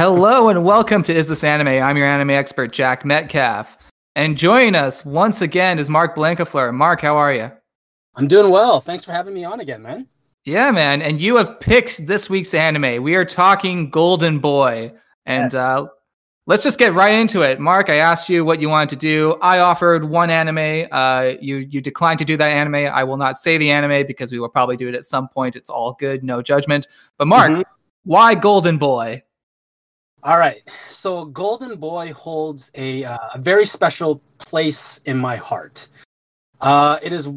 Hello 0.00 0.48
and 0.48 0.64
welcome 0.64 1.02
to 1.02 1.14
Is 1.14 1.28
This 1.28 1.44
Anime? 1.44 1.68
I'm 1.82 1.94
your 1.94 2.06
anime 2.06 2.30
expert, 2.30 2.72
Jack 2.72 3.04
Metcalf. 3.04 3.76
And 4.16 4.34
joining 4.34 4.74
us 4.74 5.04
once 5.04 5.42
again 5.42 5.78
is 5.78 5.90
Mark 5.90 6.16
Blankafleur. 6.16 6.72
Mark, 6.72 7.02
how 7.02 7.18
are 7.18 7.34
you? 7.34 7.52
I'm 8.14 8.26
doing 8.26 8.50
well. 8.50 8.80
Thanks 8.80 9.04
for 9.04 9.12
having 9.12 9.34
me 9.34 9.44
on 9.44 9.60
again, 9.60 9.82
man. 9.82 10.06
Yeah, 10.46 10.70
man. 10.70 11.02
And 11.02 11.20
you 11.20 11.36
have 11.36 11.60
picked 11.60 12.06
this 12.06 12.30
week's 12.30 12.54
anime. 12.54 13.02
We 13.02 13.14
are 13.14 13.26
talking 13.26 13.90
Golden 13.90 14.38
Boy. 14.38 14.90
And 15.26 15.52
Yes. 15.52 15.54
uh, 15.54 15.84
let's 16.46 16.62
just 16.62 16.78
get 16.78 16.94
right 16.94 17.12
into 17.12 17.42
it. 17.42 17.60
Mark, 17.60 17.90
I 17.90 17.96
asked 17.96 18.30
you 18.30 18.42
what 18.42 18.58
you 18.58 18.70
wanted 18.70 18.88
to 18.88 18.96
do. 18.96 19.36
I 19.42 19.58
offered 19.58 20.08
one 20.08 20.30
anime. 20.30 20.86
Uh, 20.90 21.32
you 21.42 21.56
you 21.56 21.82
declined 21.82 22.20
to 22.20 22.24
do 22.24 22.38
that 22.38 22.50
anime. 22.50 22.90
I 22.90 23.04
will 23.04 23.18
not 23.18 23.36
say 23.36 23.58
the 23.58 23.70
anime 23.70 24.06
because 24.06 24.32
we 24.32 24.40
will 24.40 24.48
probably 24.48 24.78
do 24.78 24.88
it 24.88 24.94
at 24.94 25.04
some 25.04 25.28
point. 25.28 25.56
It's 25.56 25.68
all 25.68 25.92
good, 26.00 26.24
no 26.24 26.40
judgment. 26.40 26.86
But 27.18 27.28
Mark, 27.28 27.50
Mhm. 27.52 27.64
why 28.04 28.34
Golden 28.34 28.78
Boy? 28.78 29.24
All 30.22 30.38
right. 30.38 30.62
So 30.90 31.24
Golden 31.26 31.76
Boy 31.76 32.12
holds 32.12 32.70
a, 32.74 33.04
uh, 33.04 33.16
a 33.34 33.38
very 33.38 33.64
special 33.64 34.20
place 34.38 35.00
in 35.06 35.16
my 35.16 35.36
heart. 35.36 35.88
Uh, 36.60 36.98
it 37.02 37.12
is 37.12 37.28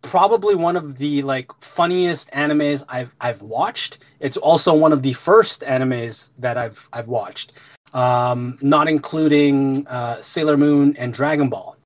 probably 0.00 0.54
one 0.54 0.76
of 0.76 0.96
the 0.96 1.22
like 1.22 1.52
funniest 1.60 2.30
animes 2.30 2.84
I've 2.88 3.14
I've 3.20 3.42
watched. 3.42 3.98
It's 4.20 4.36
also 4.38 4.74
one 4.74 4.92
of 4.92 5.02
the 5.02 5.12
first 5.12 5.62
animes 5.62 6.30
that 6.38 6.56
I've 6.56 6.88
I've 6.92 7.08
watched, 7.08 7.52
um, 7.92 8.56
not 8.62 8.88
including 8.88 9.86
uh, 9.86 10.22
Sailor 10.22 10.56
Moon 10.56 10.96
and 10.98 11.12
Dragon 11.12 11.50
Ball. 11.50 11.76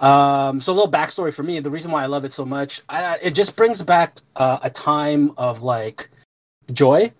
Um, 0.00 0.60
so 0.60 0.72
a 0.72 0.74
little 0.74 0.90
backstory 0.90 1.32
for 1.32 1.42
me. 1.42 1.60
The 1.60 1.70
reason 1.70 1.90
why 1.90 2.02
I 2.02 2.06
love 2.06 2.24
it 2.24 2.32
so 2.32 2.44
much, 2.44 2.80
I, 2.88 3.18
it 3.22 3.32
just 3.32 3.54
brings 3.54 3.82
back 3.82 4.16
uh, 4.34 4.58
a 4.62 4.70
time 4.70 5.32
of 5.36 5.62
like 5.62 6.08
joy 6.72 7.12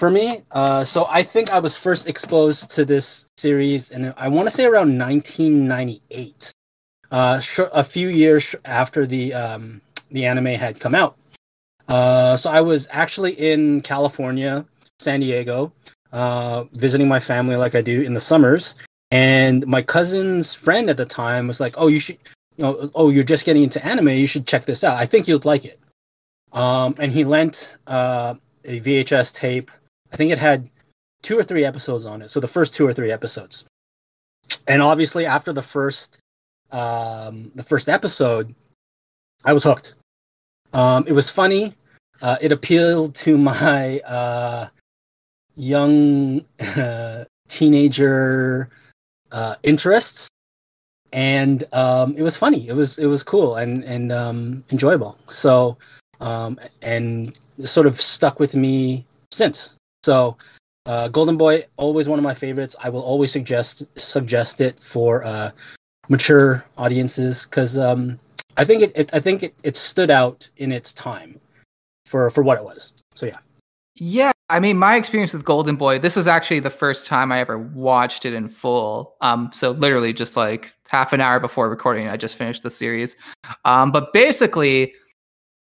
for 0.00 0.10
me. 0.10 0.42
Uh, 0.50 0.82
so 0.82 1.06
I 1.10 1.22
think 1.22 1.50
I 1.52 1.60
was 1.60 1.76
first 1.76 2.08
exposed 2.08 2.70
to 2.70 2.86
this 2.86 3.26
series, 3.36 3.90
and 3.90 4.14
I 4.16 4.28
want 4.28 4.48
to 4.48 4.54
say 4.54 4.64
around 4.64 4.98
1998, 4.98 6.52
uh, 7.10 7.40
a 7.72 7.84
few 7.84 8.08
years 8.08 8.54
after 8.64 9.06
the 9.06 9.34
um, 9.34 9.82
the 10.10 10.24
anime 10.24 10.46
had 10.46 10.80
come 10.80 10.94
out. 10.94 11.16
Uh, 11.86 12.36
so 12.36 12.48
I 12.50 12.62
was 12.62 12.88
actually 12.90 13.32
in 13.34 13.82
California, 13.82 14.64
San 14.98 15.20
Diego, 15.20 15.70
uh, 16.12 16.64
visiting 16.72 17.06
my 17.06 17.20
family 17.20 17.56
like 17.56 17.74
I 17.74 17.82
do 17.82 18.00
in 18.00 18.14
the 18.14 18.20
summers. 18.20 18.76
And 19.10 19.66
my 19.66 19.82
cousin's 19.82 20.54
friend 20.54 20.88
at 20.88 20.96
the 20.96 21.04
time 21.04 21.46
was 21.46 21.60
like, 21.60 21.74
"Oh, 21.76 21.88
you 21.88 22.00
should, 22.00 22.16
you 22.56 22.64
know, 22.64 22.90
oh, 22.94 23.10
you're 23.10 23.22
just 23.34 23.44
getting 23.44 23.64
into 23.64 23.84
anime. 23.84 24.08
You 24.08 24.26
should 24.26 24.46
check 24.46 24.64
this 24.64 24.82
out. 24.82 24.96
I 24.96 25.04
think 25.04 25.28
you'd 25.28 25.44
like 25.44 25.66
it." 25.66 25.78
Um, 26.52 26.94
and 26.98 27.12
he 27.12 27.22
lent 27.24 27.76
uh, 27.86 28.34
a 28.64 28.80
VHS 28.80 29.34
tape. 29.34 29.70
I 30.12 30.16
think 30.16 30.32
it 30.32 30.38
had 30.38 30.70
two 31.22 31.38
or 31.38 31.42
three 31.42 31.64
episodes 31.64 32.06
on 32.06 32.22
it. 32.22 32.30
So 32.30 32.40
the 32.40 32.48
first 32.48 32.74
two 32.74 32.86
or 32.86 32.92
three 32.92 33.12
episodes. 33.12 33.64
And 34.66 34.82
obviously, 34.82 35.26
after 35.26 35.52
the 35.52 35.62
first 35.62 36.18
um, 36.72 37.50
the 37.54 37.62
first 37.62 37.88
episode, 37.88 38.54
I 39.44 39.52
was 39.52 39.64
hooked. 39.64 39.94
Um, 40.72 41.04
it 41.06 41.12
was 41.12 41.30
funny. 41.30 41.74
Uh, 42.22 42.36
it 42.40 42.52
appealed 42.52 43.14
to 43.16 43.38
my 43.38 43.98
uh, 44.00 44.68
young 45.56 46.44
uh, 46.76 47.24
teenager 47.48 48.70
uh, 49.32 49.56
interests, 49.62 50.28
and 51.12 51.64
um, 51.72 52.14
it 52.16 52.22
was 52.22 52.36
funny. 52.36 52.68
It 52.68 52.74
was 52.74 52.98
it 52.98 53.06
was 53.06 53.22
cool 53.22 53.56
and 53.56 53.84
and 53.84 54.12
um, 54.12 54.64
enjoyable. 54.70 55.18
So 55.28 55.76
um, 56.20 56.58
and 56.82 57.38
sort 57.64 57.86
of 57.86 58.00
stuck 58.00 58.38
with 58.38 58.54
me 58.54 59.04
since. 59.32 59.74
So 60.02 60.36
uh, 60.86 61.08
Golden 61.08 61.36
Boy 61.36 61.64
always 61.76 62.08
one 62.08 62.18
of 62.18 62.22
my 62.22 62.34
favorites. 62.34 62.76
I 62.82 62.88
will 62.88 63.02
always 63.02 63.32
suggest 63.32 63.84
suggest 63.98 64.60
it 64.60 64.80
for 64.82 65.24
uh, 65.24 65.50
mature 66.08 66.64
audiences 66.78 67.44
because 67.44 67.76
um, 67.78 68.18
I 68.56 68.64
think 68.64 68.82
it, 68.82 68.92
it 68.94 69.10
I 69.12 69.20
think 69.20 69.42
it, 69.42 69.54
it 69.62 69.76
stood 69.76 70.10
out 70.10 70.48
in 70.56 70.72
its 70.72 70.92
time 70.92 71.38
for 72.06 72.30
for 72.30 72.42
what 72.42 72.58
it 72.58 72.64
was. 72.64 72.92
So 73.14 73.26
yeah. 73.26 73.38
Yeah, 73.96 74.32
I 74.48 74.60
mean, 74.60 74.78
my 74.78 74.96
experience 74.96 75.34
with 75.34 75.44
Golden 75.44 75.76
Boy, 75.76 75.98
this 75.98 76.16
was 76.16 76.26
actually 76.26 76.60
the 76.60 76.70
first 76.70 77.06
time 77.06 77.30
I 77.30 77.40
ever 77.40 77.58
watched 77.58 78.24
it 78.24 78.32
in 78.32 78.48
full. 78.48 79.14
Um, 79.20 79.50
so 79.52 79.72
literally 79.72 80.14
just 80.14 80.36
like 80.36 80.74
half 80.88 81.12
an 81.12 81.20
hour 81.20 81.38
before 81.38 81.68
recording, 81.68 82.08
I 82.08 82.16
just 82.16 82.36
finished 82.36 82.62
the 82.62 82.70
series. 82.70 83.16
Um, 83.64 83.92
but 83.92 84.12
basically, 84.12 84.94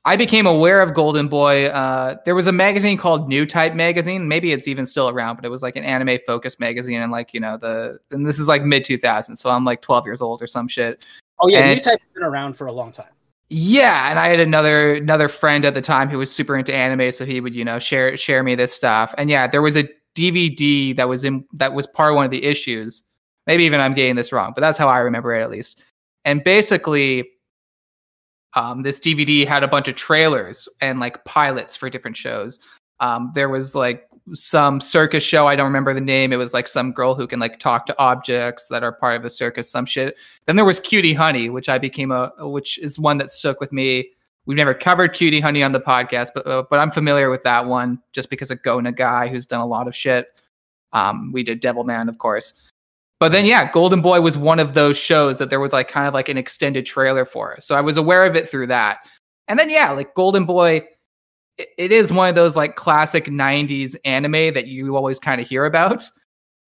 I 0.06 0.15
became 0.15 0.47
aware 0.47 0.81
of 0.81 0.94
Golden 0.94 1.27
Boy. 1.27 1.67
Uh, 1.67 2.15
there 2.25 2.37
was 2.37 2.47
a 2.47 2.53
magazine 2.53 2.97
called 2.97 3.28
Newtype 3.28 3.75
Magazine. 3.75 4.28
Maybe 4.28 4.53
it's 4.53 4.69
even 4.69 4.87
still 4.87 5.09
around, 5.09 5.34
but 5.34 5.44
it 5.44 5.50
was 5.50 5.62
like 5.65 5.75
an 5.75 5.83
anime 5.83 6.19
focused 6.25 6.61
magazine, 6.61 7.03
and 7.03 7.11
like 7.11 7.34
you 7.34 7.41
know 7.41 7.56
the 7.56 7.99
and 8.12 8.25
this 8.25 8.39
is 8.39 8.47
like 8.47 8.62
mid 8.62 8.84
2000s, 8.84 9.37
so 9.37 9.50
I'm 9.50 9.65
like 9.65 9.83
12 9.83 10.06
years 10.06 10.22
old 10.22 10.41
or 10.41 10.47
some 10.47 10.69
shit. 10.69 11.05
Oh 11.41 11.49
yeah, 11.49 11.59
And- 11.59 11.81
Newtype's 11.81 12.03
been 12.15 12.22
around 12.22 12.55
for 12.55 12.69
a 12.69 12.72
long 12.72 12.93
time. 12.93 13.09
Yeah, 13.49 14.11
and 14.11 14.19
I 14.19 14.28
had 14.28 14.41
another 14.41 14.94
another 14.94 15.28
friend 15.28 15.65
at 15.65 15.75
the 15.75 15.81
time 15.81 16.09
who 16.09 16.19
was 16.19 16.31
super 16.33 16.56
into 16.56 16.73
anime, 16.75 17.11
so 17.11 17.25
he 17.25 17.41
would 17.41 17.55
you 17.55 17.65
know 17.65 17.81
share 17.81 18.17
share 18.17 18.44
me 18.44 18.55
this 18.55 18.73
stuff. 18.73 19.12
And 19.19 19.28
yeah, 19.28 19.49
there 19.49 19.62
was 19.62 19.77
a 19.77 19.88
DVD 20.15 20.94
that 20.97 21.09
was 21.09 21.25
in 21.25 21.44
that 21.55 21.73
was 21.75 21.87
part 21.87 22.11
of 22.12 22.17
one 22.17 22.25
of 22.25 22.31
the 22.31 22.44
issues. 22.44 23.03
Maybe 23.49 23.65
even 23.65 23.81
I'm 23.81 23.94
getting 23.94 24.15
this 24.15 24.33
wrong, 24.33 24.53
but 24.55 24.61
that's 24.61 24.78
how 24.78 24.88
I 24.88 24.99
remember 24.99 25.34
it 25.34 25.43
at 25.43 25.50
least. 25.50 25.83
And 26.25 26.43
basically, 26.44 27.28
um, 28.56 28.83
this 28.83 28.99
DVD 28.99 29.47
had 29.47 29.62
a 29.62 29.69
bunch 29.69 29.87
of 29.87 29.94
trailers 29.94 30.69
and 30.81 30.99
like 30.99 31.25
pilots 31.25 31.77
for 31.77 31.89
different 31.89 32.17
shows. 32.17 32.59
Um, 33.00 33.31
there 33.34 33.50
was 33.50 33.75
like 33.75 34.09
some 34.33 34.81
circus 34.81 35.22
show. 35.22 35.47
I 35.47 35.55
don't 35.55 35.67
remember 35.67 35.93
the 35.93 36.00
name. 36.00 36.33
It 36.33 36.37
was 36.37 36.55
like 36.55 36.67
some 36.67 36.91
girl 36.91 37.15
who 37.15 37.27
can 37.27 37.39
like 37.39 37.59
talk 37.59 37.84
to 37.87 37.99
objects 37.99 38.69
that 38.69 38.83
are 38.83 38.93
part 38.93 39.17
of 39.17 39.22
the 39.22 39.31
circus, 39.31 39.71
some 39.71 39.84
shit. 39.84 40.17
Then 40.47 40.56
there 40.56 40.65
was 40.65 40.81
Cutie 40.81 41.12
Honey, 41.12 41.50
which 41.50 41.69
I 41.69 41.77
became 41.77 42.11
a, 42.11 42.33
which 42.39 42.78
is 42.78 42.99
one 42.99 43.19
that 43.19 43.31
stuck 43.31 43.61
with 43.61 43.72
me. 43.72 44.11
We've 44.47 44.56
never 44.56 44.75
covered 44.75 45.12
Cutie 45.12 45.41
Honey 45.41 45.62
on 45.62 45.73
the 45.73 45.81
podcast, 45.81 46.31
but 46.34 46.47
uh, 46.47 46.65
but 46.71 46.78
I'm 46.78 46.91
familiar 46.91 47.28
with 47.28 47.43
that 47.43 47.67
one 47.67 48.00
just 48.12 48.31
because 48.31 48.50
of 48.50 48.62
Go 48.62 48.78
Nagai, 48.78 49.28
who's 49.28 49.44
done 49.44 49.61
a 49.61 49.67
lot 49.67 49.87
of 49.87 49.94
shit. 49.94 50.28
Um, 50.93 51.31
we 51.33 51.43
did 51.43 51.61
Devilman, 51.61 52.09
of 52.09 52.17
course. 52.19 52.55
But 53.19 53.32
then, 53.32 53.47
yeah, 53.47 53.71
Golden 53.71 54.03
Boy 54.03 54.21
was 54.21 54.37
one 54.37 54.60
of 54.60 54.75
those 54.75 54.99
shows 54.99 55.38
that 55.38 55.49
there 55.49 55.60
was 55.60 55.72
like 55.72 55.88
kind 55.88 56.06
of 56.06 56.15
like 56.15 56.28
an 56.28 56.37
extended 56.37 56.84
trailer 56.84 57.25
for. 57.25 57.56
So 57.60 57.75
I 57.75 57.81
was 57.81 57.97
aware 57.97 58.27
of 58.27 58.37
it 58.37 58.49
through 58.49 58.66
that. 58.66 58.99
And 59.49 59.59
then, 59.59 59.71
yeah, 59.71 59.91
like 59.93 60.15
Golden 60.15 60.44
Boy, 60.44 60.82
it, 61.56 61.69
it 61.78 61.93
is 61.93 62.12
one 62.12 62.28
of 62.28 62.34
those 62.34 62.56
like 62.56 62.76
classic 62.76 63.26
90s 63.26 63.97
anime 64.05 64.53
that 64.55 64.66
you 64.66 64.97
always 64.97 65.19
kind 65.19 65.41
of 65.41 65.49
hear 65.49 65.65
about. 65.65 66.05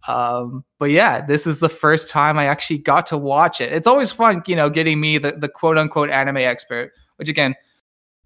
Um, 0.06 0.64
but 0.78 0.91
yeah, 0.91 1.25
this 1.25 1.47
is 1.47 1.60
the 1.60 1.69
first 1.69 2.08
time 2.08 2.38
I 2.38 2.47
actually 2.47 2.78
got 2.78 3.04
to 3.06 3.19
watch 3.19 3.60
it. 3.60 3.72
It's 3.72 3.87
always 3.87 4.12
fun, 4.12 4.42
you 4.47 4.56
know, 4.56 4.70
getting 4.70 5.00
me 5.00 5.19
the, 5.19 5.32
the 5.32 5.48
quote 5.48 5.76
unquote 5.76 6.08
anime 6.08 6.38
expert, 6.38 6.92
which 7.16 7.28
again 7.28 7.56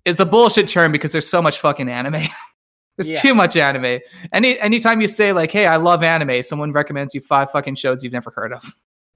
is 0.05 0.21
a 0.21 0.27
bullshit 0.27 0.69
term 0.69 0.93
because 0.93 1.12
there's 1.12 1.28
so 1.28 1.43
much 1.43 1.59
fucking 1.59 1.88
anime. 1.88 2.28
there's 2.97 3.09
Yeah. 3.11 3.17
too 3.17 3.35
much 3.35 3.57
anime. 3.57 4.01
Any 4.33 4.59
anytime 4.61 5.01
you 5.01 5.09
say 5.09 5.33
like, 5.33 5.51
"Hey, 5.51 5.67
I 5.67 5.77
love 5.77 6.03
anime," 6.03 6.43
someone 6.43 6.73
recommends 6.73 7.15
you 7.15 7.21
five 7.21 7.51
fucking 7.51 7.77
shows 7.77 8.03
you've 8.05 8.13
never 8.13 8.33
heard 8.37 8.53
of. 8.53 8.63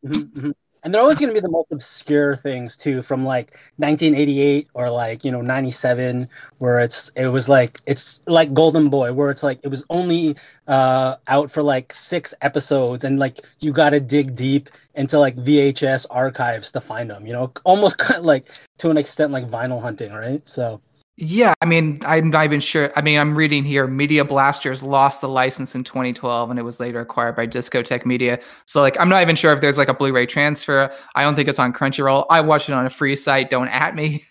Mhm, 0.04 0.32
mhm. 0.32 0.52
And 0.82 0.94
they're 0.94 1.02
always 1.02 1.18
going 1.18 1.30
to 1.30 1.34
be 1.34 1.40
the 1.40 1.48
most 1.50 1.66
obscure 1.72 2.36
things 2.36 2.76
too, 2.76 3.02
from 3.02 3.24
like 3.24 3.58
1988 3.78 4.68
or 4.74 4.88
like 4.88 5.24
you 5.24 5.32
know 5.32 5.40
97, 5.40 6.28
where 6.58 6.78
it's 6.78 7.10
it 7.16 7.26
was 7.26 7.48
like 7.48 7.80
it's 7.86 8.20
like 8.28 8.54
Golden 8.54 8.88
Boy, 8.88 9.12
where 9.12 9.32
it's 9.32 9.42
like 9.42 9.58
it 9.64 9.68
was 9.68 9.84
only 9.90 10.36
uh, 10.68 11.16
out 11.26 11.50
for 11.50 11.62
like 11.62 11.92
six 11.92 12.34
episodes, 12.40 13.02
and 13.02 13.18
like 13.18 13.40
you 13.58 13.72
got 13.72 13.90
to 13.90 14.00
dig 14.00 14.36
deep 14.36 14.68
into 14.94 15.18
like 15.18 15.34
VHS 15.36 16.06
archives 16.10 16.70
to 16.70 16.80
find 16.80 17.10
them. 17.10 17.26
You 17.26 17.32
know, 17.32 17.52
almost 17.64 17.98
kind 18.06 18.18
of 18.20 18.24
like 18.24 18.44
to 18.78 18.90
an 18.90 18.96
extent 18.96 19.32
like 19.32 19.46
vinyl 19.48 19.80
hunting, 19.80 20.12
right? 20.12 20.40
So 20.48 20.80
Yeah, 21.18 21.54
I 21.62 21.64
mean, 21.64 22.00
I'm 22.04 22.28
not 22.28 22.44
even 22.44 22.60
sure. 22.60 22.92
I 22.94 23.00
mean, 23.00 23.18
I'm 23.18 23.34
reading 23.34 23.64
here 23.64 23.86
Media 23.86 24.24
Blasters 24.24 24.82
lost 24.82 25.22
the 25.22 25.28
license 25.28 25.74
in 25.74 25.82
2012 25.82 26.50
and 26.50 26.58
it 26.58 26.62
was 26.62 26.78
later 26.78 27.00
acquired 27.00 27.36
by 27.36 27.46
Discotek 27.46 28.04
Media. 28.04 28.38
So, 28.66 28.82
like, 28.82 29.00
I'm 29.00 29.08
not 29.08 29.22
even 29.22 29.34
sure 29.34 29.52
if 29.54 29.62
there's 29.62 29.78
like 29.78 29.88
a 29.88 29.94
Blu 29.94 30.12
ray 30.12 30.26
transfer. 30.26 30.92
I 31.14 31.22
don't 31.22 31.34
think 31.34 31.48
it's 31.48 31.58
on 31.58 31.72
Crunchyroll. 31.72 32.26
I 32.28 32.42
watched 32.42 32.68
it 32.68 32.72
on 32.72 32.84
a 32.84 32.90
free 32.90 33.16
site. 33.16 33.48
Don't 33.48 33.68
at 33.68 33.94
me. 33.94 34.24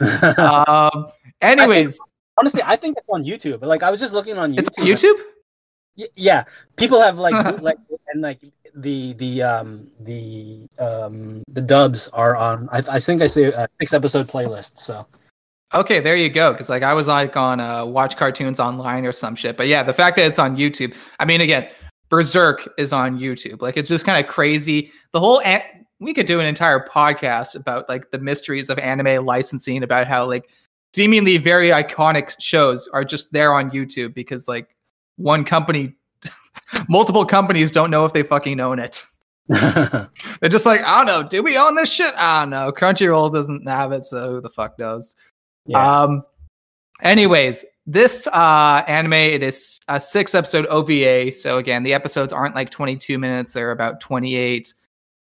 um, 0.38 1.06
anyways, 1.40 2.00
honestly, 2.36 2.62
I 2.64 2.74
think 2.74 2.98
it's 2.98 3.08
on 3.08 3.22
YouTube. 3.22 3.60
But 3.60 3.68
like 3.68 3.84
I 3.84 3.90
was 3.90 4.00
just 4.00 4.12
looking 4.12 4.36
on 4.36 4.52
YouTube. 4.52 4.58
it's 4.58 4.78
on 4.78 4.86
YouTube? 4.86 5.22
Y- 5.96 6.08
yeah 6.14 6.44
people 6.76 7.00
have 7.00 7.18
like 7.18 7.34
like, 7.60 7.76
and 8.12 8.22
like 8.22 8.40
the 8.74 9.12
the 9.14 9.42
um 9.42 9.90
the 10.00 10.66
um 10.78 11.42
the 11.48 11.60
dubs 11.60 12.08
are 12.08 12.34
on 12.36 12.68
i, 12.72 12.82
I 12.88 12.98
think 13.00 13.20
i 13.20 13.26
see 13.26 13.44
a 13.44 13.68
six 13.78 13.92
episode 13.92 14.26
playlist 14.26 14.78
so 14.78 15.06
Okay, 15.74 16.00
there 16.00 16.16
you 16.16 16.28
go. 16.28 16.52
Because 16.52 16.68
like 16.68 16.82
I 16.82 16.92
was 16.94 17.08
like 17.08 17.36
on 17.36 17.60
uh, 17.60 17.84
Watch 17.84 18.16
Cartoons 18.16 18.60
Online 18.60 19.06
or 19.06 19.12
some 19.12 19.34
shit. 19.34 19.56
But 19.56 19.68
yeah, 19.68 19.82
the 19.82 19.92
fact 19.92 20.16
that 20.16 20.26
it's 20.26 20.38
on 20.38 20.56
YouTube. 20.56 20.94
I 21.18 21.24
mean, 21.24 21.40
again, 21.40 21.68
Berserk 22.08 22.68
is 22.76 22.92
on 22.92 23.18
YouTube. 23.18 23.62
Like 23.62 23.76
it's 23.76 23.88
just 23.88 24.04
kind 24.04 24.22
of 24.22 24.30
crazy. 24.30 24.92
The 25.12 25.20
whole 25.20 25.40
an- 25.42 25.62
we 25.98 26.12
could 26.12 26.26
do 26.26 26.40
an 26.40 26.46
entire 26.46 26.86
podcast 26.86 27.54
about 27.54 27.88
like 27.88 28.10
the 28.10 28.18
mysteries 28.18 28.68
of 28.68 28.78
anime 28.78 29.24
licensing, 29.24 29.82
about 29.82 30.06
how 30.06 30.26
like 30.26 30.50
seemingly 30.94 31.38
very 31.38 31.68
iconic 31.68 32.34
shows 32.38 32.88
are 32.92 33.04
just 33.04 33.32
there 33.32 33.54
on 33.54 33.70
YouTube 33.70 34.12
because 34.12 34.48
like 34.48 34.76
one 35.16 35.44
company 35.44 35.94
multiple 36.88 37.24
companies 37.24 37.70
don't 37.70 37.90
know 37.90 38.04
if 38.04 38.12
they 38.12 38.22
fucking 38.22 38.60
own 38.60 38.78
it. 38.78 39.04
They're 39.48 40.48
just 40.48 40.66
like, 40.66 40.82
I 40.82 40.98
don't 40.98 41.06
know. 41.06 41.28
Do 41.28 41.42
we 41.42 41.58
own 41.58 41.74
this 41.74 41.92
shit? 41.92 42.14
I 42.16 42.42
don't 42.42 42.50
know. 42.50 42.72
Crunchyroll 42.72 43.32
doesn't 43.32 43.68
have 43.68 43.92
it, 43.92 44.04
so 44.04 44.30
who 44.30 44.40
the 44.40 44.50
fuck 44.50 44.78
knows? 44.78 45.16
Yeah. 45.66 46.02
Um. 46.02 46.24
Anyways, 47.02 47.64
this 47.86 48.26
uh 48.28 48.82
anime 48.86 49.12
it 49.14 49.42
is 49.42 49.78
a 49.88 50.00
six 50.00 50.34
episode 50.34 50.66
OVA. 50.66 51.32
So 51.32 51.58
again, 51.58 51.82
the 51.82 51.94
episodes 51.94 52.32
aren't 52.32 52.54
like 52.54 52.70
22 52.70 53.18
minutes; 53.18 53.52
they're 53.52 53.70
about 53.70 54.00
28. 54.00 54.72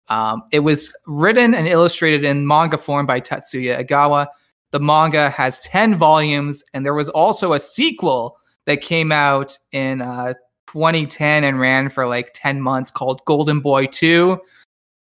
Um, 0.09 0.43
it 0.51 0.61
was 0.61 0.93
written 1.07 1.55
and 1.55 1.69
illustrated 1.69 2.25
in 2.25 2.47
manga 2.47 2.77
form 2.77 3.07
by 3.07 3.21
Tatsuya 3.21 3.87
Egawa. 3.87 4.27
The 4.73 4.81
manga 4.81 5.31
has 5.31 5.61
10 5.61 5.97
volumes, 5.97 6.65
and 6.75 6.85
there 6.85 6.95
was 6.95 7.09
also 7.09 7.53
a 7.53 7.61
sequel 7.61 8.37
that 8.67 8.81
came 8.81 9.13
out 9.13 9.57
in 9.73 10.03
uh, 10.03 10.35
2010 10.67 11.45
and 11.45 11.61
ran 11.61 11.89
for 11.89 12.07
like 12.07 12.31
10 12.35 12.61
months 12.61 12.91
called 12.91 13.25
Golden 13.25 13.61
Boy 13.61 13.87
2. 13.87 14.39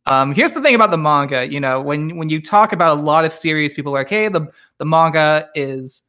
Um, 0.07 0.33
here's 0.33 0.53
the 0.53 0.63
thing 0.63 0.75
about 0.75 0.91
the 0.91 0.97
manga, 0.97 1.51
you 1.51 1.61
know, 1.61 1.81
when 1.83 2.17
when 2.17 2.29
you 2.29 2.41
talk 2.41 2.73
about 2.73 2.99
a 2.99 3.01
lot 3.01 3.25
of 3.25 3.33
series, 3.33 3.75
people 3.75 3.93
are 3.95 4.01
like, 4.01 4.09
hey, 4.09 4.29
the 4.29 4.49
the 4.79 4.85
manga 4.85 5.49
is 5.55 6.03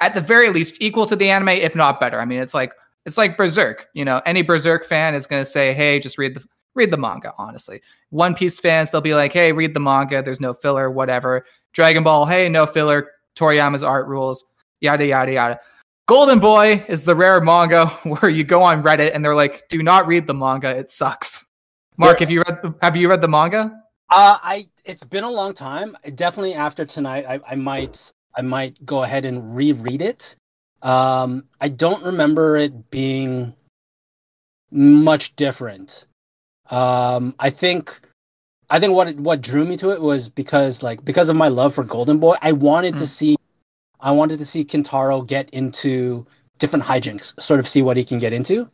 at 0.00 0.14
the 0.14 0.20
very 0.20 0.50
least 0.50 0.76
equal 0.80 1.06
to 1.06 1.16
the 1.16 1.30
anime, 1.30 1.48
if 1.48 1.74
not 1.74 2.00
better. 2.00 2.20
I 2.20 2.24
mean, 2.24 2.40
it's 2.40 2.54
like 2.54 2.72
it's 3.04 3.18
like 3.18 3.36
Berserk. 3.36 3.86
You 3.94 4.04
know, 4.04 4.20
any 4.26 4.42
Berserk 4.42 4.84
fan 4.84 5.14
is 5.14 5.26
going 5.26 5.40
to 5.40 5.50
say, 5.50 5.72
hey, 5.72 5.98
just 5.98 6.18
read 6.18 6.34
the 6.34 6.44
read 6.74 6.90
the 6.90 6.96
manga. 6.96 7.32
Honestly, 7.38 7.80
One 8.10 8.34
Piece 8.34 8.58
fans 8.58 8.90
they'll 8.90 9.00
be 9.00 9.14
like, 9.14 9.32
hey, 9.32 9.52
read 9.52 9.74
the 9.74 9.80
manga. 9.80 10.22
There's 10.22 10.40
no 10.40 10.54
filler, 10.54 10.90
whatever. 10.90 11.44
Dragon 11.72 12.02
Ball, 12.02 12.26
hey, 12.26 12.48
no 12.48 12.66
filler. 12.66 13.10
Toriyama's 13.36 13.84
art 13.84 14.08
rules, 14.08 14.44
yada 14.80 15.06
yada 15.06 15.32
yada. 15.32 15.60
Golden 16.06 16.38
Boy 16.38 16.84
is 16.88 17.04
the 17.04 17.14
rare 17.14 17.40
manga 17.40 17.86
where 18.04 18.30
you 18.30 18.44
go 18.44 18.62
on 18.62 18.82
Reddit 18.82 19.14
and 19.14 19.24
they're 19.24 19.34
like, 19.34 19.68
"Do 19.68 19.82
not 19.82 20.06
read 20.06 20.26
the 20.26 20.34
manga; 20.34 20.76
it 20.76 20.90
sucks." 20.90 21.44
Mark, 21.96 22.20
have 22.20 22.30
you 22.30 22.42
read 22.46 22.62
the, 22.62 22.74
have 22.80 22.96
you 22.96 23.08
read 23.08 23.20
the 23.20 23.28
manga? 23.28 23.72
Uh, 24.10 24.38
I 24.42 24.68
it's 24.84 25.04
been 25.04 25.24
a 25.24 25.30
long 25.30 25.54
time. 25.54 25.96
Definitely 26.14 26.54
after 26.54 26.84
tonight, 26.84 27.26
I, 27.28 27.40
I 27.48 27.54
might 27.54 28.12
I 28.34 28.42
might 28.42 28.82
go 28.84 29.02
ahead 29.02 29.24
and 29.24 29.54
reread 29.54 30.02
it. 30.02 30.36
Um, 30.82 31.44
I 31.60 31.68
don't 31.68 32.04
remember 32.04 32.56
it 32.56 32.90
being 32.90 33.52
much 34.70 35.36
different. 35.36 36.06
Um, 36.70 37.34
I 37.38 37.50
think 37.50 38.00
I 38.70 38.80
think 38.80 38.94
what 38.94 39.14
what 39.16 39.40
drew 39.40 39.64
me 39.64 39.76
to 39.78 39.90
it 39.90 40.00
was 40.00 40.28
because 40.28 40.82
like 40.82 41.04
because 41.04 41.28
of 41.28 41.36
my 41.36 41.48
love 41.48 41.74
for 41.74 41.84
Golden 41.84 42.18
Boy, 42.18 42.36
I 42.40 42.52
wanted 42.52 42.94
mm. 42.94 42.98
to 42.98 43.06
see 43.06 43.36
I 44.00 44.12
wanted 44.12 44.38
to 44.38 44.44
see 44.44 44.64
Kentaro 44.64 45.26
get 45.26 45.50
into 45.50 46.26
different 46.58 46.84
hijinks, 46.84 47.38
sort 47.40 47.60
of 47.60 47.68
see 47.68 47.82
what 47.82 47.96
he 47.96 48.04
can 48.04 48.18
get 48.18 48.32
into. 48.32 48.68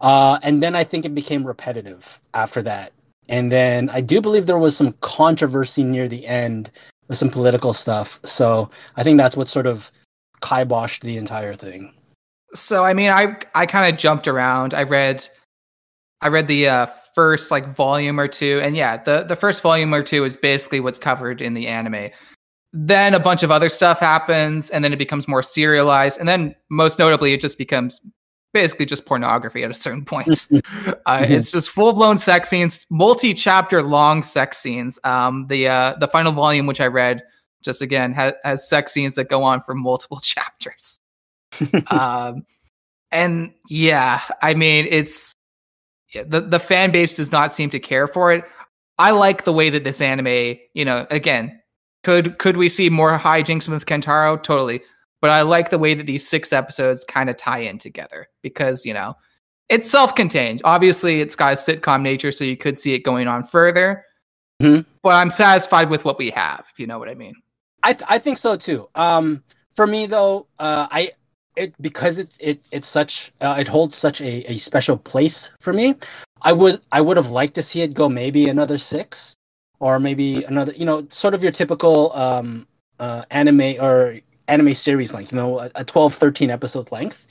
Uh, 0.00 0.38
and 0.42 0.62
then 0.62 0.74
I 0.74 0.84
think 0.84 1.04
it 1.04 1.14
became 1.14 1.46
repetitive 1.46 2.20
after 2.34 2.62
that. 2.62 2.92
And 3.28 3.50
then 3.50 3.90
I 3.90 4.00
do 4.00 4.20
believe 4.20 4.46
there 4.46 4.58
was 4.58 4.76
some 4.76 4.92
controversy 5.00 5.82
near 5.82 6.08
the 6.08 6.26
end 6.26 6.70
with 7.08 7.18
some 7.18 7.30
political 7.30 7.72
stuff. 7.72 8.20
So 8.24 8.70
I 8.96 9.02
think 9.02 9.18
that's 9.18 9.36
what 9.36 9.48
sort 9.48 9.66
of 9.66 9.90
kiboshed 10.42 11.00
the 11.00 11.16
entire 11.16 11.54
thing. 11.54 11.94
So 12.54 12.84
I 12.84 12.94
mean, 12.94 13.10
I 13.10 13.36
I 13.54 13.66
kind 13.66 13.92
of 13.92 13.98
jumped 13.98 14.28
around. 14.28 14.74
I 14.74 14.84
read, 14.84 15.28
I 16.20 16.28
read 16.28 16.48
the 16.48 16.68
uh, 16.68 16.86
first 17.14 17.50
like 17.50 17.66
volume 17.74 18.20
or 18.20 18.28
two, 18.28 18.60
and 18.62 18.76
yeah, 18.76 18.96
the 19.02 19.24
the 19.24 19.36
first 19.36 19.62
volume 19.62 19.92
or 19.92 20.02
two 20.02 20.24
is 20.24 20.36
basically 20.36 20.80
what's 20.80 20.98
covered 20.98 21.40
in 21.40 21.54
the 21.54 21.66
anime. 21.66 22.10
Then 22.72 23.14
a 23.14 23.20
bunch 23.20 23.42
of 23.42 23.50
other 23.50 23.68
stuff 23.68 23.98
happens, 23.98 24.70
and 24.70 24.84
then 24.84 24.92
it 24.92 24.98
becomes 24.98 25.26
more 25.26 25.42
serialized, 25.42 26.18
and 26.18 26.28
then 26.28 26.54
most 26.70 26.98
notably, 26.98 27.32
it 27.32 27.40
just 27.40 27.58
becomes 27.58 28.00
basically 28.56 28.86
just 28.86 29.04
pornography 29.04 29.62
at 29.64 29.70
a 29.70 29.74
certain 29.74 30.02
point. 30.02 30.28
uh, 30.28 30.32
mm-hmm. 30.32 31.32
It's 31.32 31.52
just 31.52 31.68
full 31.68 31.92
blown 31.92 32.16
sex 32.16 32.48
scenes, 32.48 32.86
multi 32.88 33.34
chapter 33.34 33.82
long 33.82 34.22
sex 34.22 34.56
scenes. 34.56 34.98
Um, 35.04 35.46
the 35.48 35.68
uh, 35.68 35.94
the 36.00 36.08
final 36.08 36.32
volume, 36.32 36.64
which 36.66 36.80
I 36.80 36.86
read, 36.86 37.22
just 37.62 37.82
again 37.82 38.14
ha- 38.14 38.32
has 38.44 38.66
sex 38.66 38.92
scenes 38.92 39.14
that 39.16 39.28
go 39.28 39.42
on 39.42 39.60
for 39.60 39.74
multiple 39.74 40.20
chapters. 40.22 40.98
um, 41.90 42.46
and 43.12 43.52
yeah, 43.68 44.22
I 44.40 44.54
mean, 44.54 44.86
it's 44.88 45.34
the 46.14 46.40
the 46.40 46.58
fan 46.58 46.92
base 46.92 47.14
does 47.14 47.30
not 47.30 47.52
seem 47.52 47.68
to 47.70 47.78
care 47.78 48.08
for 48.08 48.32
it. 48.32 48.42
I 48.98 49.10
like 49.10 49.44
the 49.44 49.52
way 49.52 49.68
that 49.68 49.84
this 49.84 50.00
anime, 50.00 50.56
you 50.72 50.86
know, 50.86 51.06
again, 51.10 51.60
could 52.04 52.38
could 52.38 52.56
we 52.56 52.70
see 52.70 52.88
more 52.88 53.18
hijinks 53.18 53.68
with 53.68 53.84
Kentaro? 53.84 54.42
Totally. 54.42 54.80
But 55.20 55.30
I 55.30 55.42
like 55.42 55.70
the 55.70 55.78
way 55.78 55.94
that 55.94 56.06
these 56.06 56.26
six 56.28 56.52
episodes 56.52 57.04
kind 57.04 57.30
of 57.30 57.36
tie 57.36 57.60
in 57.60 57.78
together 57.78 58.28
because, 58.42 58.84
you 58.84 58.94
know, 58.94 59.16
it's 59.68 59.90
self-contained. 59.90 60.60
Obviously, 60.64 61.20
it's 61.20 61.34
got 61.34 61.54
a 61.54 61.56
sitcom 61.56 62.02
nature, 62.02 62.30
so 62.30 62.44
you 62.44 62.56
could 62.56 62.78
see 62.78 62.94
it 62.94 63.00
going 63.00 63.26
on 63.26 63.44
further. 63.44 64.04
Mm-hmm. 64.62 64.88
But 65.02 65.14
I'm 65.14 65.30
satisfied 65.30 65.90
with 65.90 66.04
what 66.04 66.18
we 66.18 66.30
have, 66.30 66.64
if 66.72 66.78
you 66.78 66.86
know 66.86 66.98
what 66.98 67.08
I 67.08 67.14
mean. 67.14 67.34
I 67.82 67.92
th- 67.92 68.08
I 68.08 68.18
think 68.18 68.38
so 68.38 68.56
too. 68.56 68.88
Um, 68.94 69.42
for 69.74 69.86
me 69.86 70.06
though, 70.06 70.46
uh, 70.58 70.86
I 70.90 71.12
it 71.56 71.74
because 71.80 72.18
it's 72.18 72.36
it 72.40 72.66
it's 72.70 72.88
such 72.88 73.32
uh, 73.40 73.56
it 73.58 73.68
holds 73.68 73.96
such 73.96 74.20
a, 74.20 74.50
a 74.50 74.56
special 74.56 74.96
place 74.96 75.50
for 75.60 75.72
me. 75.72 75.94
I 76.42 76.52
would 76.52 76.80
I 76.92 77.00
would 77.00 77.16
have 77.16 77.28
liked 77.28 77.54
to 77.54 77.62
see 77.62 77.82
it 77.82 77.94
go 77.94 78.08
maybe 78.08 78.48
another 78.48 78.78
six 78.78 79.36
or 79.78 79.98
maybe 79.98 80.44
another 80.44 80.72
you 80.72 80.84
know 80.84 81.06
sort 81.10 81.34
of 81.34 81.42
your 81.42 81.52
typical 81.52 82.12
um, 82.12 82.66
uh, 82.98 83.24
anime 83.30 83.76
or 83.80 84.18
anime 84.48 84.74
series 84.74 85.12
length, 85.12 85.32
you 85.32 85.38
know, 85.38 85.60
a, 85.60 85.70
a 85.76 85.84
12, 85.84 86.14
13 86.14 86.50
episode 86.50 86.90
length. 86.92 87.26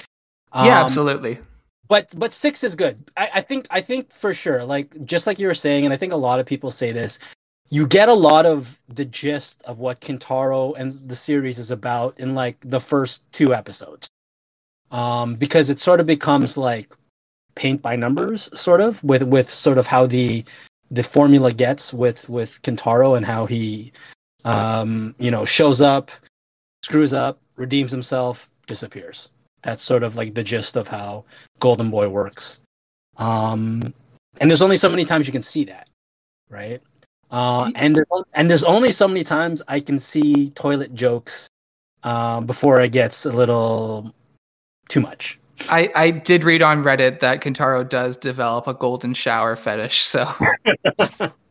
Um, 0.51 0.65
yeah, 0.65 0.83
absolutely. 0.83 1.39
But 1.87 2.09
but 2.15 2.33
six 2.33 2.63
is 2.63 2.75
good. 2.75 3.11
I, 3.15 3.29
I 3.35 3.41
think 3.41 3.67
I 3.69 3.81
think 3.81 4.11
for 4.11 4.33
sure. 4.33 4.63
Like 4.63 5.05
just 5.05 5.27
like 5.27 5.39
you 5.39 5.47
were 5.47 5.53
saying, 5.53 5.85
and 5.85 5.93
I 5.93 5.97
think 5.97 6.13
a 6.13 6.17
lot 6.17 6.39
of 6.39 6.45
people 6.45 6.71
say 6.71 6.91
this, 6.91 7.19
you 7.69 7.87
get 7.87 8.09
a 8.09 8.13
lot 8.13 8.45
of 8.45 8.79
the 8.89 9.05
gist 9.05 9.61
of 9.65 9.79
what 9.79 10.01
Kintaro 10.01 10.73
and 10.77 10.93
the 11.07 11.15
series 11.15 11.59
is 11.59 11.71
about 11.71 12.19
in 12.19 12.33
like 12.33 12.57
the 12.61 12.79
first 12.79 13.21
two 13.31 13.53
episodes. 13.53 14.07
Um, 14.91 15.35
because 15.35 15.69
it 15.69 15.79
sort 15.79 15.99
of 15.99 16.05
becomes 16.05 16.57
like 16.57 16.93
paint 17.55 17.81
by 17.81 17.95
numbers, 17.95 18.49
sort 18.59 18.81
of, 18.81 19.03
with 19.03 19.23
with 19.23 19.49
sort 19.49 19.77
of 19.77 19.87
how 19.87 20.05
the 20.05 20.45
the 20.91 21.03
formula 21.03 21.51
gets 21.51 21.93
with 21.93 22.27
with 22.29 22.61
Kintaro 22.61 23.17
and 23.17 23.25
how 23.25 23.45
he 23.45 23.91
um, 24.43 25.15
you 25.17 25.31
know 25.31 25.45
shows 25.45 25.81
up, 25.81 26.11
screws 26.85 27.13
up, 27.13 27.39
redeems 27.55 27.91
himself, 27.91 28.47
disappears. 28.67 29.31
That's 29.63 29.81
sort 29.81 30.03
of 30.03 30.15
like 30.15 30.35
the 30.35 30.43
gist 30.43 30.77
of 30.77 30.87
how 30.87 31.25
Golden 31.59 31.89
Boy 31.89 32.07
works. 32.07 32.61
Um, 33.17 33.91
and 34.39 34.51
there's 34.51 34.61
only 34.61 34.77
so 34.77 34.87
many 34.87 35.03
times 35.03 35.25
you 35.25 35.33
can 35.33 35.41
see 35.41 35.65
that, 35.65 35.89
right? 36.47 36.79
Uh, 37.31 37.71
and 37.73 37.95
there, 37.95 38.05
and 38.35 38.47
there's 38.47 38.63
only 38.63 38.91
so 38.91 39.07
many 39.07 39.23
times 39.23 39.63
I 39.67 39.79
can 39.79 39.97
see 39.97 40.51
toilet 40.51 40.93
jokes 40.93 41.49
um, 42.03 42.45
before 42.45 42.79
it 42.81 42.91
gets 42.91 43.25
a 43.25 43.31
little 43.31 44.13
too 44.87 45.01
much. 45.01 45.39
I, 45.69 45.91
I 45.95 46.11
did 46.11 46.43
read 46.43 46.61
on 46.61 46.83
Reddit 46.83 47.19
that 47.21 47.41
Kentaro 47.41 47.87
does 47.89 48.15
develop 48.15 48.67
a 48.67 48.75
golden 48.75 49.15
shower 49.15 49.55
fetish, 49.55 50.03
so 50.03 50.31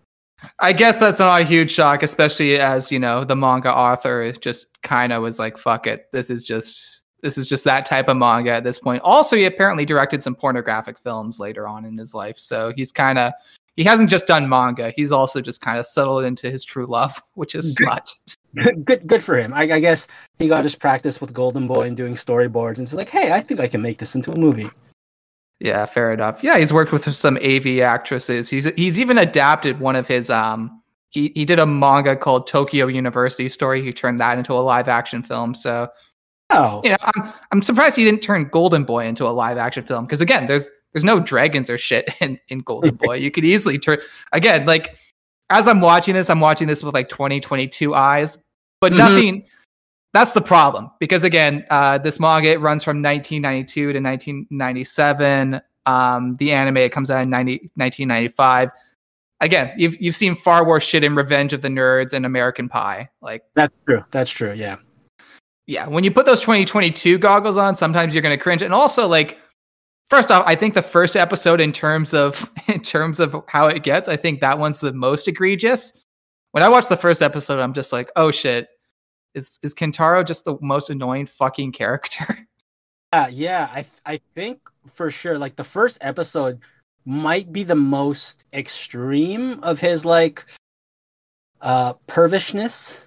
I 0.61 0.73
guess 0.73 1.01
that's 1.01 1.19
not 1.19 1.41
a 1.41 1.45
huge 1.45 1.71
shock, 1.71 2.03
especially 2.03 2.59
as 2.59 2.91
you 2.91 2.99
know 2.99 3.25
the 3.25 3.37
manga 3.37 3.75
author 3.75 4.31
just 4.33 4.81
kind 4.83 5.13
of 5.13 5.23
was 5.23 5.39
like, 5.39 5.59
"Fuck 5.59 5.87
it, 5.87 6.11
this 6.13 6.31
is 6.31 6.45
just 6.45 7.05
this 7.23 7.39
is 7.39 7.47
just 7.47 7.65
that 7.65 7.87
type 7.87 8.09
of 8.09 8.17
manga 8.17 8.51
at 8.51 8.65
this 8.65 8.79
point." 8.79 9.03
Also, 9.03 9.37
he 9.37 9.45
apparently 9.45 9.85
directed 9.85 10.23
some 10.23 10.35
pornographic 10.35 10.99
films 10.99 11.39
later 11.39 11.67
on 11.67 11.85
in 11.85 11.97
his 11.97 12.15
life, 12.15 12.39
so 12.39 12.73
he's 12.77 12.93
kind 12.93 13.19
of 13.19 13.33
he 13.77 13.85
hasn't 13.85 14.11
just 14.11 14.27
done 14.27 14.49
manga; 14.49 14.93
he's 14.97 15.13
also 15.13 15.41
just 15.41 15.61
kind 15.61 15.79
of 15.79 15.87
settled 15.87 16.25
into 16.25 16.51
his 16.51 16.65
true 16.65 16.87
love, 16.87 17.23
which 17.35 17.55
is 17.55 17.77
slut. 17.77 18.37
Good, 18.85 19.09
good 19.09 19.25
for 19.25 19.37
him. 19.37 19.53
I, 19.53 19.63
I 19.63 19.81
guess 19.81 20.07
he 20.39 20.47
got 20.47 20.63
his 20.63 20.77
practice 20.77 21.21
with 21.21 21.33
Golden 21.33 21.67
Boy 21.67 21.89
and 21.89 21.97
doing 21.97 22.15
storyboards, 22.15 22.79
and 22.79 22.87
he's 22.87 22.95
like, 22.95 23.09
"Hey, 23.09 23.33
I 23.33 23.41
think 23.41 23.59
I 23.59 23.67
can 23.67 23.83
make 23.83 23.99
this 23.99 24.15
into 24.15 24.31
a 24.31 24.39
movie." 24.39 24.69
Yeah, 25.65 25.87
fair 25.87 26.13
enough. 26.13 26.45
Yeah, 26.45 26.59
he's 26.59 26.75
worked 26.75 26.93
with 26.93 27.11
some 27.15 27.39
AV 27.39 27.81
actresses. 27.81 28.51
He's 28.51 28.67
he's 28.75 29.01
even 29.01 29.17
adapted 29.17 29.81
one 29.81 29.97
of 29.97 30.07
his 30.07 30.29
um 30.29 30.83
he 31.09 31.33
he 31.35 31.47
did 31.47 31.59
a 31.59 31.65
manga 31.65 32.15
called 32.15 32.47
Tokyo 32.47 32.87
University 32.87 33.49
Story. 33.49 33.83
He 33.83 33.91
turned 33.91 34.21
that 34.21 34.37
into 34.37 34.53
a 34.53 34.61
live 34.61 34.89
action 34.89 35.23
film. 35.23 35.55
So 35.55 35.89
Oh. 36.51 36.83
You 36.85 36.91
know, 36.91 36.97
I'm 37.01 37.33
I'm 37.51 37.63
surprised 37.63 37.97
he 37.97 38.05
didn't 38.05 38.23
turn 38.23 38.45
Golden 38.53 38.85
Boy 38.85 39.07
into 39.07 39.27
a 39.27 39.31
live 39.31 39.57
action 39.57 39.83
film 39.85 40.05
because 40.05 40.21
again, 40.21 40.47
there's 40.47 40.69
there's 40.93 41.03
no 41.03 41.19
dragons 41.19 41.71
or 41.71 41.79
shit 41.79 42.13
in, 42.21 42.39
in 42.49 42.59
Golden 42.59 42.97
Boy. 42.97 43.15
you 43.15 43.31
could 43.31 43.47
easily 43.47 43.79
turn 43.79 44.01
again, 44.33 44.67
like 44.67 44.97
as 45.49 45.67
I'm 45.67 45.81
watching 45.81 46.13
this, 46.13 46.29
I'm 46.29 46.41
watching 46.41 46.69
this 46.69 46.83
with 46.83 46.93
like 46.93 47.09
2022 47.09 47.95
eyes, 47.95 48.37
but 48.83 48.93
mm-hmm. 48.93 48.99
nothing 48.99 49.47
that's 50.15 50.31
the 50.31 50.41
problem 50.41 50.91
because 51.01 51.25
again, 51.25 51.67
uh, 51.71 51.99
this 51.99 52.21
manga 52.21 52.49
it 52.49 52.61
runs 52.61 52.85
from 52.85 53.03
1992 53.03 53.93
to 53.93 54.01
1997. 54.01 55.61
Um, 55.87 56.37
the 56.37 56.53
anime 56.53 56.79
it 56.79 56.93
comes 56.93 57.11
out 57.11 57.23
in 57.23 57.31
90, 57.31 57.73
1995. 57.75 58.71
Again, 59.41 59.75
you've 59.77 60.01
you've 60.01 60.15
seen 60.15 60.37
far 60.37 60.65
worse 60.65 60.85
shit 60.85 61.03
in 61.03 61.17
Revenge 61.17 61.53
of 61.53 61.63
the 61.63 61.69
Nerds 61.69 62.13
and 62.13 62.25
American 62.25 62.69
Pie. 62.69 63.11
Like 63.21 63.43
that's 63.57 63.75
true. 63.87 64.05
That's 64.13 64.31
true. 64.31 64.53
Yeah. 64.53 64.77
Yeah. 65.67 65.89
When 65.89 66.05
you 66.05 66.13
put 66.13 66.27
those 66.27 66.41
2022 66.41 67.19
goggles 67.19 67.57
on, 67.57 67.75
sometimes 67.75 68.15
you're 68.15 68.23
gonna 68.23 68.39
cringe. 68.39 68.63
And 68.63 68.73
also, 68.73 69.09
like, 69.09 69.37
first 70.09 70.31
off, 70.31 70.45
I 70.47 70.55
think 70.55 70.75
the 70.75 70.83
first 70.83 71.17
episode 71.17 71.61
in 71.61 71.73
terms 71.73 72.15
of 72.15 72.49
in 72.69 72.81
terms 72.83 73.19
of 73.19 73.35
how 73.49 73.67
it 73.67 73.83
gets, 73.83 74.09
I 74.09 74.17
think 74.17 74.41
that 74.43 74.61
one's 74.61 74.79
the 74.79 74.93
most 74.93 75.27
egregious. 75.27 76.05
When 76.53 76.63
I 76.63 76.69
watch 76.69 76.87
the 76.87 76.97
first 76.97 77.21
episode, 77.21 77.59
I'm 77.59 77.75
just 77.75 77.93
like, 77.93 78.13
oh 78.15 78.31
shit, 78.31 78.69
is 79.35 79.59
is 79.63 79.75
Kentaro 79.75 80.27
just 80.27 80.45
the 80.45 80.57
most 80.61 80.91
annoying 80.91 81.27
fucking 81.27 81.73
character? 81.73 82.27
Uh, 83.13 83.29
yeah, 83.31 83.69
I 83.73 83.87
I 84.05 84.21
think 84.35 84.59
for 84.93 85.09
sure. 85.09 85.39
Like 85.39 85.55
the 85.55 85.63
first 85.63 85.99
episode 86.01 86.59
might 87.05 87.53
be 87.53 87.63
the 87.63 87.77
most 87.77 88.45
extreme 88.53 89.61
of 89.63 89.79
his 89.79 90.05
like 90.05 90.45
uh 91.61 91.93
pervishness. 92.09 93.07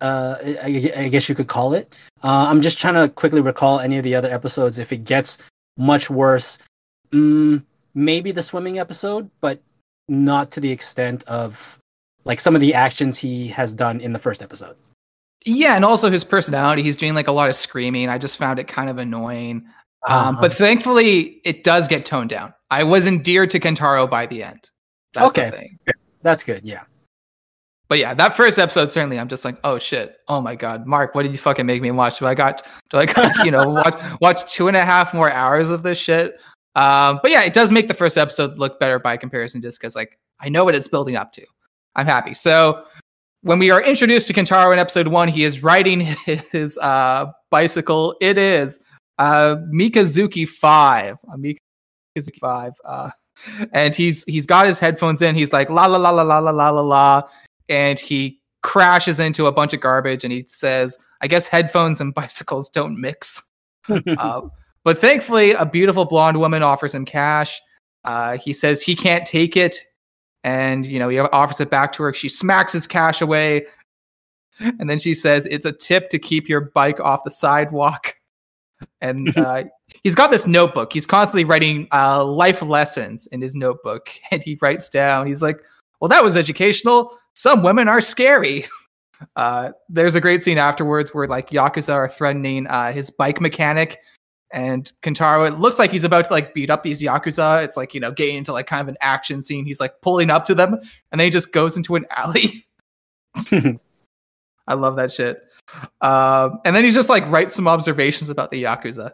Uh, 0.00 0.36
I, 0.42 0.90
I 0.96 1.08
guess 1.08 1.28
you 1.28 1.34
could 1.34 1.48
call 1.48 1.74
it. 1.74 1.94
Uh, 2.24 2.46
I'm 2.48 2.62
just 2.62 2.78
trying 2.78 2.94
to 2.94 3.12
quickly 3.12 3.42
recall 3.42 3.80
any 3.80 3.98
of 3.98 4.04
the 4.04 4.14
other 4.14 4.32
episodes. 4.32 4.78
If 4.78 4.90
it 4.90 5.04
gets 5.04 5.36
much 5.76 6.08
worse, 6.08 6.56
mm, 7.10 7.62
maybe 7.94 8.32
the 8.32 8.42
swimming 8.42 8.78
episode, 8.78 9.28
but 9.42 9.60
not 10.08 10.50
to 10.52 10.60
the 10.60 10.70
extent 10.70 11.24
of 11.24 11.78
like 12.24 12.40
some 12.40 12.54
of 12.54 12.62
the 12.62 12.72
actions 12.72 13.18
he 13.18 13.48
has 13.48 13.74
done 13.74 14.00
in 14.00 14.14
the 14.14 14.18
first 14.18 14.40
episode. 14.40 14.76
Yeah, 15.46 15.76
and 15.76 15.84
also 15.84 16.10
his 16.10 16.24
personality. 16.24 16.82
He's 16.82 16.96
doing 16.96 17.14
like 17.14 17.28
a 17.28 17.32
lot 17.32 17.48
of 17.48 17.54
screaming. 17.54 18.08
I 18.08 18.18
just 18.18 18.36
found 18.36 18.58
it 18.58 18.66
kind 18.66 18.90
of 18.90 18.98
annoying. 18.98 19.64
Um, 20.08 20.34
uh-huh. 20.34 20.38
But 20.40 20.52
thankfully, 20.52 21.40
it 21.44 21.62
does 21.64 21.86
get 21.86 22.04
toned 22.04 22.30
down. 22.30 22.52
I 22.70 22.82
was 22.82 23.06
endeared 23.06 23.50
to 23.50 23.60
Kentaro 23.60 24.10
by 24.10 24.26
the 24.26 24.42
end. 24.42 24.70
That's 25.14 25.38
okay, 25.38 25.70
that's 26.22 26.42
good. 26.42 26.62
Yeah. 26.64 26.82
But 27.88 27.98
yeah, 27.98 28.14
that 28.14 28.36
first 28.36 28.58
episode 28.58 28.90
certainly, 28.90 29.18
I'm 29.18 29.28
just 29.28 29.44
like, 29.44 29.58
oh 29.62 29.78
shit, 29.78 30.16
oh 30.26 30.40
my 30.40 30.56
god, 30.56 30.86
Mark, 30.86 31.14
what 31.14 31.22
did 31.22 31.30
you 31.30 31.38
fucking 31.38 31.64
make 31.64 31.80
me 31.80 31.92
watch? 31.92 32.18
Do 32.18 32.26
I 32.26 32.34
got, 32.34 32.66
do 32.90 32.98
I 32.98 33.06
got, 33.06 33.44
you 33.44 33.52
know, 33.52 33.64
watch 33.84 33.94
watch 34.20 34.52
two 34.52 34.66
and 34.66 34.76
a 34.76 34.84
half 34.84 35.14
more 35.14 35.30
hours 35.30 35.70
of 35.70 35.84
this 35.84 35.96
shit? 35.96 36.40
Um, 36.74 37.20
but 37.22 37.30
yeah, 37.30 37.44
it 37.44 37.54
does 37.54 37.70
make 37.70 37.86
the 37.86 37.94
first 37.94 38.18
episode 38.18 38.58
look 38.58 38.80
better 38.80 38.98
by 38.98 39.16
comparison, 39.16 39.62
just 39.62 39.80
because 39.80 39.94
like 39.94 40.18
I 40.40 40.48
know 40.48 40.64
what 40.64 40.74
it's 40.74 40.88
building 40.88 41.14
up 41.14 41.30
to. 41.32 41.46
I'm 41.94 42.06
happy. 42.06 42.34
So 42.34 42.84
when 43.46 43.60
we 43.60 43.70
are 43.70 43.80
introduced 43.80 44.26
to 44.26 44.32
Kentaro 44.32 44.72
in 44.72 44.80
episode 44.80 45.06
one, 45.06 45.28
he 45.28 45.44
is 45.44 45.62
riding 45.62 46.00
his 46.50 46.76
uh, 46.78 47.26
bicycle. 47.48 48.16
It 48.20 48.38
is 48.38 48.84
uh, 49.18 49.56
Mikazuki 49.72 50.48
Five, 50.48 51.16
uh, 51.32 51.36
Mikazuki 51.36 52.38
Five, 52.40 52.72
uh, 52.84 53.10
and 53.72 53.94
he's 53.94 54.24
he's 54.24 54.46
got 54.46 54.66
his 54.66 54.80
headphones 54.80 55.22
in. 55.22 55.36
He's 55.36 55.52
like 55.52 55.70
la 55.70 55.86
la 55.86 55.96
la 55.96 56.10
la 56.10 56.22
la 56.22 56.40
la 56.40 56.50
la 56.50 56.70
la 56.70 56.80
la, 56.80 57.22
and 57.68 58.00
he 58.00 58.40
crashes 58.64 59.20
into 59.20 59.46
a 59.46 59.52
bunch 59.52 59.72
of 59.72 59.80
garbage. 59.80 60.24
And 60.24 60.32
he 60.32 60.44
says, 60.48 60.98
"I 61.20 61.28
guess 61.28 61.46
headphones 61.46 62.00
and 62.00 62.12
bicycles 62.14 62.68
don't 62.68 63.00
mix." 63.00 63.48
uh, 64.18 64.40
but 64.82 64.98
thankfully, 64.98 65.52
a 65.52 65.64
beautiful 65.64 66.04
blonde 66.04 66.40
woman 66.40 66.64
offers 66.64 66.94
him 66.94 67.04
cash. 67.04 67.60
Uh, 68.02 68.38
he 68.38 68.52
says 68.52 68.82
he 68.82 68.96
can't 68.96 69.24
take 69.24 69.56
it 69.56 69.78
and 70.46 70.86
you 70.86 71.00
know 71.00 71.08
he 71.08 71.18
offers 71.18 71.60
it 71.60 71.70
back 71.70 71.92
to 71.92 72.04
her. 72.04 72.14
She 72.14 72.30
smacks 72.30 72.72
his 72.72 72.86
cash 72.86 73.20
away. 73.20 73.66
And 74.58 74.88
then 74.88 74.98
she 74.98 75.12
says 75.12 75.44
it's 75.46 75.66
a 75.66 75.72
tip 75.72 76.08
to 76.08 76.18
keep 76.18 76.48
your 76.48 76.62
bike 76.74 76.98
off 77.00 77.24
the 77.24 77.30
sidewalk. 77.30 78.14
And 79.02 79.36
uh, 79.36 79.64
he's 80.02 80.14
got 80.14 80.30
this 80.30 80.46
notebook. 80.46 80.94
He's 80.94 81.04
constantly 81.04 81.44
writing 81.44 81.88
uh, 81.92 82.24
life 82.24 82.62
lessons 82.62 83.26
in 83.26 83.42
his 83.42 83.54
notebook. 83.54 84.08
And 84.30 84.42
he 84.42 84.56
writes 84.62 84.88
down 84.88 85.26
he's 85.26 85.42
like 85.42 85.60
well 86.00 86.08
that 86.08 86.24
was 86.24 86.36
educational. 86.36 87.18
Some 87.34 87.62
women 87.62 87.88
are 87.88 88.00
scary. 88.00 88.66
Uh, 89.34 89.70
there's 89.88 90.14
a 90.14 90.20
great 90.20 90.42
scene 90.42 90.58
afterwards 90.58 91.14
where 91.14 91.26
like 91.26 91.48
yakuza 91.48 91.94
are 91.94 92.06
threatening 92.06 92.66
uh, 92.66 92.92
his 92.92 93.08
bike 93.08 93.40
mechanic 93.40 93.98
and 94.52 94.92
Kentaro, 95.02 95.46
it 95.48 95.58
looks 95.58 95.78
like 95.78 95.90
he's 95.90 96.04
about 96.04 96.26
to 96.26 96.32
like 96.32 96.54
beat 96.54 96.70
up 96.70 96.82
these 96.82 97.02
yakuza. 97.02 97.64
It's 97.64 97.76
like 97.76 97.94
you 97.94 98.00
know, 98.00 98.10
getting 98.10 98.36
into 98.36 98.52
like 98.52 98.66
kind 98.66 98.80
of 98.80 98.88
an 98.88 98.96
action 99.00 99.42
scene. 99.42 99.64
He's 99.64 99.80
like 99.80 100.00
pulling 100.02 100.30
up 100.30 100.44
to 100.46 100.54
them, 100.54 100.74
and 100.74 101.20
then 101.20 101.26
he 101.26 101.30
just 101.30 101.52
goes 101.52 101.76
into 101.76 101.96
an 101.96 102.06
alley. 102.16 102.64
I 104.68 104.74
love 104.74 104.96
that 104.96 105.12
shit. 105.12 105.42
Um, 106.00 106.60
and 106.64 106.74
then 106.74 106.84
he 106.84 106.90
just 106.90 107.08
like 107.08 107.28
writes 107.30 107.54
some 107.54 107.68
observations 107.68 108.30
about 108.30 108.50
the 108.50 108.62
yakuza. 108.62 109.12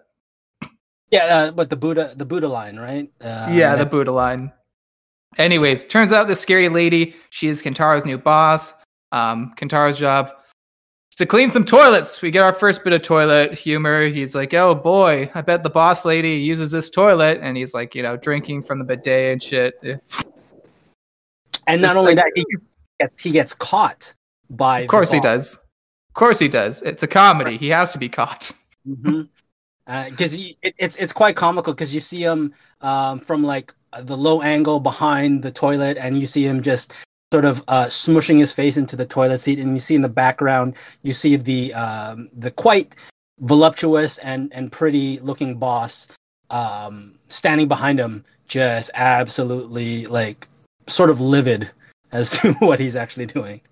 Yeah, 1.11 1.27
uh, 1.27 1.51
but 1.51 1.69
the 1.69 1.77
Buddha, 1.77 2.15
the 2.17 2.25
Buddha 2.25 2.49
line, 2.49 2.79
right? 2.79 3.11
Uh, 3.21 3.51
yeah, 3.53 3.77
the 3.77 3.85
Buddha 3.85 4.13
line. 4.13 4.53
Anyways, 5.39 5.85
turns 5.85 6.13
out 6.13 6.27
this 6.27 6.41
scary 6.41 6.69
lady, 6.69 7.15
she 7.31 7.49
is 7.49 7.63
Kentaro's 7.63 8.05
new 8.05 8.19
boss. 8.19 8.75
Um, 9.13 9.53
Kentaro's 9.57 9.99
job 9.99 10.33
to 11.17 11.27
clean 11.27 11.51
some 11.51 11.65
toilets. 11.65 12.23
We 12.23 12.31
get 12.31 12.43
our 12.43 12.53
first 12.53 12.85
bit 12.85 12.93
of 12.93 13.03
toilet 13.03 13.53
humor. 13.53 14.07
He's 14.07 14.35
like, 14.35 14.55
"Oh 14.55 14.75
boy, 14.75 15.31
I 15.35 15.41
bet 15.43 15.63
the 15.63 15.71
boss 15.71 16.05
lady 16.05 16.33
uses 16.33 16.71
this 16.71 16.91
toilet," 16.91 17.39
and 17.43 17.57
he's 17.57 17.75
like, 17.75 17.95
you 17.95 18.03
know, 18.03 18.17
drinking 18.17 18.65
from 18.65 18.79
the 18.79 18.85
bidet 18.85 19.33
and 19.33 19.43
shit. 19.43 19.75
and 21.67 21.83
not 21.83 21.91
it's 21.91 21.99
only 21.99 22.15
like, 22.15 22.25
that, 22.25 22.33
he 22.35 22.45
gets, 23.01 23.23
he 23.23 23.31
gets 23.31 23.55
caught 23.55 24.15
by. 24.51 24.81
Of 24.81 24.89
course 24.89 25.11
he 25.13 25.21
does. 25.21 25.55
Of 25.55 26.15
course 26.15 26.39
he 26.39 26.49
does. 26.49 26.83
It's 26.83 27.03
a 27.03 27.09
comedy. 27.09 27.57
He 27.57 27.69
has 27.69 27.93
to 27.93 27.99
be 27.99 28.09
caught. 28.09 28.53
mm-hmm. 28.87 29.23
Because 30.11 30.35
uh, 30.35 30.53
it, 30.63 30.75
it's 30.79 30.97
it's 30.97 31.13
quite 31.13 31.37
comical 31.37 31.75
because 31.75 31.95
you 31.95 32.01
see 32.01 32.23
him 32.23 32.55
um, 32.81 33.21
from 33.21 33.43
like 33.43 33.75
the 34.01 34.17
low 34.17 34.41
angle 34.41 34.81
behind 34.81 35.43
the 35.43 35.51
toilet, 35.51 35.99
and 35.99 36.19
you 36.19 36.27
see 36.27 36.47
him 36.47 36.63
just 36.63 36.95
sort 37.33 37.47
of 37.47 37.65
uh, 37.69 37.87
smushing 37.87 38.39
his 38.39 38.53
face 38.53 38.77
into 38.77 38.95
the 38.95 39.07
toilet 39.07 39.39
seat, 39.39 39.59
and 39.59 39.73
you 39.73 39.81
see 39.81 39.95
in 39.95 40.03
the 40.03 40.09
background, 40.09 40.77
you 41.01 41.15
see 41.15 41.37
the 41.37 41.73
um, 41.73 42.29
the 42.37 42.51
quite 42.51 42.95
voluptuous 43.41 44.19
and 44.19 44.53
and 44.53 44.71
pretty 44.71 45.19
looking 45.21 45.57
boss 45.57 46.09
um, 46.51 47.19
standing 47.29 47.69
behind 47.69 47.99
him, 47.99 48.23
just 48.49 48.91
absolutely 48.95 50.07
like 50.07 50.47
sort 50.87 51.09
of 51.09 51.21
livid 51.21 51.71
as 52.13 52.31
to 52.39 52.53
what 52.55 52.79
he's 52.79 52.97
actually 52.97 53.27
doing. 53.27 53.63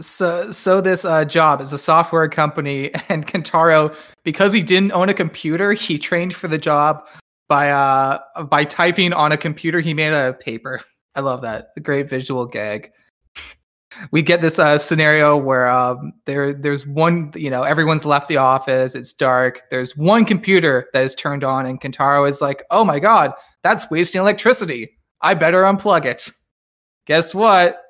So, 0.00 0.50
so 0.50 0.80
this 0.80 1.04
uh, 1.04 1.24
job 1.24 1.60
is 1.60 1.72
a 1.72 1.78
software 1.78 2.28
company, 2.28 2.92
and 3.08 3.26
Kentaro, 3.26 3.94
because 4.24 4.52
he 4.52 4.62
didn't 4.62 4.92
own 4.92 5.08
a 5.08 5.14
computer, 5.14 5.72
he 5.72 5.98
trained 5.98 6.34
for 6.34 6.46
the 6.46 6.58
job 6.58 7.08
by 7.48 7.70
uh 7.70 8.18
by 8.44 8.64
typing 8.64 9.12
on 9.12 9.30
a 9.30 9.36
computer 9.36 9.80
he 9.80 9.94
made 9.94 10.12
out 10.12 10.28
of 10.28 10.40
paper. 10.40 10.80
I 11.16 11.20
love 11.20 11.40
that. 11.42 11.70
A 11.76 11.80
great 11.80 12.08
visual 12.08 12.46
gag. 12.46 12.92
We 14.10 14.20
get 14.20 14.42
this 14.42 14.58
uh, 14.58 14.76
scenario 14.76 15.38
where 15.38 15.66
um, 15.66 16.12
there 16.26 16.52
there's 16.52 16.86
one, 16.86 17.32
you 17.34 17.48
know, 17.48 17.62
everyone's 17.62 18.04
left 18.04 18.28
the 18.28 18.36
office. 18.36 18.94
It's 18.94 19.14
dark. 19.14 19.62
There's 19.70 19.96
one 19.96 20.26
computer 20.26 20.90
that 20.92 21.02
is 21.02 21.14
turned 21.14 21.42
on, 21.42 21.64
and 21.64 21.80
Kentaro 21.80 22.28
is 22.28 22.42
like, 22.42 22.62
"Oh 22.70 22.84
my 22.84 22.98
god, 22.98 23.32
that's 23.62 23.90
wasting 23.90 24.20
electricity. 24.20 24.98
I 25.22 25.32
better 25.32 25.62
unplug 25.62 26.04
it." 26.04 26.30
Guess 27.06 27.34
what? 27.34 27.82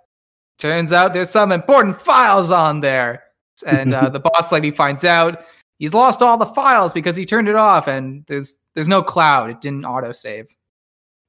Turns 0.58 0.92
out 0.92 1.12
there's 1.12 1.30
some 1.30 1.50
important 1.50 2.00
files 2.00 2.52
on 2.52 2.80
there, 2.80 3.24
and 3.66 3.92
uh, 3.92 4.08
the 4.08 4.20
boss 4.20 4.52
lady 4.52 4.70
finds 4.70 5.02
out 5.02 5.44
he's 5.80 5.92
lost 5.92 6.22
all 6.22 6.38
the 6.38 6.46
files 6.46 6.92
because 6.92 7.16
he 7.16 7.24
turned 7.24 7.48
it 7.48 7.56
off, 7.56 7.88
and 7.88 8.24
there's 8.28 8.60
there's 8.76 8.86
no 8.86 9.02
cloud. 9.02 9.50
It 9.50 9.60
didn't 9.60 9.82
autosave 9.82 10.46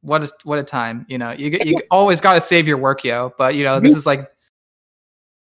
what 0.01 0.23
a 0.23 0.31
what 0.43 0.59
a 0.59 0.63
time. 0.63 1.05
You 1.09 1.17
know, 1.17 1.31
you 1.31 1.57
you 1.63 1.77
always 1.91 2.21
got 2.21 2.33
to 2.33 2.41
save 2.41 2.67
your 2.67 2.77
work, 2.77 3.03
yo. 3.03 3.33
But 3.37 3.55
you 3.55 3.63
know, 3.63 3.79
this 3.79 3.95
is 3.95 4.05
like. 4.05 4.31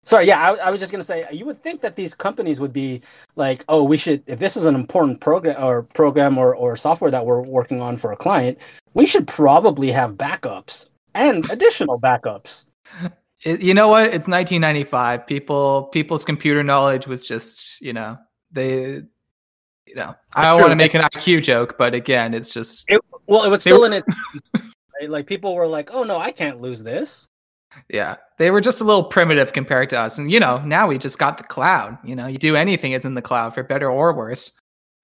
Sorry, 0.06 0.26
yeah, 0.26 0.38
I, 0.38 0.66
I, 0.66 0.70
was 0.70 0.80
just 0.80 0.92
gonna 0.92 1.02
say 1.02 1.26
you 1.32 1.46
would 1.46 1.62
think 1.62 1.80
that 1.80 1.96
these 1.96 2.12
companies 2.12 2.60
would 2.60 2.74
be 2.74 3.00
like, 3.36 3.64
oh, 3.70 3.82
we 3.82 3.96
should 3.96 4.22
if 4.26 4.38
this 4.38 4.54
is 4.54 4.66
an 4.66 4.74
important 4.74 5.22
program 5.22 5.56
or 5.64 5.82
program 5.82 6.36
or 6.36 6.54
or 6.54 6.76
software 6.76 7.10
that 7.10 7.24
we're 7.24 7.40
working 7.40 7.80
on 7.80 7.96
for 7.96 8.12
a 8.12 8.16
client, 8.16 8.58
we 8.92 9.06
should 9.06 9.26
probably 9.26 9.90
have 9.90 10.12
backups 10.12 10.90
and 11.14 11.50
additional 11.50 11.98
backups. 11.98 12.64
It, 13.44 13.60
you 13.60 13.74
know 13.74 13.88
what? 13.88 14.06
It's 14.06 14.26
1995. 14.26 15.26
People 15.26 15.84
people's 15.92 16.24
computer 16.24 16.62
knowledge 16.62 17.06
was 17.06 17.20
just 17.20 17.78
you 17.80 17.92
know 17.92 18.16
they 18.50 19.02
you 19.86 19.94
know 19.94 20.14
I 20.34 20.42
don't 20.42 20.60
want 20.60 20.72
to 20.72 20.76
make 20.76 20.94
an 20.94 21.02
IQ 21.02 21.42
joke, 21.42 21.76
but 21.76 21.94
again, 21.94 22.32
it's 22.32 22.52
just 22.54 22.84
it, 22.88 23.00
well, 23.26 23.44
it 23.44 23.50
was 23.50 23.60
still 23.60 23.80
were... 23.80 23.86
in 23.86 23.92
it. 23.94 24.04
Right? 25.00 25.10
Like 25.10 25.26
people 25.26 25.56
were 25.56 25.66
like, 25.66 25.92
"Oh 25.92 26.04
no, 26.04 26.18
I 26.18 26.30
can't 26.30 26.60
lose 26.60 26.80
this." 26.80 27.28
Yeah, 27.88 28.16
they 28.38 28.50
were 28.50 28.60
just 28.60 28.80
a 28.80 28.84
little 28.84 29.02
primitive 29.02 29.52
compared 29.52 29.90
to 29.90 29.98
us, 29.98 30.18
and 30.18 30.30
you 30.30 30.38
know, 30.38 30.58
now 30.58 30.86
we 30.86 30.98
just 30.98 31.18
got 31.18 31.36
the 31.36 31.44
cloud. 31.44 31.98
You 32.04 32.14
know, 32.14 32.26
you 32.26 32.38
do 32.38 32.56
anything, 32.56 32.92
it's 32.92 33.04
in 33.04 33.14
the 33.14 33.22
cloud 33.22 33.54
for 33.54 33.62
better 33.62 33.90
or 33.90 34.12
worse. 34.12 34.52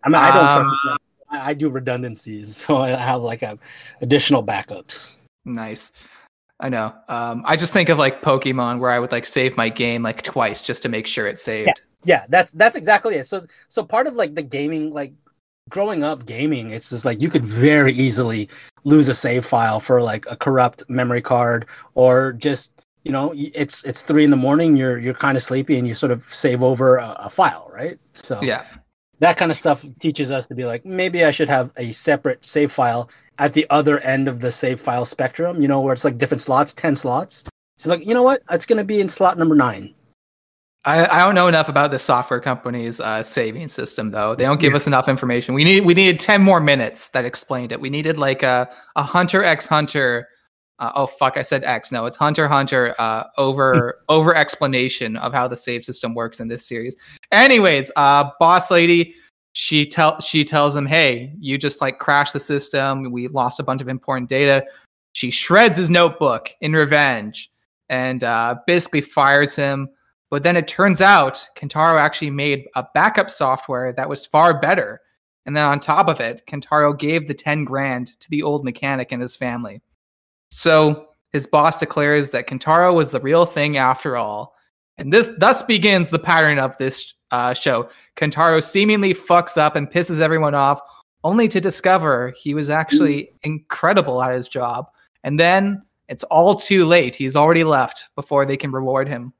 I 0.04 0.08
mean, 0.08 0.16
I 0.16 0.32
don't. 0.32 0.66
Um, 0.66 0.98
I, 1.30 1.54
do 1.54 1.68
redundancies, 1.68 2.56
so 2.66 2.78
I 2.78 2.90
have 2.90 3.22
like 3.22 3.42
a 3.42 3.58
additional 4.00 4.44
backups. 4.44 5.16
Nice. 5.44 5.92
I 6.60 6.68
know. 6.68 6.94
Um, 7.08 7.42
I 7.46 7.56
just 7.56 7.72
think 7.72 7.88
of 7.88 7.98
like 7.98 8.20
Pokemon, 8.20 8.80
where 8.80 8.90
I 8.90 8.98
would 8.98 9.12
like 9.12 9.24
save 9.24 9.56
my 9.56 9.68
game 9.68 10.02
like 10.02 10.22
twice 10.22 10.60
just 10.60 10.82
to 10.82 10.88
make 10.88 11.06
sure 11.06 11.26
it's 11.26 11.42
saved. 11.42 11.68
Yeah, 12.04 12.20
yeah 12.20 12.26
that's 12.28 12.52
that's 12.52 12.76
exactly 12.76 13.16
it. 13.16 13.26
So 13.26 13.46
so 13.68 13.82
part 13.82 14.06
of 14.06 14.14
like 14.14 14.34
the 14.34 14.42
gaming 14.42 14.92
like 14.92 15.12
growing 15.70 16.02
up 16.02 16.26
gaming, 16.26 16.70
it's 16.70 16.90
just 16.90 17.04
like 17.04 17.22
you 17.22 17.30
could 17.30 17.46
very 17.46 17.92
easily 17.92 18.48
lose 18.84 19.08
a 19.08 19.14
save 19.14 19.44
file 19.44 19.80
for 19.80 20.02
like 20.02 20.26
a 20.30 20.36
corrupt 20.36 20.82
memory 20.88 21.22
card 21.22 21.66
or 21.94 22.32
just 22.32 22.72
you 23.04 23.12
know 23.12 23.32
it's 23.36 23.82
it's 23.84 24.02
three 24.02 24.24
in 24.24 24.30
the 24.30 24.36
morning 24.36 24.76
you're 24.76 24.98
you're 24.98 25.14
kind 25.14 25.36
of 25.36 25.42
sleepy 25.42 25.78
and 25.78 25.88
you 25.88 25.94
sort 25.94 26.12
of 26.12 26.22
save 26.24 26.62
over 26.62 26.96
a, 26.96 27.16
a 27.20 27.30
file 27.30 27.70
right 27.72 27.98
so 28.12 28.38
yeah 28.42 28.64
that 29.20 29.36
kind 29.36 29.50
of 29.50 29.56
stuff 29.56 29.84
teaches 30.00 30.32
us 30.32 30.48
to 30.48 30.54
be 30.54 30.64
like, 30.64 30.84
maybe 30.84 31.24
I 31.24 31.30
should 31.30 31.48
have 31.48 31.70
a 31.76 31.92
separate 31.92 32.44
save 32.44 32.72
file 32.72 33.10
at 33.38 33.52
the 33.52 33.66
other 33.70 34.00
end 34.00 34.28
of 34.28 34.40
the 34.40 34.50
save 34.50 34.80
file 34.80 35.04
spectrum, 35.04 35.62
you 35.62 35.68
know, 35.68 35.80
where 35.80 35.92
it's 35.92 36.04
like 36.04 36.18
different 36.18 36.40
slots, 36.40 36.72
10 36.72 36.96
slots. 36.96 37.44
So 37.78 37.90
like, 37.90 38.04
you 38.06 38.14
know 38.14 38.22
what? 38.22 38.42
It's 38.50 38.66
going 38.66 38.78
to 38.78 38.84
be 38.84 39.00
in 39.00 39.08
slot 39.08 39.38
number 39.38 39.54
nine. 39.54 39.94
I, 40.86 41.06
I 41.06 41.18
don't 41.20 41.34
know 41.34 41.46
enough 41.46 41.68
about 41.68 41.90
the 41.90 41.98
software 41.98 42.40
company's 42.40 43.00
uh, 43.00 43.22
saving 43.22 43.68
system 43.68 44.10
though. 44.10 44.34
They 44.34 44.44
don't 44.44 44.60
give 44.60 44.72
yeah. 44.72 44.76
us 44.76 44.86
enough 44.86 45.08
information. 45.08 45.54
We 45.54 45.64
need 45.64 45.84
we 45.84 45.92
needed 45.92 46.18
ten 46.18 46.42
more 46.42 46.60
minutes 46.60 47.08
that 47.10 47.24
explained 47.24 47.72
it. 47.72 47.80
We 47.80 47.90
needed 47.90 48.16
like 48.16 48.42
a 48.42 48.70
a 48.96 49.02
Hunter 49.02 49.44
X 49.44 49.66
Hunter. 49.66 50.28
Uh, 50.78 50.92
oh 50.94 51.06
fuck! 51.06 51.36
I 51.36 51.42
said 51.42 51.64
X. 51.64 51.92
No, 51.92 52.06
it's 52.06 52.16
Hunter 52.16 52.48
Hunter. 52.48 52.94
Uh, 52.98 53.24
over 53.36 54.00
over 54.08 54.34
explanation 54.34 55.16
of 55.16 55.34
how 55.34 55.46
the 55.46 55.56
save 55.56 55.84
system 55.84 56.14
works 56.14 56.40
in 56.40 56.48
this 56.48 56.66
series. 56.66 56.96
Anyways, 57.30 57.90
uh, 57.96 58.30
boss 58.40 58.70
lady, 58.70 59.14
she 59.52 59.84
tell 59.84 60.18
she 60.20 60.46
tells 60.46 60.74
him, 60.74 60.86
"Hey, 60.86 61.34
you 61.38 61.58
just 61.58 61.82
like 61.82 61.98
crashed 61.98 62.32
the 62.32 62.40
system. 62.40 63.12
We 63.12 63.28
lost 63.28 63.60
a 63.60 63.62
bunch 63.62 63.82
of 63.82 63.88
important 63.88 64.30
data." 64.30 64.64
She 65.12 65.30
shreds 65.30 65.76
his 65.76 65.90
notebook 65.90 66.50
in 66.62 66.72
revenge 66.72 67.50
and 67.90 68.24
uh, 68.24 68.54
basically 68.66 69.00
fires 69.02 69.54
him 69.54 69.90
but 70.30 70.44
then 70.44 70.56
it 70.56 70.68
turns 70.68 71.00
out 71.00 71.44
Kentaro 71.56 72.00
actually 72.00 72.30
made 72.30 72.68
a 72.76 72.86
backup 72.94 73.30
software 73.30 73.92
that 73.92 74.08
was 74.08 74.24
far 74.24 74.58
better. 74.60 75.00
And 75.44 75.56
then 75.56 75.66
on 75.66 75.80
top 75.80 76.08
of 76.08 76.20
it, 76.20 76.42
Kentaro 76.46 76.96
gave 76.96 77.26
the 77.26 77.34
10 77.34 77.64
grand 77.64 78.18
to 78.20 78.30
the 78.30 78.42
old 78.42 78.64
mechanic 78.64 79.10
and 79.10 79.20
his 79.20 79.34
family. 79.34 79.82
So 80.50 81.08
his 81.32 81.48
boss 81.48 81.78
declares 81.78 82.30
that 82.30 82.46
Kentaro 82.46 82.94
was 82.94 83.10
the 83.10 83.20
real 83.20 83.44
thing 83.44 83.76
after 83.76 84.16
all. 84.16 84.54
And 84.98 85.12
this 85.12 85.30
thus 85.38 85.62
begins 85.62 86.10
the 86.10 86.18
pattern 86.18 86.58
of 86.58 86.76
this 86.76 87.12
uh, 87.32 87.54
show. 87.54 87.88
Kentaro 88.16 88.62
seemingly 88.62 89.14
fucks 89.14 89.56
up 89.56 89.74
and 89.74 89.90
pisses 89.90 90.20
everyone 90.20 90.54
off, 90.54 90.80
only 91.24 91.48
to 91.48 91.60
discover 91.60 92.34
he 92.36 92.54
was 92.54 92.70
actually 92.70 93.32
incredible 93.42 94.22
at 94.22 94.34
his 94.34 94.48
job. 94.48 94.86
And 95.24 95.40
then 95.40 95.82
it's 96.08 96.24
all 96.24 96.54
too 96.54 96.84
late. 96.84 97.16
He's 97.16 97.36
already 97.36 97.64
left 97.64 98.08
before 98.14 98.44
they 98.44 98.56
can 98.56 98.70
reward 98.70 99.08
him 99.08 99.32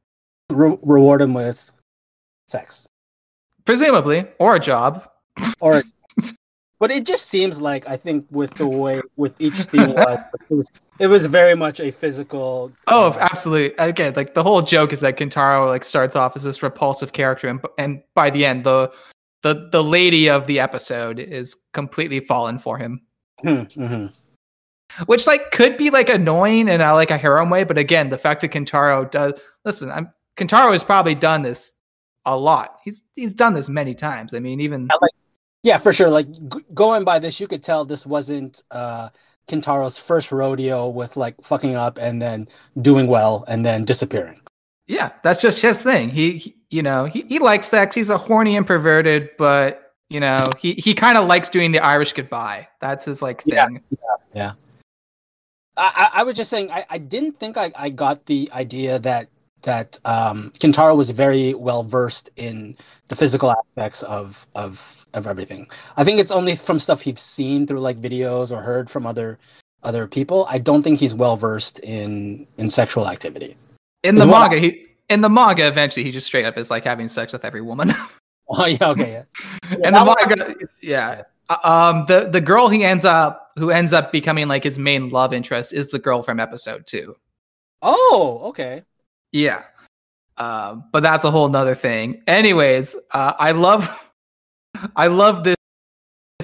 re- 0.51 0.79
reward 0.83 1.23
him 1.23 1.35
with 1.35 1.71
sex, 2.47 2.87
presumably, 3.65 4.27
or 4.39 4.57
a 4.57 4.61
job, 4.61 5.09
or. 5.61 5.83
but 6.79 6.91
it 6.91 7.05
just 7.05 7.27
seems 7.27 7.61
like 7.61 7.89
I 7.89 7.97
think 7.97 8.27
with 8.31 8.55
the 8.55 8.67
way 8.67 9.01
with 9.17 9.35
each 9.39 9.57
theme 9.57 9.91
it 9.91 10.31
was 10.49 10.69
it 11.01 11.07
was 11.07 11.27
very 11.27 11.55
much 11.55 11.81
a 11.81 11.91
physical. 11.91 12.71
Oh, 12.87 13.17
absolutely. 13.19 13.75
Again, 13.79 14.13
like 14.15 14.35
the 14.35 14.43
whole 14.43 14.61
joke 14.61 14.93
is 14.93 15.01
that 15.01 15.17
Kentaro 15.17 15.67
like 15.67 15.83
starts 15.83 16.15
off 16.15 16.37
as 16.37 16.43
this 16.43 16.63
repulsive 16.63 17.13
character, 17.13 17.49
and 17.49 17.61
and 17.79 18.03
by 18.15 18.29
the 18.29 18.45
end, 18.45 18.65
the 18.65 18.93
the 19.43 19.71
the 19.73 19.83
lady 19.83 20.29
of 20.29 20.47
the 20.47 20.61
episode 20.61 21.19
is 21.19 21.57
completely 21.73 22.21
fallen 22.21 22.59
for 22.59 22.77
him. 22.77 23.01
Hmm, 23.41 23.49
mm-hmm. 23.49 24.07
Which 25.07 25.27
like 25.27 25.51
could 25.53 25.79
be 25.79 25.89
like 25.89 26.11
annoying 26.11 26.69
in 26.69 26.83
a 26.83 26.93
like 26.93 27.11
a 27.11 27.17
harem 27.17 27.49
way, 27.49 27.65
but 27.65 27.79
again, 27.79 28.11
the 28.11 28.19
fact 28.19 28.43
that 28.43 28.53
Kentaro 28.53 29.11
does 29.11 29.35
listen, 29.65 29.91
I'm 29.91 30.13
Kentaro 30.41 30.73
has 30.73 30.83
probably 30.83 31.15
done 31.15 31.43
this 31.43 31.75
a 32.25 32.37
lot. 32.37 32.79
He's 32.83 33.03
he's 33.15 33.35
done 33.35 33.53
this 33.53 33.69
many 33.69 33.95
times. 33.95 34.33
I 34.33 34.39
mean, 34.39 34.61
even 34.61 34.89
like, 35.01 35.13
yeah, 35.63 35.77
for 35.77 35.93
sure. 35.93 36.09
Like 36.09 36.31
g- 36.33 36.65
going 36.73 37.05
by 37.05 37.19
this, 37.19 37.39
you 37.39 37.47
could 37.47 37.63
tell 37.63 37.85
this 37.85 38.07
wasn't 38.07 38.63
uh, 38.71 39.11
Kentaro's 39.49 39.99
first 39.99 40.33
rodeo 40.33 40.89
with 40.89 41.17
like 41.17 41.35
fucking 41.43 41.75
up 41.75 41.99
and 41.99 42.23
then 42.23 42.49
doing 42.81 43.07
well 43.07 43.45
and 43.49 43.65
then 43.65 43.85
disappearing. 43.85 44.41
Yeah, 44.87 45.13
that's 45.23 45.41
just 45.41 45.63
his 45.63 45.83
thing. 45.83 46.09
He, 46.09 46.39
he 46.39 46.57
you 46.71 46.83
know, 46.83 47.05
he, 47.05 47.23
he 47.23 47.39
likes 47.39 47.69
sex. 47.69 47.95
He's 47.95 48.11
a 48.11 48.19
horny 48.19 48.57
and 48.57 48.67
perverted, 48.67 49.31
but 49.37 49.93
you 50.09 50.21
know, 50.21 50.51
he 50.59 50.73
he 50.75 50.95
kind 50.95 51.19
of 51.19 51.29
likes 51.29 51.51
doing 51.51 51.73
the 51.73 51.81
Irish 51.81 52.15
goodbye. 52.15 52.67
That's 52.81 53.05
his 53.05 53.21
like 53.21 53.43
thing. 53.43 53.55
Yeah, 53.55 53.69
yeah. 53.91 53.99
yeah. 54.35 54.53
I, 55.77 56.11
I 56.15 56.23
was 56.25 56.35
just 56.35 56.51
saying, 56.51 56.71
I, 56.71 56.85
I 56.91 56.99
didn't 56.99 57.33
think 57.33 57.57
I, 57.57 57.73
I 57.75 57.91
got 57.91 58.27
the 58.27 58.51
idea 58.53 58.99
that 58.99 59.29
that 59.63 59.99
um, 60.05 60.53
Kentaro 60.59 60.97
was 60.97 61.11
very 61.11 61.55
well 61.55 61.83
versed 61.83 62.31
in 62.37 62.77
the 63.09 63.17
physical 63.17 63.53
aspects 63.53 64.03
of 64.05 64.47
of 64.55 65.07
of 65.15 65.27
everything. 65.27 65.69
I 65.97 66.05
think 66.05 66.19
it's 66.19 66.31
only 66.31 66.57
from 66.57 66.79
stuff 66.79 67.01
he's 67.01 67.21
seen 67.21 67.67
through 67.67 67.81
like 67.81 67.99
videos 67.99 68.53
or 68.53 68.61
heard 68.61 68.89
from 68.89 69.07
other 69.07 69.39
other 69.83 70.07
people. 70.07 70.47
I 70.49 70.59
don't 70.59 70.83
think 70.83 70.99
he's 70.99 71.15
well 71.15 71.37
versed 71.37 71.79
in 71.81 72.47
in 72.59 72.71
sexual 72.71 73.09
activity. 73.09 73.57
In 74.03 74.17
the 74.17 74.27
manga, 74.27 74.57
I, 74.57 74.61
he 74.61 74.87
in 75.09 75.21
the 75.21 75.29
manga 75.29 75.67
eventually 75.67 76.05
he 76.05 76.11
just 76.11 76.27
straight 76.27 76.45
up 76.45 76.57
is 76.57 76.71
like 76.71 76.85
having 76.85 77.09
sex 77.09 77.33
with 77.33 77.45
every 77.45 77.61
woman. 77.61 77.93
oh 78.51 78.67
yeah, 78.67 78.89
okay, 78.91 79.13
yeah. 79.13 79.23
yeah 79.71 79.77
and 79.85 79.95
the 79.95 80.05
manga, 80.05 80.55
yeah. 80.83 81.23
Uh, 81.49 81.93
um, 81.93 82.07
the 82.07 82.29
the 82.29 82.41
girl 82.41 82.69
he 82.69 82.85
ends 82.85 83.05
up 83.05 83.53
who 83.57 83.71
ends 83.71 83.93
up 83.93 84.13
becoming 84.13 84.49
like 84.49 84.65
his 84.65 84.79
main 84.79 85.11
love 85.11 85.33
interest 85.35 85.73
is 85.73 85.89
the 85.89 85.99
girl 85.99 86.23
from 86.23 86.41
episode 86.41 86.87
two. 86.87 87.15
Oh, 87.83 88.41
okay. 88.47 88.83
Yeah. 89.33 89.65
Uh, 90.37 90.77
but 90.93 91.03
that's 91.03 91.25
a 91.25 91.31
whole 91.31 91.49
nother 91.49 91.75
thing. 91.75 92.23
Anyways, 92.27 92.97
uh, 93.13 93.35
I 93.39 93.53
love, 93.53 94.11
I 94.97 95.09
love 95.09 95.45
this. 95.45 95.57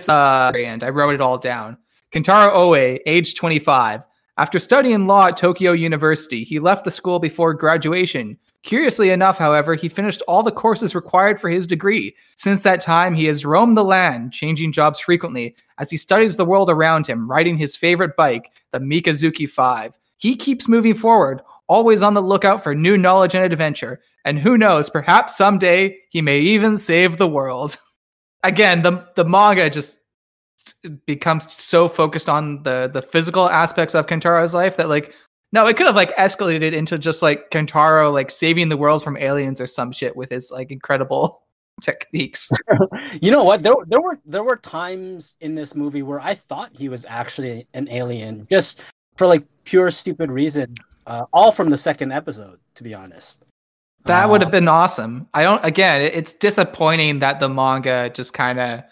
Uh, 0.09 0.53
I 0.55 0.91
wrote 0.91 1.15
it 1.15 1.21
all 1.21 1.39
down. 1.39 1.79
Kentaro 2.13 2.51
Oe, 2.53 2.99
age 3.07 3.35
25. 3.35 4.03
After 4.39 4.59
studying 4.59 5.07
law 5.07 5.29
at 5.29 5.37
Tokyo 5.39 5.73
University, 5.73 6.45
he 6.45 6.61
left 6.61 6.85
the 6.85 6.91
school 6.91 7.19
before 7.19 7.55
graduation. 7.55 8.39
Curiously 8.63 9.11
enough, 9.11 9.39
however, 9.39 9.75
he 9.75 9.89
finished 9.89 10.23
all 10.29 10.43
the 10.43 10.53
courses 10.53 10.95
required 10.95 11.41
for 11.41 11.49
his 11.49 11.67
degree. 11.67 12.15
Since 12.37 12.63
that 12.63 12.81
time, 12.83 13.15
he 13.15 13.25
has 13.27 13.47
roamed 13.47 13.77
the 13.77 13.85
land, 13.85 14.33
changing 14.33 14.73
jobs 14.73 15.01
frequently 15.01 15.57
as 15.79 15.91
he 15.91 15.97
studies 15.97 16.37
the 16.37 16.45
world 16.45 16.69
around 16.69 17.07
him, 17.07 17.31
riding 17.31 17.57
his 17.57 17.77
favorite 17.77 18.17
bike, 18.17 18.51
the 18.73 18.81
Mikazuki 18.81 19.49
5. 19.49 19.97
He 20.19 20.37
keeps 20.37 20.69
moving 20.69 20.95
forward, 20.95 21.43
always 21.69 22.03
on 22.03 22.15
the 22.15 22.23
lookout 22.23 22.63
for 22.63 22.75
new 22.75 22.97
knowledge 22.97 23.35
and 23.35 23.45
adventure. 23.45 24.01
And 24.25 24.39
who 24.39 24.59
knows, 24.59 24.91
perhaps 24.91 25.37
someday 25.37 25.99
he 26.11 26.23
may 26.23 26.41
even 26.41 26.77
save 26.77 27.17
the 27.17 27.29
world. 27.29 27.77
Again, 28.43 28.83
the 28.83 29.07
the 29.17 29.25
manga 29.25 29.71
just 29.71 29.99
becomes 31.07 31.53
so 31.53 31.89
focused 31.89 32.29
on 32.29 32.63
the 32.63 32.91
the 32.93 33.03
physical 33.03 33.49
aspects 33.49 33.95
of 33.95 34.07
Kentaro's 34.07 34.55
life 34.55 34.77
that 34.77 34.89
like 34.89 35.15
no, 35.53 35.67
it 35.67 35.77
could 35.77 35.87
have 35.87 35.97
like 35.97 36.15
escalated 36.17 36.73
into 36.73 36.99
just 36.99 37.23
like 37.23 37.51
Kentaro 37.51 38.13
like 38.13 38.31
saving 38.31 38.69
the 38.69 38.77
world 38.77 39.03
from 39.03 39.17
aliens 39.17 39.61
or 39.61 39.67
some 39.67 39.93
shit 39.93 40.17
with 40.17 40.31
his 40.31 40.51
like 40.51 40.71
incredible 40.71 41.45
techniques. 41.83 42.51
you 43.23 43.31
know 43.31 43.45
what? 43.45 43.63
There 43.63 43.75
there 43.87 44.01
were 44.01 44.19
there 44.25 44.43
were 44.45 44.57
times 44.57 45.37
in 45.41 45.55
this 45.55 45.75
movie 45.75 46.03
where 46.03 46.21
I 46.21 46.35
thought 46.35 46.71
he 46.73 46.89
was 46.89 47.07
actually 47.09 47.67
an 47.75 47.89
alien 47.91 48.47
just 48.51 48.83
for 49.17 49.27
like 49.27 49.45
pure 49.65 49.91
stupid 49.91 50.31
reason 50.31 50.75
uh, 51.07 51.25
all 51.33 51.53
from 51.53 51.69
the 51.71 51.79
second 51.79 52.13
episode, 52.13 52.59
to 52.75 52.83
be 52.83 52.95
honest. 52.95 53.47
That 54.05 54.25
uh, 54.25 54.29
would 54.29 54.41
have 54.41 54.51
been 54.51 54.69
awesome. 54.69 55.29
I 55.35 55.43
don't. 55.43 55.65
Again, 55.65 56.03
it's 56.03 56.33
disappointing 56.33 57.21
that 57.21 57.41
the 57.41 57.49
manga 57.49 58.11
just 58.11 58.33
kind 58.33 58.61
of 58.61 58.83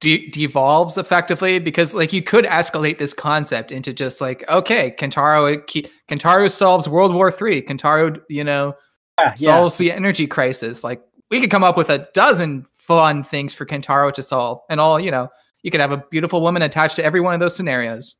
de- 0.00 0.28
devolves 0.30 0.98
effectively 0.98 1.58
because, 1.58 1.94
like, 1.94 2.12
you 2.12 2.22
could 2.22 2.44
escalate 2.44 2.98
this 2.98 3.14
concept 3.14 3.72
into 3.72 3.92
just 3.92 4.20
like, 4.20 4.48
okay, 4.48 4.94
Kentaro, 4.98 5.62
Kentaro 6.08 6.50
solves 6.50 6.88
World 6.88 7.14
War 7.14 7.30
Three. 7.30 7.62
Kentaro, 7.62 8.20
you 8.28 8.44
know, 8.44 8.74
yeah, 9.18 9.34
solves 9.34 9.80
yeah. 9.80 9.92
the 9.92 9.96
energy 9.96 10.26
crisis. 10.26 10.84
Like, 10.84 11.02
we 11.30 11.40
could 11.40 11.50
come 11.50 11.64
up 11.64 11.76
with 11.76 11.90
a 11.90 12.08
dozen 12.14 12.66
fun 12.76 13.24
things 13.24 13.52
for 13.52 13.66
Kentaro 13.66 14.12
to 14.14 14.22
solve, 14.22 14.60
and 14.70 14.80
all 14.80 15.00
you 15.00 15.10
know, 15.10 15.28
you 15.62 15.70
could 15.70 15.80
have 15.80 15.92
a 15.92 16.04
beautiful 16.10 16.40
woman 16.40 16.62
attached 16.62 16.96
to 16.96 17.04
every 17.04 17.20
one 17.20 17.34
of 17.34 17.40
those 17.40 17.56
scenarios. 17.56 18.14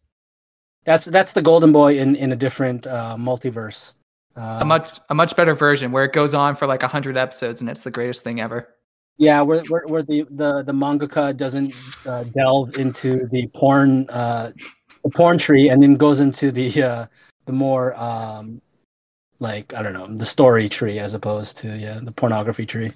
That's 0.88 1.04
that's 1.04 1.32
the 1.32 1.42
Golden 1.42 1.70
Boy 1.70 1.98
in 1.98 2.16
in 2.16 2.32
a 2.32 2.36
different 2.36 2.86
uh, 2.86 3.14
multiverse. 3.18 3.92
Uh, 4.34 4.60
a 4.62 4.64
much 4.64 4.98
a 5.10 5.14
much 5.14 5.36
better 5.36 5.54
version 5.54 5.92
where 5.92 6.02
it 6.02 6.14
goes 6.14 6.32
on 6.32 6.56
for 6.56 6.66
like 6.66 6.82
hundred 6.82 7.18
episodes 7.18 7.60
and 7.60 7.68
it's 7.68 7.82
the 7.82 7.90
greatest 7.90 8.24
thing 8.24 8.40
ever. 8.40 8.74
Yeah, 9.18 9.42
where 9.42 9.62
where, 9.68 9.82
where 9.88 10.02
the, 10.02 10.24
the 10.30 10.62
the 10.62 10.72
mangaka 10.72 11.36
doesn't 11.36 11.74
uh, 12.06 12.22
delve 12.34 12.78
into 12.78 13.26
the 13.26 13.48
porn 13.48 14.08
uh, 14.08 14.52
the 15.04 15.10
porn 15.10 15.36
tree 15.36 15.68
and 15.68 15.82
then 15.82 15.94
goes 15.94 16.20
into 16.20 16.50
the 16.50 16.82
uh, 16.82 17.06
the 17.44 17.52
more 17.52 17.94
um, 18.00 18.62
like 19.40 19.74
I 19.74 19.82
don't 19.82 19.92
know 19.92 20.06
the 20.06 20.24
story 20.24 20.70
tree 20.70 20.98
as 20.98 21.12
opposed 21.12 21.58
to 21.58 21.76
yeah 21.76 22.00
the 22.02 22.12
pornography 22.12 22.64
tree. 22.64 22.92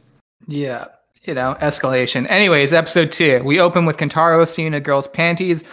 Yeah, 0.46 0.86
you 1.24 1.34
know 1.34 1.58
escalation. 1.60 2.24
Anyways, 2.30 2.72
episode 2.72 3.12
two, 3.12 3.42
we 3.44 3.60
open 3.60 3.84
with 3.84 3.98
Kentaro 3.98 4.48
seeing 4.48 4.72
a 4.72 4.80
girl's 4.80 5.08
panties 5.08 5.64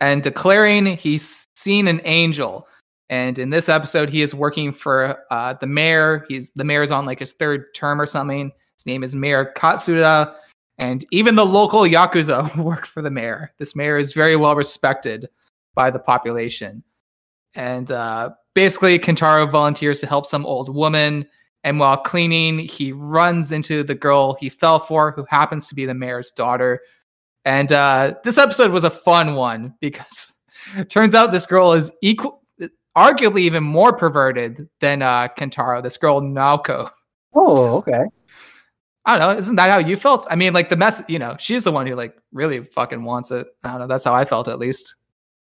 and 0.00 0.22
declaring 0.22 0.86
he's 0.86 1.46
seen 1.54 1.88
an 1.88 2.00
angel. 2.04 2.66
And 3.10 3.38
in 3.38 3.50
this 3.50 3.68
episode, 3.68 4.10
he 4.10 4.22
is 4.22 4.34
working 4.34 4.72
for 4.72 5.24
uh, 5.30 5.54
the 5.54 5.66
mayor. 5.66 6.26
He's 6.28 6.52
the 6.52 6.64
mayor's 6.64 6.90
on 6.90 7.06
like 7.06 7.18
his 7.18 7.32
third 7.32 7.74
term 7.74 8.00
or 8.00 8.06
something. 8.06 8.52
His 8.74 8.86
name 8.86 9.02
is 9.02 9.14
Mayor 9.14 9.52
Katsuda, 9.56 10.34
and 10.76 11.04
even 11.10 11.34
the 11.34 11.46
local 11.46 11.80
yakuza 11.80 12.54
work 12.62 12.86
for 12.86 13.02
the 13.02 13.10
mayor. 13.10 13.52
This 13.58 13.74
mayor 13.74 13.98
is 13.98 14.12
very 14.12 14.36
well 14.36 14.54
respected 14.54 15.28
by 15.74 15.90
the 15.90 15.98
population. 15.98 16.84
And 17.54 17.90
uh, 17.90 18.30
basically, 18.54 18.98
Kentaro 18.98 19.50
volunteers 19.50 20.00
to 20.00 20.06
help 20.06 20.26
some 20.26 20.46
old 20.46 20.72
woman, 20.72 21.26
And 21.64 21.80
while 21.80 21.96
cleaning, 21.96 22.58
he 22.58 22.92
runs 22.92 23.52
into 23.52 23.82
the 23.82 23.94
girl 23.94 24.34
he 24.34 24.48
fell 24.48 24.78
for, 24.78 25.12
who 25.12 25.26
happens 25.28 25.66
to 25.68 25.74
be 25.74 25.86
the 25.86 25.94
mayor's 25.94 26.30
daughter. 26.30 26.80
And 27.44 27.72
uh, 27.72 28.14
this 28.24 28.38
episode 28.38 28.70
was 28.70 28.84
a 28.84 28.90
fun 28.90 29.34
one 29.34 29.74
because 29.80 30.34
it 30.76 30.90
turns 30.90 31.14
out 31.14 31.32
this 31.32 31.46
girl 31.46 31.72
is 31.72 31.90
equal, 32.02 32.42
arguably 32.96 33.40
even 33.40 33.64
more 33.64 33.92
perverted 33.92 34.68
than 34.80 35.02
uh, 35.02 35.28
Kentaro. 35.28 35.82
This 35.82 35.96
girl 35.96 36.20
Naoko. 36.20 36.90
Oh, 37.34 37.76
okay. 37.78 38.04
I 39.04 39.18
don't 39.18 39.20
know. 39.20 39.38
Isn't 39.38 39.56
that 39.56 39.70
how 39.70 39.78
you 39.78 39.96
felt? 39.96 40.26
I 40.28 40.36
mean, 40.36 40.52
like 40.52 40.68
the 40.68 40.76
mess. 40.76 41.02
You 41.08 41.18
know, 41.18 41.36
she's 41.38 41.64
the 41.64 41.72
one 41.72 41.86
who 41.86 41.94
like 41.94 42.16
really 42.32 42.64
fucking 42.64 43.02
wants 43.02 43.30
it. 43.30 43.46
I 43.64 43.70
don't 43.70 43.80
know. 43.80 43.86
That's 43.86 44.04
how 44.04 44.14
I 44.14 44.24
felt 44.24 44.48
at 44.48 44.58
least. 44.58 44.96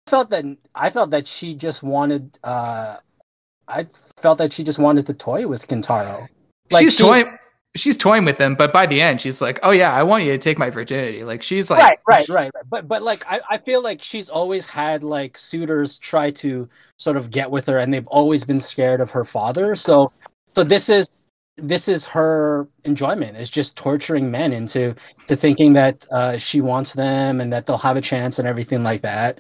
I 0.07 0.09
felt 0.09 0.29
that 0.31 0.45
I 0.73 0.89
felt 0.89 1.11
that 1.11 1.27
she 1.27 1.53
just 1.53 1.83
wanted. 1.83 2.37
uh 2.43 2.97
I 3.67 3.87
felt 4.17 4.39
that 4.39 4.51
she 4.51 4.63
just 4.63 4.79
wanted 4.79 5.05
to 5.05 5.13
toy 5.13 5.47
with 5.47 5.67
Kentaro. 5.67 6.27
Like 6.71 6.83
she's 6.83 6.95
she, 6.95 7.03
toying. 7.03 7.37
She's 7.75 7.97
toying 7.97 8.23
with 8.23 8.37
him, 8.37 8.53
but 8.53 8.71
by 8.71 8.85
the 8.85 9.01
end, 9.01 9.19
she's 9.19 9.41
like, 9.41 9.59
"Oh 9.63 9.71
yeah, 9.71 9.91
I 9.91 10.03
want 10.03 10.25
you 10.25 10.31
to 10.31 10.37
take 10.37 10.59
my 10.59 10.69
virginity." 10.69 11.23
Like 11.23 11.41
she's 11.41 11.71
like, 11.71 11.81
right, 11.81 11.99
right, 12.07 12.29
right, 12.29 12.51
right. 12.53 12.63
But 12.69 12.87
but 12.87 13.01
like 13.01 13.25
I, 13.27 13.41
I 13.49 13.57
feel 13.57 13.81
like 13.81 14.01
she's 14.01 14.29
always 14.29 14.67
had 14.67 15.01
like 15.01 15.37
suitors 15.37 15.97
try 15.97 16.29
to 16.31 16.69
sort 16.97 17.17
of 17.17 17.31
get 17.31 17.49
with 17.49 17.65
her, 17.65 17.79
and 17.79 17.91
they've 17.91 18.07
always 18.07 18.43
been 18.43 18.59
scared 18.59 19.01
of 19.01 19.09
her 19.09 19.23
father. 19.23 19.75
So 19.75 20.11
so 20.55 20.63
this 20.63 20.87
is 20.87 21.07
this 21.57 21.87
is 21.87 22.05
her 22.05 22.67
enjoyment 22.83 23.37
is 23.37 23.49
just 23.49 23.75
torturing 23.75 24.31
men 24.31 24.53
into 24.53 24.95
to 25.27 25.35
thinking 25.35 25.73
that 25.73 26.05
uh, 26.11 26.37
she 26.37 26.61
wants 26.61 26.93
them 26.93 27.39
and 27.39 27.53
that 27.53 27.65
they'll 27.65 27.77
have 27.77 27.97
a 27.97 28.01
chance 28.01 28.39
and 28.39 28.47
everything 28.47 28.83
like 28.83 29.01
that. 29.01 29.39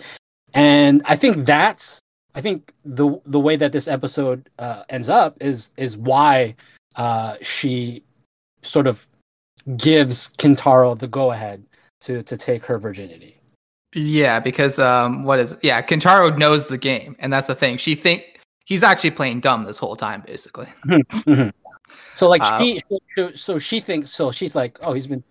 And 0.53 1.01
I 1.05 1.15
think 1.15 1.45
that's 1.45 1.99
I 2.35 2.41
think 2.41 2.73
the 2.85 3.19
the 3.25 3.39
way 3.39 3.55
that 3.55 3.71
this 3.71 3.87
episode 3.87 4.49
uh, 4.59 4.83
ends 4.89 5.09
up 5.09 5.37
is 5.41 5.71
is 5.77 5.97
why 5.97 6.55
uh, 6.95 7.37
she 7.41 8.03
sort 8.63 8.87
of 8.87 9.07
gives 9.77 10.29
Kintaro 10.37 10.97
the 10.97 11.07
go 11.07 11.31
ahead 11.31 11.63
to 12.01 12.23
to 12.23 12.37
take 12.37 12.63
her 12.65 12.77
virginity. 12.77 13.39
Yeah, 13.95 14.39
because 14.39 14.79
um, 14.79 15.23
what 15.23 15.39
is 15.39 15.53
it? 15.53 15.59
yeah, 15.61 15.81
Kintaro 15.81 16.35
knows 16.37 16.67
the 16.67 16.77
game, 16.77 17.15
and 17.19 17.31
that's 17.31 17.47
the 17.47 17.55
thing. 17.55 17.77
She 17.77 17.95
think 17.95 18.39
he's 18.65 18.83
actually 18.83 19.11
playing 19.11 19.41
dumb 19.41 19.63
this 19.63 19.77
whole 19.77 19.95
time, 19.95 20.23
basically. 20.25 20.67
Mm-hmm, 20.85 21.31
mm-hmm. 21.31 21.49
So 22.15 22.29
like 22.29 22.41
uh, 22.43 22.57
she, 22.59 22.79
so, 23.15 23.31
so 23.33 23.59
she 23.59 23.79
thinks 23.79 24.09
so 24.09 24.31
she's 24.31 24.55
like, 24.55 24.77
oh, 24.81 24.93
he's 24.93 25.07
been. 25.07 25.23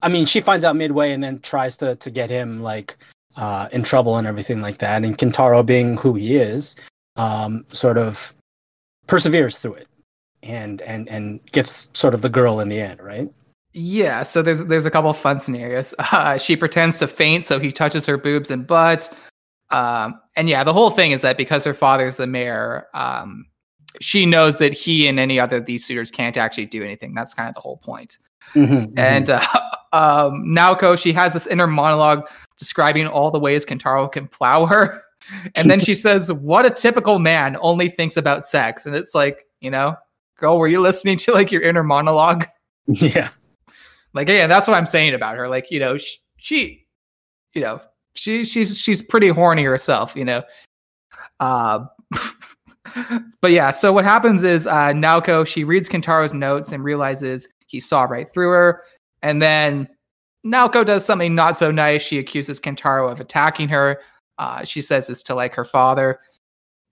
I 0.00 0.08
mean, 0.08 0.26
she 0.26 0.40
finds 0.40 0.64
out 0.64 0.76
midway 0.76 1.12
and 1.12 1.22
then 1.22 1.40
tries 1.40 1.76
to 1.78 1.96
to 1.96 2.10
get 2.10 2.30
him 2.30 2.60
like 2.60 2.96
uh, 3.36 3.68
in 3.72 3.82
trouble 3.82 4.16
and 4.16 4.26
everything 4.26 4.60
like 4.60 4.78
that. 4.78 5.04
And 5.04 5.16
Kintaro, 5.16 5.64
being 5.64 5.96
who 5.96 6.14
he 6.14 6.36
is, 6.36 6.76
um, 7.16 7.64
sort 7.72 7.98
of 7.98 8.32
perseveres 9.06 9.58
through 9.58 9.74
it 9.74 9.87
and 10.42 10.80
and 10.82 11.08
and 11.08 11.44
gets 11.52 11.90
sort 11.92 12.14
of 12.14 12.22
the 12.22 12.28
girl 12.28 12.60
in 12.60 12.68
the 12.68 12.80
end, 12.80 13.00
right? 13.00 13.28
Yeah. 13.72 14.22
So 14.22 14.42
there's 14.42 14.64
there's 14.64 14.86
a 14.86 14.90
couple 14.90 15.12
fun 15.12 15.40
scenarios. 15.40 15.94
Uh, 16.12 16.38
she 16.38 16.56
pretends 16.56 16.98
to 16.98 17.06
faint, 17.08 17.44
so 17.44 17.58
he 17.58 17.70
touches 17.70 18.06
her 18.06 18.16
boobs 18.16 18.50
and 18.50 18.66
butt. 18.66 19.12
Um, 19.70 20.20
and 20.36 20.48
yeah, 20.48 20.64
the 20.64 20.72
whole 20.72 20.90
thing 20.90 21.12
is 21.12 21.20
that 21.20 21.36
because 21.36 21.64
her 21.64 21.74
father's 21.74 22.16
the 22.16 22.26
mayor, 22.26 22.86
um, 22.94 23.44
she 24.00 24.24
knows 24.24 24.58
that 24.58 24.72
he 24.72 25.06
and 25.06 25.20
any 25.20 25.38
other 25.38 25.58
of 25.58 25.66
these 25.66 25.84
suitors 25.84 26.10
can't 26.10 26.36
actually 26.36 26.66
do 26.66 26.82
anything. 26.82 27.14
That's 27.14 27.34
kind 27.34 27.48
of 27.48 27.54
the 27.54 27.60
whole 27.60 27.76
point. 27.78 28.16
Mm-hmm, 28.54 28.74
mm-hmm. 28.74 28.98
and 28.98 29.30
uh, 29.30 29.40
um, 29.92 30.44
Naoko, 30.46 30.98
she 30.98 31.12
has 31.12 31.34
this 31.34 31.46
inner 31.46 31.66
monologue 31.66 32.28
describing 32.58 33.06
all 33.06 33.30
the 33.30 33.38
ways 33.38 33.64
Kentaro 33.64 34.10
can 34.10 34.26
plow 34.28 34.66
her. 34.66 35.02
And 35.56 35.70
then 35.70 35.78
she 35.78 35.94
says, 35.94 36.32
What 36.32 36.64
a 36.64 36.70
typical 36.70 37.18
man 37.18 37.58
only 37.60 37.90
thinks 37.90 38.16
about 38.16 38.44
sex. 38.44 38.86
And 38.86 38.94
it's 38.94 39.14
like, 39.14 39.44
you 39.60 39.70
know, 39.70 39.94
girl, 40.38 40.58
were 40.58 40.68
you 40.68 40.80
listening 40.80 41.18
to 41.18 41.32
like 41.32 41.52
your 41.52 41.62
inner 41.62 41.84
monologue? 41.84 42.46
Yeah. 42.90 43.28
Like, 44.14 44.30
yeah, 44.30 44.46
that's 44.46 44.66
what 44.66 44.74
I'm 44.74 44.86
saying 44.86 45.12
about 45.12 45.36
her. 45.36 45.46
Like, 45.46 45.70
you 45.70 45.78
know, 45.78 45.98
she, 45.98 46.16
she 46.38 46.86
you 47.52 47.60
know, 47.60 47.82
she 48.14 48.46
she's 48.46 48.78
she's 48.78 49.02
pretty 49.02 49.28
horny 49.28 49.62
herself, 49.62 50.16
you 50.16 50.24
know. 50.24 50.42
Uh 51.38 51.80
but 53.42 53.50
yeah, 53.50 53.70
so 53.70 53.92
what 53.92 54.06
happens 54.06 54.42
is 54.42 54.66
uh 54.66 54.92
Naoko, 54.94 55.46
she 55.46 55.64
reads 55.64 55.86
Kentaro's 55.86 56.32
notes 56.32 56.72
and 56.72 56.82
realizes 56.82 57.46
he 57.66 57.78
saw 57.78 58.04
right 58.04 58.32
through 58.32 58.52
her. 58.52 58.82
And 59.22 59.42
then 59.42 59.86
Naoko 60.46 60.84
does 60.86 61.04
something 61.04 61.34
not 61.34 61.56
so 61.56 61.70
nice. 61.70 62.02
She 62.02 62.18
accuses 62.18 62.58
Kentaro 62.58 63.10
of 63.10 63.20
attacking 63.20 63.68
her. 63.68 64.00
Uh, 64.38 64.64
she 64.64 64.80
says 64.80 65.08
this 65.08 65.22
to 65.24 65.34
like 65.34 65.54
her 65.54 65.64
father. 65.64 66.20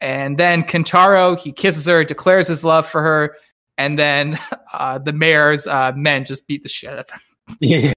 And 0.01 0.39
then 0.39 0.63
Kentaro, 0.63 1.39
he 1.39 1.53
kisses 1.53 1.87
her, 1.87 2.05
declares 2.05 2.47
his 2.47 2.65
love 2.65 2.87
for 2.87 3.03
her. 3.03 3.37
And 3.79 3.99
then 3.99 4.39
uh, 4.73 4.99
the 4.99 5.13
mayor's 5.13 5.67
uh, 5.67 5.93
men 5.97 6.25
just 6.25 6.47
beat 6.47 6.63
the 6.63 6.69
shit 6.69 6.91
out 6.91 6.99
of 6.99 7.11
him. 7.11 7.21
Yeah. 7.61 7.93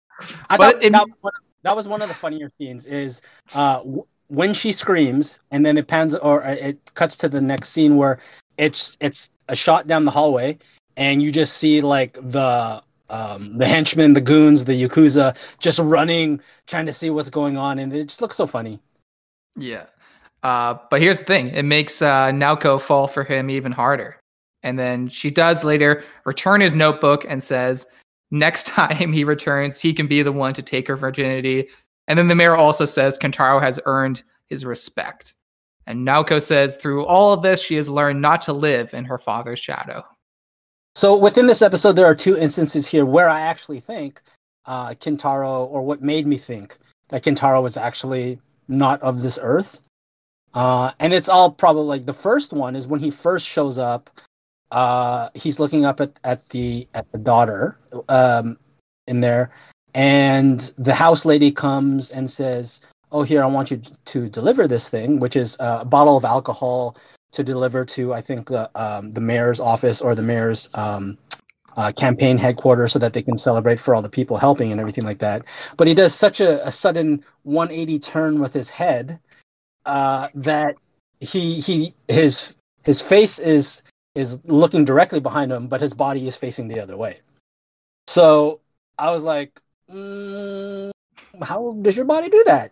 I 0.50 0.58
but 0.58 0.74
thought 0.74 0.84
it, 0.84 0.92
that, 0.92 1.08
that, 1.64 1.76
was 1.76 1.88
one 1.88 2.02
of 2.02 2.08
the 2.08 2.14
funnier 2.14 2.52
scenes 2.58 2.86
is 2.86 3.22
uh, 3.54 3.78
w- 3.78 4.06
when 4.28 4.54
she 4.54 4.72
screams 4.72 5.40
and 5.50 5.66
then 5.66 5.78
it 5.78 5.88
pans 5.88 6.14
or 6.14 6.44
uh, 6.44 6.52
it 6.52 6.78
cuts 6.94 7.18
to 7.18 7.30
the 7.30 7.42
next 7.42 7.70
scene 7.70 7.96
where 7.96 8.20
it's 8.58 8.98
it's 9.00 9.32
a 9.48 9.56
shot 9.56 9.88
down 9.88 10.04
the 10.04 10.12
hallway 10.12 10.58
and 10.98 11.24
you 11.24 11.32
just 11.32 11.58
see 11.58 11.82
like 11.82 12.14
the 12.22 12.84
um, 13.10 13.58
the 13.58 13.68
henchmen, 13.68 14.14
the 14.14 14.22
goons, 14.22 14.66
the 14.66 14.74
yakuza, 14.74 15.36
just 15.60 15.80
running, 15.80 16.40
trying 16.68 16.86
to 16.86 16.94
see 16.94 17.10
what's 17.10 17.30
going 17.30 17.58
on, 17.58 17.80
and 17.80 17.92
it 17.94 18.08
just 18.08 18.22
looks 18.22 18.38
so 18.38 18.46
funny. 18.46 18.80
Yeah, 19.56 19.86
uh, 20.44 20.76
but 20.90 21.02
here's 21.02 21.20
the 21.20 21.26
thing: 21.26 21.50
it 21.50 21.66
makes 21.66 22.02
uh, 22.02 22.30
Naoko 22.30 22.80
fall 22.80 23.08
for 23.08 23.24
him 23.24 23.50
even 23.50 23.72
harder. 23.72 24.20
And 24.64 24.78
then 24.78 25.08
she 25.08 25.32
does 25.32 25.64
later 25.64 26.04
return 26.26 26.62
his 26.62 26.74
notebook 26.74 27.26
and 27.28 27.44
says, 27.44 27.88
next 28.32 28.68
time 28.68 29.14
he 29.14 29.24
returns, 29.24 29.80
he 29.80 29.94
can 29.94 30.08
be 30.08 30.22
the 30.22 30.32
one 30.32 30.54
to 30.54 30.62
take 30.62 30.88
her 30.88 30.96
virginity. 30.96 31.68
And 32.08 32.18
then 32.18 32.28
the 32.28 32.36
mayor 32.36 32.56
also 32.56 32.86
says 32.86 33.18
Kentaro 33.18 33.62
has 33.62 33.80
earned 33.86 34.24
his 34.48 34.66
respect. 34.66 35.36
And 35.86 36.06
Naoko 36.06 36.42
says, 36.42 36.76
through 36.76 37.06
all 37.06 37.34
of 37.34 37.42
this, 37.42 37.64
she 37.64 37.76
has 37.76 37.90
learned 37.90 38.22
not 38.22 38.42
to 38.42 38.54
live 38.54 38.94
in 38.94 39.06
her 39.06 39.18
father's 39.18 39.60
shadow. 39.60 40.04
So 40.96 41.16
within 41.16 41.48
this 41.48 41.62
episode, 41.62 41.94
there 41.94 42.06
are 42.06 42.16
two 42.16 42.38
instances 42.38 42.88
here 42.88 43.06
where 43.06 43.30
I 43.30 43.42
actually 43.42 43.80
think 43.80 44.22
uh, 44.66 44.90
Kentaro, 44.90 45.68
or 45.68 45.82
what 45.82 46.02
made 46.02 46.28
me 46.28 46.38
think 46.38 46.78
that 47.08 47.24
Kentaro 47.24 47.64
was 47.64 47.78
actually 47.78 48.40
not 48.68 49.02
of 49.02 49.22
this 49.22 49.40
earth. 49.42 49.82
Uh, 50.54 50.92
and 51.00 51.14
it's 51.14 51.30
all 51.30 51.52
probably 51.52 51.84
like 51.84 52.06
the 52.06 52.14
first 52.14 52.54
one 52.54 52.76
is 52.76 52.88
when 52.88 53.00
he 53.00 53.12
first 53.12 53.46
shows 53.46 53.78
up. 53.78 54.10
Uh, 54.72 55.30
he's 55.34 55.60
looking 55.60 55.86
up 55.86 56.00
at, 56.00 56.20
at 56.24 56.48
the 56.50 56.88
at 56.94 57.12
the 57.12 57.18
daughter 57.18 57.78
um, 58.10 58.58
in 59.08 59.20
there, 59.20 59.52
and 59.94 60.74
the 60.78 60.94
house 60.94 61.26
lady 61.26 61.52
comes 61.52 62.12
and 62.12 62.30
says, 62.30 62.82
"Oh, 63.12 63.24
here 63.24 63.44
I 63.44 63.48
want 63.48 63.72
you 63.72 63.82
to 64.06 64.30
deliver 64.30 64.68
this 64.68 64.90
thing, 64.90 65.20
which 65.20 65.36
is 65.36 65.58
a 65.60 65.86
bottle 65.86 66.18
of 66.18 66.26
alcohol 66.26 66.98
to 67.32 67.44
deliver 67.44 67.86
to 67.86 68.14
I 68.14 68.22
think 68.22 68.48
the 68.48 68.70
um, 68.80 69.12
the 69.12 69.22
mayor's 69.22 69.60
office 69.60 70.02
or 70.02 70.16
the 70.16 70.24
mayor's 70.24 70.70
um, 70.74 71.18
uh, 71.78 71.92
campaign 71.92 72.38
headquarters 72.38 72.92
so 72.92 73.00
that 73.00 73.14
they 73.14 73.22
can 73.22 73.38
celebrate 73.38 73.80
for 73.80 73.96
all 73.96 74.02
the 74.02 74.10
people 74.10 74.38
helping 74.38 74.72
and 74.72 74.82
everything 74.82 75.06
like 75.06 75.20
that. 75.20 75.46
But 75.78 75.88
he 75.88 75.94
does 75.94 76.14
such 76.14 76.42
a, 76.42 76.66
a 76.68 76.72
sudden 76.72 77.24
180 77.44 78.00
turn 78.00 78.40
with 78.40 78.54
his 78.54 78.70
head 78.70 79.20
uh, 79.86 80.28
that 80.36 80.76
he 81.20 81.60
he 81.60 81.94
his 82.08 82.56
his 82.84 83.02
face 83.02 83.40
is 83.40 83.84
is 84.16 84.40
looking 84.46 84.86
directly 84.86 85.20
behind 85.20 85.52
him, 85.52 85.68
but 85.68 85.82
his 85.82 85.94
body 85.94 86.28
is 86.28 86.36
facing 86.36 86.68
the 86.68 86.80
other 86.80 86.98
way. 86.98 87.20
So 88.08 88.60
I 88.98 89.12
was 89.12 89.24
like, 89.24 89.60
mm, 89.92 90.92
how 91.42 91.78
does 91.82 91.96
your 91.96 92.06
body 92.06 92.30
do 92.30 92.44
that? 92.48 92.72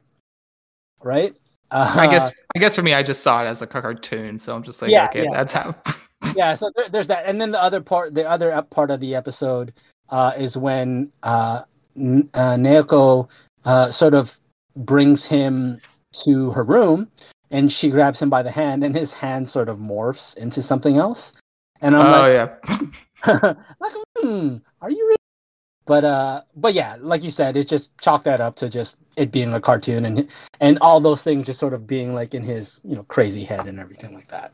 Right? 1.04 1.36
Uh, 1.70 1.94
I 1.98 2.08
guess 2.08 2.32
I 2.56 2.60
guess 2.60 2.76
for 2.76 2.82
me, 2.82 2.94
I 2.94 3.04
just 3.04 3.22
saw 3.22 3.44
it 3.44 3.48
as 3.48 3.62
a 3.62 3.68
cartoon, 3.68 4.40
so 4.40 4.56
I'm 4.56 4.64
just 4.64 4.82
like, 4.82 4.92
yeah, 4.92 5.06
okay, 5.06 5.24
yeah. 5.24 5.32
that's 5.32 5.54
how. 5.54 5.76
yeah, 6.36 6.56
so 6.56 6.72
there, 6.76 6.90
there's 6.90 7.08
that, 7.08 7.26
and 7.26 7.40
then 7.40 7.52
the 7.52 7.62
other 7.62 7.82
part, 7.82 8.14
the 8.14 8.28
other 8.28 8.62
part 8.70 8.90
of 8.90 9.00
the 9.00 9.16
episode 9.16 9.74
uh, 10.10 10.32
is 10.38 10.58
when 10.58 11.12
uh, 11.24 11.64
N- 11.98 12.30
uh, 12.34 12.56
Naoko 12.56 13.30
uh, 13.66 13.92
sort 13.92 14.14
of 14.14 14.38
brings 14.78 15.26
him 15.26 15.82
to 16.24 16.52
her 16.52 16.64
room, 16.64 17.10
and 17.52 17.72
she 17.72 17.90
grabs 17.90 18.22
him 18.22 18.30
by 18.30 18.44
the 18.44 18.52
hand, 18.52 18.84
and 18.84 18.96
his 18.96 19.14
hand 19.14 19.50
sort 19.50 19.70
of 19.70 19.80
morphs 19.80 20.36
into 20.38 20.62
something 20.62 20.98
else, 20.98 21.34
and 21.82 21.96
I'm 21.96 22.08
oh, 22.08 22.28
like, 22.28 22.60
yeah. 23.26 23.54
like, 23.80 23.94
hmm, 24.18 24.58
are 24.82 24.92
you 24.92 25.06
really? 25.06 25.18
But 25.86 26.04
uh 26.04 26.42
but 26.58 26.74
yeah 26.74 26.98
like 27.00 27.24
you 27.24 27.32
said 27.32 27.56
it 27.56 27.66
just 27.66 27.98
chalk 28.00 28.24
that 28.24 28.42
up 28.42 28.58
to 28.58 28.70
just 28.70 28.98
it 29.16 29.32
being 29.32 29.54
a 29.54 29.62
cartoon 29.62 30.04
and 30.04 30.30
and 30.60 30.78
all 30.80 31.00
those 31.00 31.24
things 31.24 31.46
just 31.46 31.60
sort 31.60 31.74
of 31.74 31.88
being 31.88 32.14
like 32.14 32.34
in 32.34 32.44
his 32.44 32.82
you 32.84 32.94
know 32.94 33.04
crazy 33.04 33.46
head 33.46 33.68
and 33.68 33.80
everything 33.80 34.14
like 34.14 34.28
that. 34.28 34.52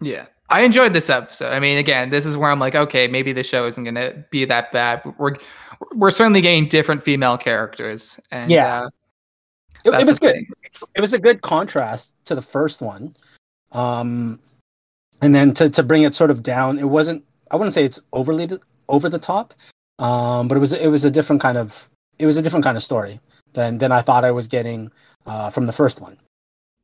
Yeah. 0.00 0.26
I 0.50 0.62
enjoyed 0.62 0.94
this 0.94 1.08
episode. 1.08 1.52
I 1.52 1.60
mean 1.60 1.78
again 1.78 2.10
this 2.10 2.26
is 2.26 2.36
where 2.36 2.50
i'm 2.50 2.58
like 2.58 2.74
okay 2.74 3.06
maybe 3.06 3.32
the 3.32 3.44
show 3.44 3.66
isn't 3.66 3.84
gonna 3.84 4.24
be 4.30 4.44
that 4.46 4.72
bad. 4.72 5.00
We're 5.16 5.36
we're 5.94 6.10
certainly 6.10 6.40
getting 6.40 6.66
different 6.66 7.04
female 7.04 7.38
characters 7.38 8.18
and 8.32 8.50
yeah. 8.50 8.80
uh, 8.80 8.88
it, 9.84 9.94
it, 9.94 10.06
was 10.06 10.18
good. 10.18 10.34
thing. 10.34 10.48
It 10.94 11.00
was 11.00 11.12
a 11.12 11.18
good 11.18 11.42
contrast 11.42 12.14
to 12.24 12.34
the 12.34 12.42
first 12.42 12.80
one 12.80 13.14
um 13.72 14.38
and 15.20 15.34
then 15.34 15.52
to, 15.52 15.68
to 15.68 15.82
bring 15.82 16.02
it 16.02 16.14
sort 16.14 16.30
of 16.30 16.42
down 16.42 16.78
it 16.78 16.88
wasn't 16.88 17.22
I 17.50 17.56
wouldn't 17.56 17.74
say 17.74 17.84
it's 17.84 18.00
overly 18.12 18.46
th- 18.46 18.60
over 18.88 19.08
the 19.08 19.18
top, 19.18 19.54
um, 19.98 20.48
but 20.48 20.56
it 20.56 20.60
was 20.60 20.72
it 20.72 20.88
was 20.88 21.04
a 21.04 21.10
different 21.10 21.42
kind 21.42 21.58
of 21.58 21.88
it 22.18 22.26
was 22.26 22.36
a 22.36 22.42
different 22.42 22.64
kind 22.64 22.76
of 22.76 22.82
story 22.82 23.20
than 23.52 23.78
than 23.78 23.92
I 23.92 24.00
thought 24.02 24.24
I 24.24 24.30
was 24.30 24.46
getting 24.46 24.90
uh, 25.26 25.50
from 25.50 25.66
the 25.66 25.72
first 25.72 26.00
one. 26.00 26.16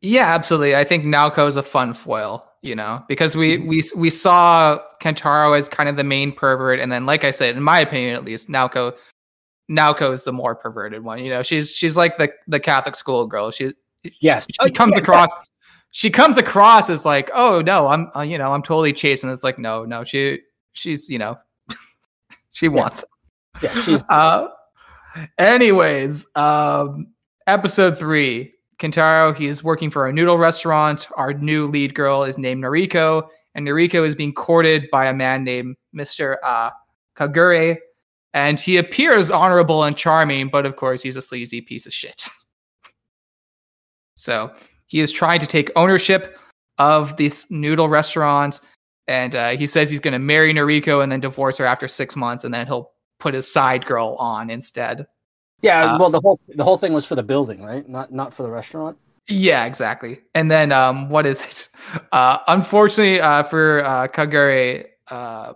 Yeah, 0.01 0.35
absolutely. 0.35 0.77
I 0.77 0.85
think 0.85 1.05
Naoko 1.05 1.49
is 1.49 1.57
a 1.57 1.63
fun 1.63 1.95
foil, 1.95 2.47
you 2.63 2.75
know, 2.75 3.03
because 3.09 3.37
we 3.37 3.59
we 3.59 3.83
we 3.97 4.11
saw 4.11 4.79
Kentaro 5.01 5.57
as 5.59 5.69
kind 5.69 5.89
of 5.89 5.97
the 5.97 6.05
main 6.05 6.33
pervert, 6.33 6.81
and 6.81 6.93
then, 6.93 7.07
like 7.07 7.25
I 7.25 7.31
said, 7.31 7.57
in 7.57 7.63
my 7.63 7.81
opinion, 7.81 8.15
at 8.17 8.25
least, 8.25 8.49
Naoko 8.49 8.95
Naoko 9.71 10.13
is 10.13 10.25
the 10.25 10.33
more 10.33 10.55
perverted 10.55 11.05
one. 11.05 11.25
You 11.25 11.31
know, 11.31 11.43
she's 11.43 11.75
she's 11.75 11.97
like 11.97 12.19
the 12.19 12.33
the 12.47 12.61
Catholic 12.61 12.97
school 12.97 13.27
girl. 13.27 13.51
She 13.51 13.73
Yes, 14.21 14.47
she 14.63 14.71
comes 14.73 14.97
across 14.97 15.31
she 15.95 16.11
comes 16.11 16.39
across 16.39 16.91
as 16.91 17.05
like, 17.05 17.31
oh 17.35 17.61
no, 17.61 17.87
I'm 17.87 18.11
uh, 18.17 18.23
you 18.23 18.37
know 18.37 18.53
I'm 18.53 18.65
totally 18.65 18.93
chasing. 18.93 19.31
It's 19.31 19.45
like 19.45 19.61
no, 19.61 19.85
no, 19.85 20.03
she 20.03 20.41
she's 20.73 21.09
you 21.09 21.21
know 21.21 21.39
she 22.51 22.67
wants. 22.67 23.05
yeah, 23.63 23.73
she's 23.83 24.03
Uh, 24.11 24.49
anyways, 25.39 26.27
um, 26.35 27.07
episode 27.47 27.97
three. 27.97 28.53
Kentaro, 28.81 29.37
he 29.37 29.47
is 29.47 29.63
working 29.63 29.89
for 29.89 30.09
a 30.09 30.13
noodle 30.13 30.37
restaurant. 30.37 31.07
Our 31.17 31.33
new 31.33 31.69
lead 31.69 31.95
girl 31.95 32.25
is 32.25 32.39
named 32.39 32.65
Noriko, 32.65 33.29
and 33.55 33.65
Noriko 33.65 34.05
is 34.05 34.17
being 34.17 34.35
courted 34.35 34.91
by 34.91 35.07
a 35.07 35.15
man 35.15 35.45
named 35.45 35.77
Mr. 35.95 36.39
Uh, 36.43 36.71
Kagure. 37.15 37.77
And 38.35 38.59
he 38.59 38.79
appears 38.79 39.31
honorable 39.31 39.85
and 39.85 39.97
charming, 39.97 40.49
but 40.49 40.67
of 40.67 40.75
course, 40.75 41.03
he's 41.03 41.15
a 41.15 41.23
sleazy 41.23 41.61
piece 41.61 41.87
of 41.87 41.95
shit. 41.95 42.29
so 44.25 44.51
he 44.87 45.01
is 45.01 45.13
trying 45.13 45.41
to 45.41 45.47
take 45.47 45.71
ownership 45.77 46.39
of 46.79 47.17
this 47.17 47.51
noodle 47.51 47.89
restaurant. 47.89 48.61
And 49.07 49.35
uh, 49.35 49.51
he 49.51 49.67
says 49.67 49.91
he's 49.91 50.01
going 50.01 50.13
to 50.13 50.19
marry 50.19 50.53
Noriko 50.55 51.03
and 51.03 51.13
then 51.13 51.21
divorce 51.21 51.59
her 51.59 51.67
after 51.67 51.87
six 51.87 52.17
months, 52.17 52.43
and 52.43 52.55
then 52.55 52.67
he'll 52.67 52.91
put 53.21 53.35
his 53.35 53.51
side 53.51 53.85
girl 53.85 54.17
on 54.19 54.49
instead. 54.49 55.07
yeah. 55.61 55.95
uh, 55.95 55.99
well, 55.99 56.11
the 56.11 56.21
whole 56.21 56.41
the 56.49 56.65
whole 56.65 56.79
thing 56.79 56.95
was 56.95 57.05
for 57.05 57.15
the 57.15 57.23
building, 57.23 57.63
right? 57.63 57.87
Not 57.87 58.13
not 58.13 58.33
for 58.33 58.43
the 58.43 58.51
restaurant. 58.51 58.97
Yeah, 59.29 59.67
exactly. 59.67 60.21
And 60.35 60.51
then 60.51 60.73
um, 60.73 61.09
what 61.11 61.27
is 61.27 61.45
it? 61.45 61.69
Uh, 62.13 62.39
unfortunately 62.49 63.21
uh, 63.21 63.43
for 63.43 63.85
uh, 63.85 64.09
Kagure, 64.09 64.87
uh, 65.11 65.53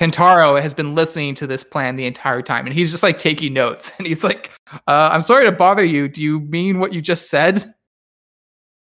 Kentaro 0.00 0.58
has 0.60 0.72
been 0.72 0.94
listening 0.94 1.34
to 1.34 1.46
this 1.46 1.62
plan 1.62 1.96
the 1.96 2.06
entire 2.06 2.40
time, 2.40 2.64
and 2.64 2.74
he's 2.74 2.90
just 2.90 3.02
like 3.02 3.18
taking 3.18 3.52
notes. 3.52 3.92
And 3.98 4.06
he's 4.06 4.24
like, 4.24 4.50
uh, 4.72 5.10
"I'm 5.12 5.20
sorry 5.20 5.44
to 5.44 5.52
bother 5.52 5.84
you. 5.84 6.08
Do 6.08 6.22
you 6.22 6.40
mean 6.40 6.80
what 6.80 6.94
you 6.94 7.02
just 7.02 7.28
said?" 7.28 7.62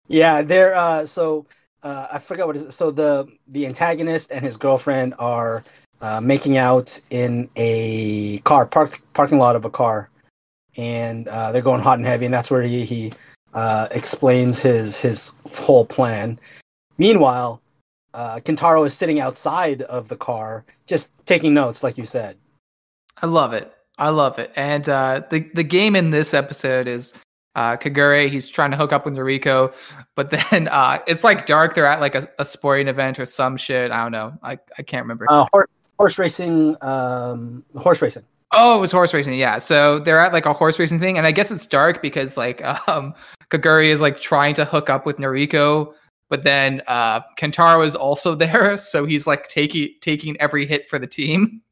Yeah, 0.08 0.42
they're 0.42 0.74
uh 0.74 1.06
so 1.06 1.46
uh 1.84 2.08
I 2.12 2.18
forgot 2.18 2.48
what 2.48 2.56
is. 2.56 2.74
So 2.74 2.90
the 2.90 3.28
the 3.46 3.64
antagonist 3.64 4.32
and 4.32 4.44
his 4.44 4.56
girlfriend 4.56 5.14
are 5.20 5.62
uh 6.00 6.20
making 6.20 6.56
out 6.56 6.98
in 7.10 7.48
a 7.54 8.38
car 8.40 8.66
park 8.66 9.00
parking 9.12 9.38
lot 9.38 9.54
of 9.54 9.64
a 9.64 9.70
car 9.70 10.10
and 10.76 11.28
uh 11.28 11.52
they're 11.52 11.62
going 11.62 11.80
hot 11.80 11.98
and 11.98 12.06
heavy 12.06 12.24
and 12.24 12.34
that's 12.34 12.50
where 12.50 12.62
he 12.62 12.84
he 12.84 13.12
uh 13.54 13.86
explains 13.92 14.58
his 14.58 14.98
his 14.98 15.30
whole 15.52 15.86
plan. 15.86 16.40
Meanwhile, 16.98 17.60
uh 18.14 18.40
Kentaro 18.40 18.86
is 18.86 18.94
sitting 18.94 19.20
outside 19.20 19.82
of 19.82 20.08
the 20.08 20.16
car 20.16 20.64
just 20.86 21.10
taking 21.26 21.52
notes 21.52 21.82
like 21.82 21.98
you 21.98 22.06
said. 22.06 22.36
I 23.22 23.26
love 23.26 23.52
it. 23.52 23.72
I 23.98 24.08
love 24.08 24.38
it. 24.38 24.52
And 24.56 24.88
uh, 24.88 25.22
the 25.30 25.40
the 25.54 25.62
game 25.62 25.94
in 25.94 26.10
this 26.10 26.34
episode 26.34 26.88
is 26.88 27.14
uh, 27.54 27.76
Kagure. 27.76 28.28
He's 28.28 28.48
trying 28.48 28.72
to 28.72 28.76
hook 28.76 28.92
up 28.92 29.04
with 29.04 29.14
Noriko, 29.14 29.72
but 30.16 30.30
then 30.50 30.68
uh, 30.68 30.98
it's 31.06 31.24
like 31.24 31.46
dark. 31.46 31.74
They're 31.74 31.86
at 31.86 32.00
like 32.00 32.14
a, 32.14 32.28
a 32.38 32.44
sporting 32.44 32.88
event 32.88 33.18
or 33.18 33.26
some 33.26 33.56
shit. 33.56 33.92
I 33.92 34.02
don't 34.02 34.12
know. 34.12 34.36
I, 34.42 34.58
I 34.78 34.82
can't 34.82 35.04
remember. 35.04 35.26
Uh 35.30 35.46
horse, 35.52 35.68
horse 35.98 36.18
racing 36.18 36.76
um 36.82 37.64
horse 37.76 38.02
racing. 38.02 38.24
Oh, 38.56 38.78
it 38.78 38.80
was 38.80 38.92
horse 38.92 39.14
racing. 39.14 39.34
Yeah. 39.34 39.58
So 39.58 39.98
they're 39.98 40.20
at 40.20 40.32
like 40.32 40.46
a 40.46 40.52
horse 40.52 40.78
racing 40.78 41.00
thing, 41.00 41.16
and 41.16 41.26
I 41.26 41.32
guess 41.32 41.50
it's 41.50 41.66
dark 41.66 42.02
because 42.02 42.36
like 42.36 42.64
um 42.88 43.14
Kaguri 43.50 43.86
is 43.86 44.00
like 44.00 44.20
trying 44.20 44.54
to 44.54 44.64
hook 44.64 44.90
up 44.90 45.06
with 45.06 45.18
Noriko, 45.18 45.94
but 46.28 46.44
then 46.44 46.82
uh 46.86 47.20
Kentaro 47.38 47.84
is 47.84 47.94
also 47.94 48.34
there, 48.44 48.78
so 48.78 49.06
he's 49.06 49.26
like 49.26 49.48
taking 49.48 49.90
taking 50.00 50.40
every 50.40 50.66
hit 50.66 50.88
for 50.88 50.98
the 50.98 51.06
team. 51.06 51.62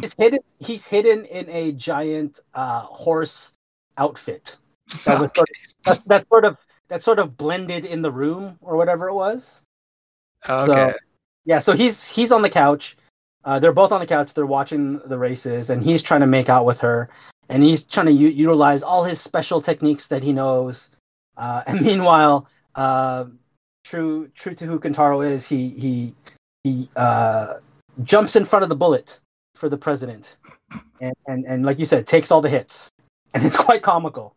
He's 0.00 0.14
hidden. 0.16 0.40
He's 0.58 0.84
hidden 0.84 1.24
in 1.26 1.48
a 1.50 1.72
giant 1.72 2.40
uh, 2.54 2.82
horse 2.82 3.52
outfit. 3.98 4.56
That 5.04 5.20
was 5.20 5.30
sort 5.34 5.50
of, 5.50 5.56
that's 5.84 6.02
that 6.04 6.28
sort 6.28 6.44
of 6.44 6.56
that 6.88 7.02
sort 7.02 7.18
of 7.18 7.36
blended 7.36 7.84
in 7.84 8.02
the 8.02 8.10
room 8.10 8.56
or 8.60 8.76
whatever 8.76 9.08
it 9.08 9.14
was. 9.14 9.62
Okay. 10.48 10.94
Yeah, 11.44 11.58
so 11.58 11.72
he's 11.72 12.06
he's 12.08 12.32
on 12.32 12.42
the 12.42 12.50
couch. 12.50 12.96
Uh, 13.44 13.58
they're 13.58 13.72
both 13.72 13.92
on 13.92 14.00
the 14.00 14.06
couch. 14.06 14.34
They're 14.34 14.46
watching 14.46 15.00
the 15.06 15.18
races, 15.18 15.70
and 15.70 15.82
he's 15.82 16.02
trying 16.02 16.20
to 16.20 16.26
make 16.26 16.48
out 16.48 16.66
with 16.66 16.80
her, 16.80 17.08
and 17.48 17.62
he's 17.62 17.82
trying 17.82 18.06
to 18.06 18.12
u- 18.12 18.28
utilize 18.28 18.82
all 18.82 19.02
his 19.02 19.20
special 19.20 19.60
techniques 19.60 20.06
that 20.08 20.22
he 20.22 20.32
knows. 20.32 20.90
Uh, 21.36 21.62
and 21.66 21.80
meanwhile, 21.80 22.48
uh, 22.74 23.24
true 23.84 24.28
true 24.34 24.54
to 24.54 24.66
who 24.66 24.78
Kentaro 24.78 25.24
is, 25.26 25.46
he 25.46 25.68
he 25.70 26.14
he 26.64 26.88
uh, 26.96 27.54
jumps 28.04 28.36
in 28.36 28.44
front 28.44 28.62
of 28.62 28.68
the 28.68 28.76
bullet 28.76 29.18
for 29.54 29.68
the 29.68 29.76
president, 29.76 30.36
and, 31.00 31.14
and 31.26 31.44
and 31.46 31.66
like 31.66 31.78
you 31.78 31.84
said, 31.84 32.06
takes 32.06 32.30
all 32.30 32.40
the 32.40 32.48
hits, 32.48 32.90
and 33.34 33.44
it's 33.44 33.56
quite 33.56 33.82
comical. 33.82 34.34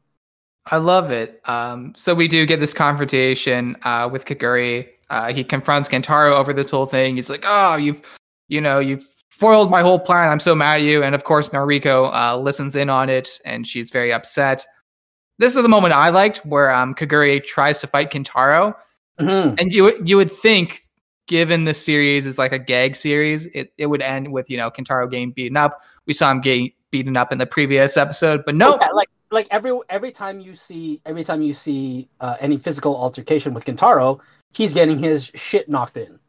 I 0.71 0.77
love 0.77 1.11
it. 1.11 1.41
Um, 1.47 1.93
so 1.95 2.15
we 2.15 2.27
do 2.27 2.45
get 2.45 2.59
this 2.59 2.73
confrontation 2.73 3.75
uh, 3.83 4.09
with 4.11 4.25
Kaguri. 4.25 4.87
Uh, 5.09 5.33
he 5.33 5.43
confronts 5.43 5.89
Kentaro 5.89 6.33
over 6.33 6.53
this 6.53 6.71
whole 6.71 6.85
thing. 6.85 7.15
He's 7.15 7.29
like, 7.29 7.43
"Oh, 7.45 7.75
you've, 7.75 8.01
you 8.47 8.61
know, 8.61 8.79
you've 8.79 9.05
foiled 9.29 9.69
my 9.69 9.81
whole 9.81 9.99
plan. 9.99 10.29
I'm 10.31 10.39
so 10.39 10.55
mad 10.55 10.77
at 10.77 10.83
you." 10.83 11.03
And 11.03 11.15
of 11.15 11.25
course, 11.25 11.49
Noriko 11.49 12.13
uh, 12.13 12.37
listens 12.37 12.75
in 12.75 12.89
on 12.89 13.09
it, 13.09 13.39
and 13.45 13.67
she's 13.67 13.91
very 13.91 14.13
upset. 14.13 14.65
This 15.39 15.55
is 15.55 15.63
the 15.63 15.69
moment 15.69 15.93
I 15.93 16.09
liked 16.09 16.45
where 16.45 16.71
um, 16.71 16.93
Kaguri 16.93 17.43
tries 17.43 17.79
to 17.79 17.87
fight 17.87 18.11
Kentaro, 18.11 18.75
Mhm. 19.19 19.59
and 19.59 19.71
you 19.71 19.93
you 20.03 20.17
would 20.17 20.31
think, 20.31 20.81
given 21.27 21.65
the 21.65 21.73
series 21.73 22.25
is 22.25 22.37
like 22.37 22.51
a 22.51 22.59
gag 22.59 22.95
series, 22.95 23.45
it, 23.47 23.73
it 23.77 23.87
would 23.87 24.01
end 24.01 24.31
with 24.31 24.49
you 24.49 24.57
know 24.57 24.69
Kentaro 24.71 25.09
getting 25.09 25.31
beaten 25.31 25.57
up. 25.57 25.81
We 26.05 26.13
saw 26.13 26.31
him 26.31 26.41
getting 26.41 26.71
beaten 26.91 27.15
up 27.17 27.31
in 27.31 27.37
the 27.37 27.45
previous 27.45 27.97
episode, 27.97 28.43
but 28.45 28.55
no, 28.55 28.77
Yeah, 28.79 28.89
like 28.89 29.09
like 29.31 29.47
every 29.51 29.77
every 29.89 30.11
time 30.11 30.39
you 30.39 30.53
see 30.53 31.01
every 31.05 31.23
time 31.23 31.41
you 31.41 31.53
see 31.53 32.07
uh, 32.21 32.37
any 32.39 32.57
physical 32.57 32.95
altercation 32.95 33.53
with 33.53 33.65
Kentaro, 33.65 34.19
he's 34.53 34.73
getting 34.73 34.97
his 34.97 35.31
shit 35.35 35.69
knocked 35.69 35.97
in. 35.97 36.19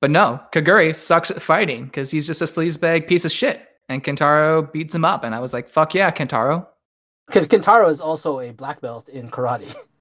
But 0.00 0.10
no, 0.10 0.40
Kaguri 0.52 0.96
sucks 0.96 1.30
at 1.30 1.40
fighting 1.40 1.84
because 1.84 2.10
he's 2.10 2.26
just 2.26 2.42
a 2.42 2.44
sleazebag 2.46 3.06
piece 3.06 3.24
of 3.24 3.30
shit. 3.30 3.68
And 3.88 4.02
Kentaro 4.02 4.70
beats 4.72 4.94
him 4.94 5.04
up. 5.04 5.22
And 5.22 5.32
I 5.32 5.38
was 5.38 5.52
like, 5.52 5.68
fuck 5.68 5.94
yeah, 5.94 6.10
Kentaro. 6.10 6.66
Because 7.28 7.46
Kentaro 7.46 7.88
is 7.88 8.00
also 8.00 8.40
a 8.40 8.50
black 8.50 8.80
belt 8.80 9.08
in 9.08 9.30
karate. 9.30 9.72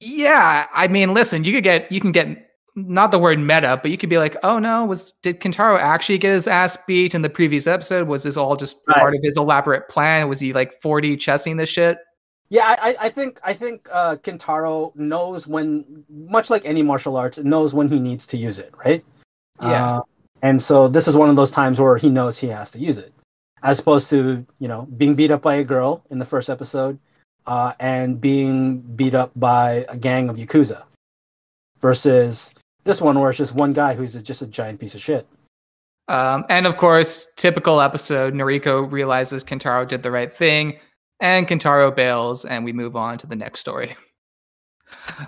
Yeah, 0.00 0.66
I 0.72 0.88
mean, 0.88 1.14
listen, 1.14 1.44
you 1.44 1.52
could 1.52 1.64
get, 1.64 1.90
you 1.90 2.00
can 2.00 2.12
get 2.12 2.46
not 2.76 3.10
the 3.10 3.18
word 3.18 3.38
meta, 3.40 3.78
but 3.82 3.90
you 3.90 3.98
could 3.98 4.08
be 4.08 4.18
like, 4.18 4.36
oh 4.44 4.58
no, 4.58 4.84
was, 4.84 5.12
did 5.22 5.40
Kentaro 5.40 5.78
actually 5.78 6.18
get 6.18 6.32
his 6.32 6.46
ass 6.46 6.78
beat 6.86 7.14
in 7.14 7.22
the 7.22 7.28
previous 7.30 7.66
episode? 7.66 8.06
Was 8.06 8.22
this 8.22 8.36
all 8.36 8.54
just 8.56 8.76
Right. 8.86 8.98
part 8.98 9.14
of 9.14 9.20
his 9.22 9.36
elaborate 9.36 9.88
plan? 9.88 10.28
Was 10.28 10.38
he 10.38 10.52
like 10.52 10.80
4D 10.80 11.18
chessing 11.18 11.56
this 11.56 11.68
shit? 11.68 11.98
Yeah, 12.50 12.66
I, 12.80 12.90
I- 12.90 12.96
I 13.06 13.08
think 13.10 13.40
I 13.44 13.52
think 13.52 13.88
uh, 13.92 14.16
Kentaro 14.16 14.94
knows 14.96 15.46
when, 15.46 16.04
much 16.08 16.48
like 16.50 16.64
any 16.64 16.82
martial 16.82 17.16
arts, 17.16 17.38
knows 17.38 17.74
when 17.74 17.88
he 17.88 17.98
needs 18.00 18.26
to 18.28 18.36
use 18.36 18.58
it, 18.58 18.72
right? 18.84 19.04
Yeah. 19.60 19.96
Uh, 19.98 20.00
and 20.42 20.62
so 20.62 20.86
this 20.88 21.08
is 21.08 21.16
one 21.16 21.28
of 21.28 21.36
those 21.36 21.50
times 21.50 21.80
where 21.80 21.96
he 21.96 22.08
knows 22.08 22.38
he 22.38 22.46
has 22.46 22.70
to 22.70 22.78
use 22.78 22.98
it, 22.98 23.12
as 23.64 23.80
opposed 23.80 24.08
to 24.10 24.46
you 24.60 24.68
know 24.68 24.86
being 24.96 25.14
beat 25.16 25.30
up 25.32 25.42
by 25.42 25.56
a 25.56 25.64
girl 25.64 26.04
in 26.10 26.18
the 26.20 26.24
first 26.24 26.48
episode, 26.48 26.96
uh, 27.48 27.72
and 27.80 28.20
being 28.20 28.80
beat 28.94 29.14
up 29.14 29.32
by 29.34 29.86
a 29.88 29.96
gang 29.96 30.28
of 30.28 30.36
yakuza, 30.36 30.82
versus 31.80 32.52
this 32.84 33.00
one 33.00 33.18
where 33.18 33.30
it's 33.30 33.38
just 33.38 33.54
one 33.54 33.72
guy 33.72 33.94
who's 33.94 34.14
just 34.22 34.42
a 34.42 34.46
giant 34.46 34.78
piece 34.78 34.94
of 34.94 35.00
shit. 35.00 35.26
Um, 36.08 36.44
and 36.48 36.66
of 36.66 36.76
course, 36.76 37.26
typical 37.36 37.80
episode, 37.80 38.34
Noriko 38.34 38.90
realizes 38.90 39.44
Kentaro 39.44 39.88
did 39.88 40.02
the 40.02 40.10
right 40.10 40.32
thing, 40.32 40.78
and 41.20 41.48
Kentaro 41.48 41.94
bails, 41.94 42.44
and 42.44 42.64
we 42.64 42.72
move 42.72 42.96
on 42.96 43.18
to 43.18 43.26
the 43.26 43.36
next 43.36 43.60
story. 43.60 43.96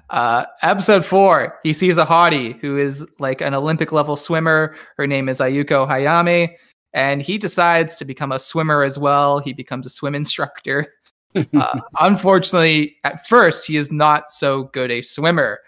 Uh, 0.08 0.46
episode 0.62 1.04
four, 1.04 1.58
he 1.62 1.74
sees 1.74 1.98
a 1.98 2.06
hottie 2.06 2.58
who 2.60 2.78
is 2.78 3.06
like 3.18 3.42
an 3.42 3.52
Olympic 3.52 3.92
level 3.92 4.16
swimmer. 4.16 4.74
Her 4.96 5.06
name 5.06 5.28
is 5.28 5.38
Ayuko 5.38 5.86
Hayame, 5.86 6.54
and 6.94 7.20
he 7.20 7.36
decides 7.36 7.96
to 7.96 8.06
become 8.06 8.32
a 8.32 8.38
swimmer 8.38 8.82
as 8.82 8.98
well. 8.98 9.38
He 9.38 9.52
becomes 9.52 9.84
a 9.84 9.90
swim 9.90 10.14
instructor. 10.14 10.94
Uh, 11.34 11.80
unfortunately, 12.00 12.96
at 13.04 13.26
first, 13.26 13.66
he 13.66 13.76
is 13.76 13.92
not 13.92 14.30
so 14.30 14.64
good 14.64 14.90
a 14.90 15.02
swimmer. 15.02 15.60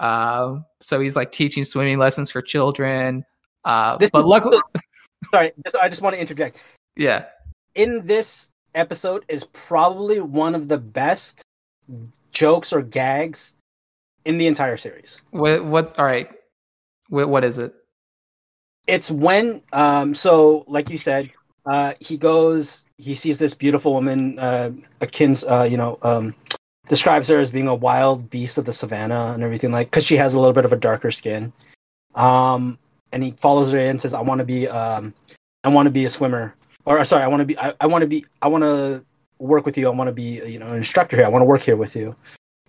Uh, 0.00 0.58
so 0.80 1.00
he's 1.00 1.16
like 1.16 1.30
teaching 1.30 1.64
swimming 1.64 1.98
lessons 1.98 2.30
for 2.30 2.42
children. 2.42 3.24
Uh, 3.64 3.96
but 4.12 4.26
luckily, 4.26 4.58
Sorry, 5.30 5.52
just, 5.64 5.76
I 5.76 5.88
just 5.88 6.02
want 6.02 6.14
to 6.14 6.20
interject. 6.20 6.58
yeah. 6.96 7.26
in 7.74 8.06
this 8.06 8.50
episode 8.74 9.24
is 9.28 9.44
probably 9.44 10.20
one 10.20 10.54
of 10.54 10.68
the 10.68 10.78
best 10.78 11.42
jokes 12.32 12.72
or 12.72 12.82
gags 12.82 13.54
in 14.24 14.38
the 14.38 14.46
entire 14.46 14.76
series. 14.76 15.20
What, 15.30 15.64
what's 15.64 15.92
all 15.94 16.04
right? 16.04 16.30
What, 17.08 17.28
what 17.28 17.44
is 17.44 17.58
it? 17.58 17.74
it's 18.86 19.10
when 19.10 19.62
um 19.72 20.14
so 20.14 20.64
like 20.68 20.88
you 20.90 20.98
said 20.98 21.30
uh 21.66 21.92
he 22.00 22.16
goes 22.16 22.84
he 22.96 23.14
sees 23.14 23.38
this 23.38 23.54
beautiful 23.54 23.92
woman 23.92 24.38
uh 24.38 24.70
akin's 25.00 25.44
uh 25.44 25.66
you 25.68 25.76
know 25.76 25.98
um 26.02 26.34
describes 26.88 27.28
her 27.28 27.38
as 27.38 27.50
being 27.50 27.66
a 27.66 27.74
wild 27.74 28.30
beast 28.30 28.58
of 28.58 28.64
the 28.64 28.72
savannah 28.72 29.32
and 29.34 29.42
everything 29.42 29.72
like 29.72 29.90
because 29.90 30.04
she 30.04 30.16
has 30.16 30.34
a 30.34 30.38
little 30.38 30.52
bit 30.52 30.64
of 30.64 30.72
a 30.72 30.76
darker 30.76 31.10
skin. 31.10 31.52
Um 32.14 32.78
and 33.12 33.22
he 33.22 33.32
follows 33.32 33.72
her 33.72 33.78
in 33.78 33.90
and 33.90 34.00
says 34.00 34.14
i 34.14 34.20
want 34.20 34.38
to 34.38 34.44
be 34.44 34.68
um 34.68 35.12
i 35.64 35.68
want 35.68 35.86
to 35.86 35.90
be 35.90 36.04
a 36.04 36.08
swimmer. 36.08 36.54
Or 36.84 37.04
sorry 37.04 37.24
i 37.24 37.26
want 37.26 37.40
to 37.40 37.44
be 37.44 37.58
i, 37.58 37.74
I 37.80 37.86
want 37.86 38.02
to 38.02 38.06
be 38.06 38.24
i 38.42 38.48
want 38.48 38.62
to 38.62 39.04
work 39.38 39.66
with 39.66 39.76
you. 39.76 39.86
I 39.86 39.90
want 39.90 40.08
to 40.08 40.12
be 40.12 40.42
you 40.46 40.58
know 40.58 40.68
an 40.68 40.76
instructor 40.76 41.16
here. 41.16 41.26
I 41.26 41.28
want 41.28 41.42
to 41.42 41.46
work 41.46 41.62
here 41.62 41.76
with 41.76 41.96
you. 41.96 42.14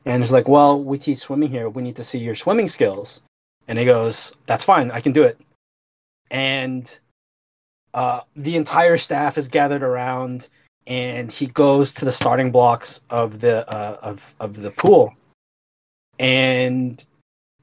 And 0.05 0.23
he's 0.23 0.31
like 0.31 0.47
well 0.47 0.81
we 0.83 0.97
teach 0.97 1.19
swimming 1.19 1.49
here. 1.49 1.69
We 1.69 1.83
need 1.83 1.95
to 1.97 2.03
see 2.03 2.17
your 2.17 2.35
swimming 2.35 2.67
skills. 2.67 3.21
And 3.67 3.77
he 3.77 3.85
goes 3.85 4.33
that's 4.47 4.63
fine. 4.63 4.91
I 4.91 5.01
can 5.01 5.11
do 5.11 5.23
it. 5.23 5.39
And 6.31 6.99
uh, 7.93 8.21
the 8.35 8.55
entire 8.55 8.97
staff 8.97 9.37
is 9.37 9.47
gathered 9.47 9.83
around, 9.83 10.49
and 10.85 11.31
he 11.31 11.47
goes 11.47 11.91
to 11.93 12.05
the 12.05 12.11
starting 12.11 12.51
blocks 12.51 13.01
of 13.09 13.39
the 13.39 13.69
uh, 13.69 13.97
of 14.01 14.35
of 14.39 14.61
the 14.61 14.71
pool, 14.71 15.13
and 16.19 17.03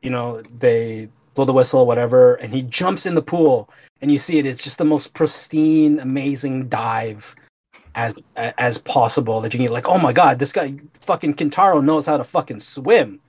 you 0.03 0.11
know 0.11 0.43
they 0.59 1.09
blow 1.35 1.45
the 1.45 1.53
whistle, 1.53 1.87
whatever, 1.87 2.37
and 2.37 2.53
he 2.53 2.63
jumps 2.63 3.07
in 3.07 3.15
the 3.15 3.23
pool, 3.23 3.69
and 4.01 4.11
you 4.11 4.19
see 4.19 4.39
it. 4.39 4.47
It's 4.47 4.63
just 4.63 4.79
the 4.79 4.85
most 4.85 5.13
pristine, 5.15 5.99
amazing 6.01 6.69
dive 6.69 7.35
as 7.95 8.19
as 8.37 8.79
possible 8.79 9.41
that 9.41 9.55
you 9.55 9.61
can. 9.61 9.73
Like, 9.73 9.89
oh 9.89 9.99
my 9.99 10.13
god, 10.13 10.39
this 10.39 10.53
guy 10.53 10.75
fucking 11.01 11.35
Kintaro 11.35 11.83
knows 11.83 12.07
how 12.07 12.17
to 12.17 12.25
fucking 12.25 12.61
swim. 12.61 13.21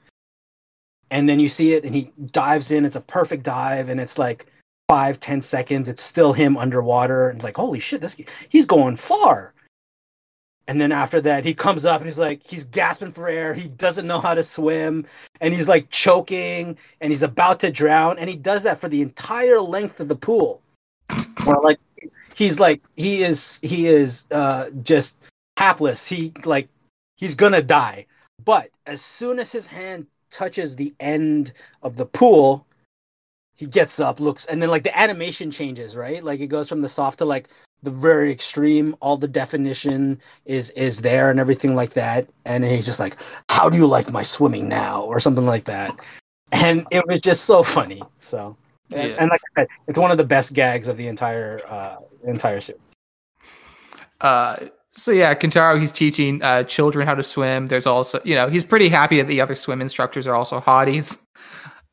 And 1.12 1.30
then 1.30 1.40
you 1.40 1.50
see 1.50 1.74
it, 1.74 1.86
and 1.86 1.94
he 1.94 2.12
dives 2.32 2.72
in. 2.72 2.84
It's 2.84 2.96
a 2.96 3.02
perfect 3.02 3.44
dive, 3.44 3.90
and 3.90 4.00
it's 4.00 4.18
like 4.18 4.48
five 4.88 5.20
ten 5.20 5.42
seconds 5.42 5.90
it's 5.90 6.02
still 6.02 6.34
him 6.34 6.58
underwater 6.58 7.30
and 7.30 7.42
like 7.42 7.58
holy 7.58 7.80
shit 7.80 8.02
this 8.02 8.18
he's 8.50 8.66
going 8.66 8.96
far. 8.96 9.54
And 10.68 10.82
then 10.82 10.92
after 10.92 11.22
that 11.22 11.46
he 11.46 11.54
comes 11.54 11.86
up 11.86 12.02
and 12.02 12.08
he's 12.08 12.20
like 12.20 12.46
he's 12.46 12.64
gasping 12.64 13.12
for 13.12 13.28
air. 13.28 13.54
He 13.54 13.68
doesn't 13.68 14.08
know 14.08 14.20
how 14.20 14.34
to 14.34 14.44
swim. 14.44 15.06
And 15.42 15.54
he's 15.54 15.68
like 15.68 15.90
choking 15.90 16.78
and 17.02 17.12
he's 17.12 17.24
about 17.24 17.60
to 17.62 17.72
drown. 17.72 18.18
And 18.18 18.30
he 18.30 18.36
does 18.36 18.64
that 18.64 18.80
for 18.80 18.90
the 18.90 19.02
entire 19.02 19.60
length 19.60 20.00
of 20.00 20.08
the 20.08 20.16
pool. 20.16 20.62
Or 21.48 21.62
like 21.62 21.80
he's 22.34 22.60
like 22.60 22.82
he 22.96 23.24
is 23.24 23.60
he 23.62 23.88
is 23.88 24.26
uh 24.32 24.72
just 24.82 25.28
hapless. 25.58 26.08
He 26.08 26.34
like 26.44 26.68
he's 27.18 27.36
gonna 27.36 27.62
die. 27.62 28.08
But 28.44 28.72
as 28.88 29.02
soon 29.02 29.38
as 29.38 29.52
his 29.52 29.68
hand 29.68 30.08
touches 30.32 30.76
the 30.76 30.94
end 31.00 31.54
of 31.84 31.98
the 31.98 32.06
pool 32.06 32.66
he 33.56 33.66
gets 33.66 34.00
up, 34.00 34.20
looks, 34.20 34.46
and 34.46 34.62
then 34.62 34.70
like 34.70 34.84
the 34.84 34.98
animation 34.98 35.50
changes, 35.50 35.96
right? 35.96 36.24
Like 36.24 36.40
it 36.40 36.48
goes 36.48 36.68
from 36.68 36.82
the 36.82 36.90
soft 36.90 37.20
to 37.20 37.26
like 37.26 37.50
the 37.84 37.92
very 37.92 38.32
extreme. 38.32 38.96
All 39.00 39.18
the 39.18 39.28
definition 39.28 40.22
is 40.46 40.72
is 40.72 41.02
there 41.02 41.32
and 41.32 41.40
everything 41.40 41.76
like 41.76 41.94
that. 41.94 42.30
And 42.46 42.64
he's 42.64 42.86
just 42.86 43.00
like, 43.00 43.16
"How 43.50 43.70
do 43.70 43.78
you 43.78 43.88
like 43.88 44.12
my 44.12 44.24
swimming 44.24 44.68
now?" 44.68 45.04
or 45.04 45.20
something 45.20 45.46
like 45.46 45.66
that. 45.66 45.98
And 46.52 46.86
it 46.92 47.06
was 47.08 47.22
just 47.22 47.46
so 47.46 47.64
funny. 47.64 48.02
So, 48.18 48.56
yeah. 48.90 49.00
and, 49.00 49.12
and, 49.20 49.30
like 49.30 49.42
I 49.58 49.62
said, 49.62 49.68
it's 49.88 49.98
one 49.98 50.12
of 50.12 50.18
the 50.18 50.24
best 50.24 50.54
gags 50.54 50.88
of 50.88 50.98
the 50.98 51.08
entire 51.08 51.60
uh, 51.68 51.98
entire 52.26 52.60
series. 52.60 52.82
Uh, 54.22 54.68
so 54.92 55.12
yeah, 55.12 55.34
Kentaro, 55.36 55.80
he's 55.80 55.92
teaching 55.92 56.42
uh, 56.42 56.64
children 56.64 57.06
how 57.06 57.16
to 57.16 57.24
swim. 57.24 57.68
There's 57.68 57.86
also, 57.86 58.20
you 58.24 58.36
know, 58.36 58.50
he's 58.50 58.64
pretty 58.64 58.88
happy 58.90 59.18
that 59.18 59.28
the 59.28 59.42
other 59.42 59.56
swim 59.56 59.82
instructors 59.82 60.26
are 60.28 60.36
also 60.36 60.60
hotties. 60.60 61.26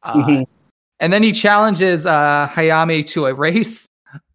Uh, 0.04 0.14
mm-hmm. 0.14 0.42
And 1.02 1.12
then 1.12 1.24
he 1.24 1.32
challenges 1.32 2.06
uh, 2.06 2.48
Hayami 2.52 3.04
to 3.08 3.26
a 3.26 3.34
race. 3.34 3.88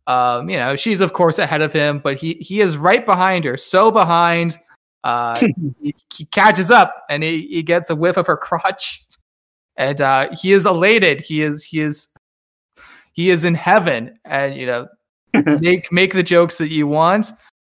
Um, 0.05 0.49
you 0.49 0.57
know, 0.57 0.75
she's 0.75 0.99
of 0.99 1.13
course 1.13 1.39
ahead 1.39 1.61
of 1.61 1.71
him, 1.71 1.99
but 1.99 2.17
he 2.17 2.33
he 2.35 2.59
is 2.59 2.77
right 2.77 3.05
behind 3.05 3.45
her, 3.45 3.57
so 3.57 3.89
behind. 3.89 4.57
Uh, 5.03 5.39
he, 5.81 5.95
he, 6.13 6.25
catches 6.25 6.69
up 6.69 7.03
and 7.09 7.23
he, 7.23 7.47
he 7.47 7.63
gets 7.63 7.89
a 7.89 7.95
whiff 7.95 8.17
of 8.17 8.27
her 8.27 8.35
crotch, 8.35 9.05
and 9.77 10.01
uh, 10.01 10.27
he 10.35 10.51
is 10.51 10.65
elated. 10.65 11.21
He 11.21 11.41
is 11.41 11.63
he 11.63 11.79
is 11.79 12.09
he 13.13 13.29
is 13.29 13.45
in 13.45 13.55
heaven, 13.55 14.19
and 14.25 14.53
you 14.53 14.65
know, 14.65 14.87
make 15.61 15.89
make 15.91 16.13
the 16.13 16.23
jokes 16.23 16.57
that 16.57 16.69
you 16.69 16.85
want. 16.85 17.31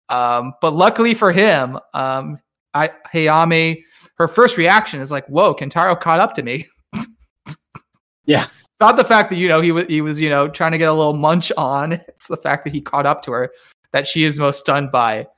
Um, 0.08 0.54
but 0.60 0.72
luckily 0.72 1.14
for 1.14 1.32
him, 1.32 1.80
um, 1.94 2.38
I, 2.74 2.90
Hayami, 3.12 3.82
her 4.18 4.28
first 4.28 4.56
reaction 4.56 5.00
is 5.00 5.10
like, 5.10 5.26
"Whoa, 5.26 5.52
Kentaro 5.52 6.00
caught 6.00 6.20
up 6.20 6.34
to 6.34 6.44
me." 6.44 6.68
yeah, 8.24 8.46
it's 8.74 8.80
not 8.80 8.96
the 8.96 9.04
fact 9.04 9.30
that 9.30 9.36
you 9.36 9.46
know 9.46 9.60
he 9.60 9.70
was 9.70 9.86
he 9.86 10.00
was 10.00 10.20
you 10.20 10.28
know 10.28 10.48
trying 10.48 10.72
to 10.72 10.78
get 10.78 10.88
a 10.88 10.92
little 10.92 11.12
munch 11.12 11.52
on. 11.56 11.92
It's 12.08 12.26
the 12.26 12.36
fact 12.36 12.64
that 12.64 12.72
he 12.72 12.80
caught 12.80 13.06
up 13.06 13.22
to 13.22 13.32
her 13.32 13.52
that 13.92 14.08
she 14.08 14.24
is 14.24 14.38
most 14.38 14.58
stunned 14.58 14.90
by. 14.90 15.28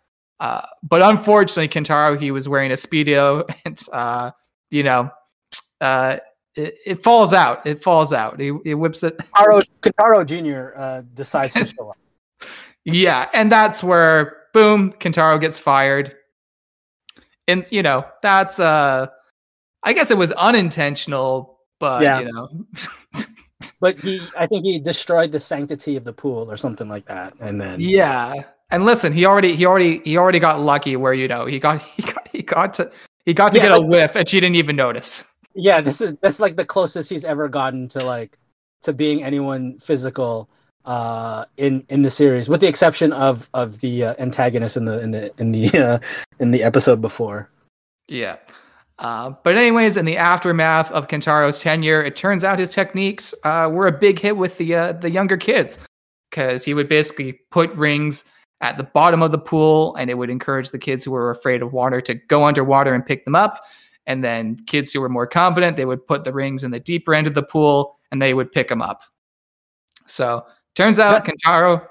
Uh, 0.41 0.65
but 0.83 1.03
unfortunately, 1.03 1.69
Kentaro 1.69 2.19
he 2.19 2.31
was 2.31 2.49
wearing 2.49 2.71
a 2.71 2.75
speedo, 2.75 3.45
and 3.67 3.79
uh, 3.93 4.31
you 4.71 4.83
know, 4.83 5.11
uh, 5.83 6.17
it, 6.55 6.79
it, 6.87 7.03
falls 7.03 7.35
out. 7.35 7.67
It 7.67 7.83
falls 7.83 8.15
out. 8.15 8.41
He, 8.41 8.53
he 8.65 8.73
whips 8.73 9.03
it. 9.03 9.19
Kentaro, 9.35 9.63
Kentaro 9.83 10.25
Jr. 10.25 10.79
Uh, 10.79 11.03
decides 11.13 11.53
to 11.55 11.67
show 11.67 11.91
up. 11.91 11.97
yeah, 12.85 13.29
and 13.35 13.53
that's 13.53 13.85
where 13.85 14.45
boom, 14.55 14.93
Kentaro 14.95 15.39
gets 15.39 15.59
fired. 15.59 16.15
And 17.49 17.67
you 17.71 17.83
know, 17.83 18.07
that's 18.23 18.59
uh, 18.59 19.09
I 19.83 19.93
guess 19.93 20.11
it 20.11 20.17
was 20.17 20.33
unintentional, 20.33 21.56
but 21.79 22.03
yeah. 22.03 22.21
you 22.21 22.33
know. 22.33 22.49
but 23.81 23.99
he, 23.99 24.27
I 24.39 24.47
think 24.47 24.65
he 24.65 24.79
destroyed 24.79 25.33
the 25.33 25.41
sanctity 25.41 25.97
of 25.97 26.05
the 26.05 26.13
pool 26.13 26.51
or 26.51 26.57
something 26.57 26.89
like 26.89 27.07
that, 27.07 27.35
and 27.41 27.61
then 27.61 27.81
yeah. 27.81 28.35
And 28.71 28.85
listen, 28.85 29.13
he 29.13 29.25
already, 29.25 29.55
he 29.55 29.65
already, 29.65 29.99
he 29.99 30.17
already 30.17 30.41
got 30.41 30.61
lucky 30.61 30.97
where 30.97 31.15
you 31.15 31.29
know 31.29 31.47
he 31.47 31.59
got, 31.59 31.83
he 31.97 32.03
got, 32.03 32.29
he 32.33 32.43
got 32.43 32.75
to, 32.75 32.91
he 33.25 33.35
got 33.35 33.53
to 33.53 33.59
yeah, 33.59 33.69
get 33.69 33.79
a 33.79 33.81
whiff, 33.81 34.17
and 34.17 34.29
she 34.29 34.41
didn't 34.41 34.57
even 34.57 34.77
notice. 34.77 35.25
Yeah, 35.55 35.81
this 35.81 36.01
is 36.01 36.13
that's 36.21 36.41
like 36.41 36.57
the 36.57 36.65
closest 36.65 37.09
he's 37.09 37.25
ever 37.25 37.49
gotten 37.49 37.89
to 37.89 38.05
like 38.05 38.39
to 38.83 38.93
being 38.93 39.25
anyone 39.25 39.79
physical 39.79 40.49
uh, 40.85 41.45
in 41.57 41.85
in 41.89 42.03
the 42.03 42.11
series, 42.11 42.49
with 42.49 42.61
the 42.61 42.69
exception 42.69 43.13
of 43.13 43.49
of 43.55 43.81
the 43.81 44.05
uh, 44.05 44.15
antagonist 44.19 44.77
in 44.77 44.85
the 44.85 45.01
in 45.01 45.11
the 45.11 45.33
in 45.39 45.53
the 45.53 45.69
uh, 45.79 45.99
in 46.41 46.51
the 46.51 46.63
episode 46.63 47.01
before. 47.01 47.51
Yeah. 48.09 48.37
Uh, 48.99 49.33
but 49.45 49.57
anyways, 49.57 49.97
in 49.97 50.07
the 50.07 50.17
aftermath 50.17 50.91
of 50.93 51.09
Kentaro's 51.09 51.59
tenure, 51.59 52.03
it 52.03 52.17
turns 52.17 52.45
out 52.45 52.59
his 52.59 52.71
techniques 52.71 53.35
uh, 53.45 53.69
were 53.71 53.87
a 53.87 53.93
big 53.93 54.19
hit 54.19 54.37
with 54.37 54.57
the 54.57 54.75
uh, 54.75 54.93
the 54.93 55.11
younger 55.11 55.37
kids 55.37 55.79
because 56.31 56.65
he 56.65 56.75
would 56.75 56.89
basically 56.89 57.35
put 57.51 57.71
rings 57.75 58.25
at 58.63 58.79
the 58.79 58.85
bottom 58.85 59.23
of 59.23 59.33
the 59.33 59.39
pool, 59.39 59.95
and 59.97 60.09
it 60.09 60.15
would 60.15 60.31
encourage 60.31 60.71
the 60.71 60.79
kids 60.79 61.05
who 61.05 61.11
were 61.11 61.31
afraid 61.31 61.61
of 61.61 61.75
water 61.75 62.01
to 62.01 62.15
go 62.15 62.45
underwater 62.47 62.95
and 62.95 63.05
pick 63.05 63.25
them 63.25 63.35
up. 63.35 63.65
And 64.07 64.25
then 64.25 64.57
kids 64.67 64.93
who 64.93 65.01
were 65.01 65.09
more 65.09 65.27
confident, 65.27 65.77
they 65.77 65.85
would 65.85 66.07
put 66.07 66.25
the 66.25 66.33
rings 66.33 66.65
in 66.65 66.71
the 66.71 66.81
deeper 66.81 67.15
end 67.15 67.27
of 67.27 67.35
the 67.35 67.43
pool, 67.43 67.99
and 68.11 68.23
they 68.23 68.33
would 68.33 68.51
pick 68.51 68.69
them 68.69 68.81
up. 68.81 69.03
So 70.07 70.47
turns 70.75 70.99
out 70.99 71.27
Kentaro. 71.27 71.87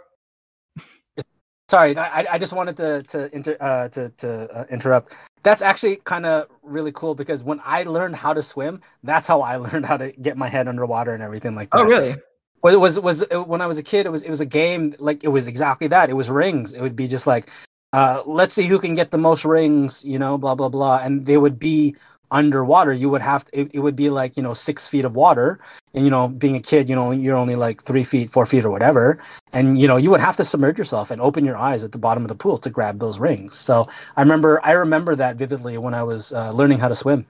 Sorry, 1.67 1.97
I, 1.97 2.25
I 2.34 2.38
just 2.38 2.54
wanted 2.54 2.78
to 2.78 3.04
to 3.04 3.36
inter, 3.36 3.58
uh, 3.60 3.89
to, 3.89 4.10
to 4.10 4.49
uh, 4.51 4.65
interrupt 4.69 5.13
that's 5.45 5.62
actually 5.62 5.97
kind 5.97 6.25
of 6.25 6.47
really 6.63 6.91
cool 6.91 7.13
because 7.13 7.43
when 7.43 7.62
I 7.63 7.83
learned 7.83 8.15
how 8.15 8.33
to 8.33 8.42
swim, 8.42 8.81
that's 9.04 9.27
how 9.27 9.42
I 9.42 9.56
learned 9.67 9.85
how 9.85 9.96
to 9.96 10.12
get 10.12 10.37
my 10.37 10.50
head 10.50 10.67
underwater 10.67 11.13
and 11.13 11.23
everything 11.23 11.56
like 11.56 11.69
oh, 11.71 11.77
that. 11.77 11.85
Oh, 11.85 11.87
really? 11.87 12.15
Well, 12.63 12.73
it 12.73 12.79
was 12.79 13.00
was 13.00 13.23
when 13.46 13.62
I 13.62 13.67
was 13.67 13.77
a 13.77 13.83
kid. 13.83 14.08
It 14.08 14.10
was 14.10 14.23
it 14.23 14.29
was 14.31 14.42
a 14.42 14.46
game 14.46 14.96
like 14.98 15.23
it 15.23 15.27
was 15.27 15.48
exactly 15.48 15.85
that. 15.87 16.10
It 16.10 16.13
was 16.13 16.31
rings. 16.31 16.73
It 16.73 16.81
would 16.81 16.96
be 16.96 17.08
just 17.08 17.27
like, 17.27 17.52
uh, 17.94 18.23
let's 18.25 18.56
see 18.56 18.63
who 18.63 18.79
can 18.79 18.96
get 18.96 19.12
the 19.12 19.19
most 19.19 19.46
rings. 19.46 20.04
You 20.04 20.17
know, 20.17 20.35
blah 20.35 20.56
blah 20.56 20.69
blah, 20.69 20.98
and 21.04 21.27
they 21.27 21.37
would 21.37 21.60
be 21.60 21.96
underwater 22.32 22.94
you 22.94 23.10
would 23.10 23.21
have 23.21 23.46
to, 23.46 23.60
it, 23.60 23.71
it 23.73 23.80
would 23.80 23.96
be 23.96 24.10
like 24.10 24.38
you 24.38 24.44
know 24.44 24.54
six 24.54 24.88
feet 24.88 25.06
of 25.06 25.15
water. 25.15 25.60
And 25.94 26.04
you 26.04 26.12
know 26.12 26.28
being 26.28 26.56
a 26.56 26.62
kid 26.62 26.90
you 26.90 26.96
know 26.96 27.12
you're 27.12 27.38
only 27.38 27.56
like 27.56 27.82
three 27.82 28.04
feet 28.04 28.30
four 28.30 28.46
feet 28.46 28.65
or 28.65 28.71
whatever. 28.71 29.19
And 29.54 29.80
you 29.80 29.88
know 29.88 29.98
you 29.98 30.10
would 30.12 30.19
have 30.19 30.36
to 30.38 30.46
submerge 30.46 30.78
yourself 30.78 31.12
and 31.12 31.21
open 31.21 31.46
your 31.46 31.58
eyes 31.58 31.84
at 31.84 31.92
the 31.92 31.98
bottom 31.98 32.23
of 32.23 32.30
the 32.30 32.36
pool 32.36 32.58
to 32.58 32.69
grab 32.69 33.00
those 33.00 33.19
rings. 33.19 33.56
So 33.56 33.88
i 34.17 34.21
remember 34.21 34.60
i 34.63 34.71
remember 34.71 35.15
that 35.15 35.36
vividly 35.36 35.78
when 35.78 35.94
i 35.94 36.04
was 36.04 36.34
uh, 36.34 36.52
learning 36.52 36.80
how 36.80 36.88
to 36.88 36.96
swim. 36.96 37.26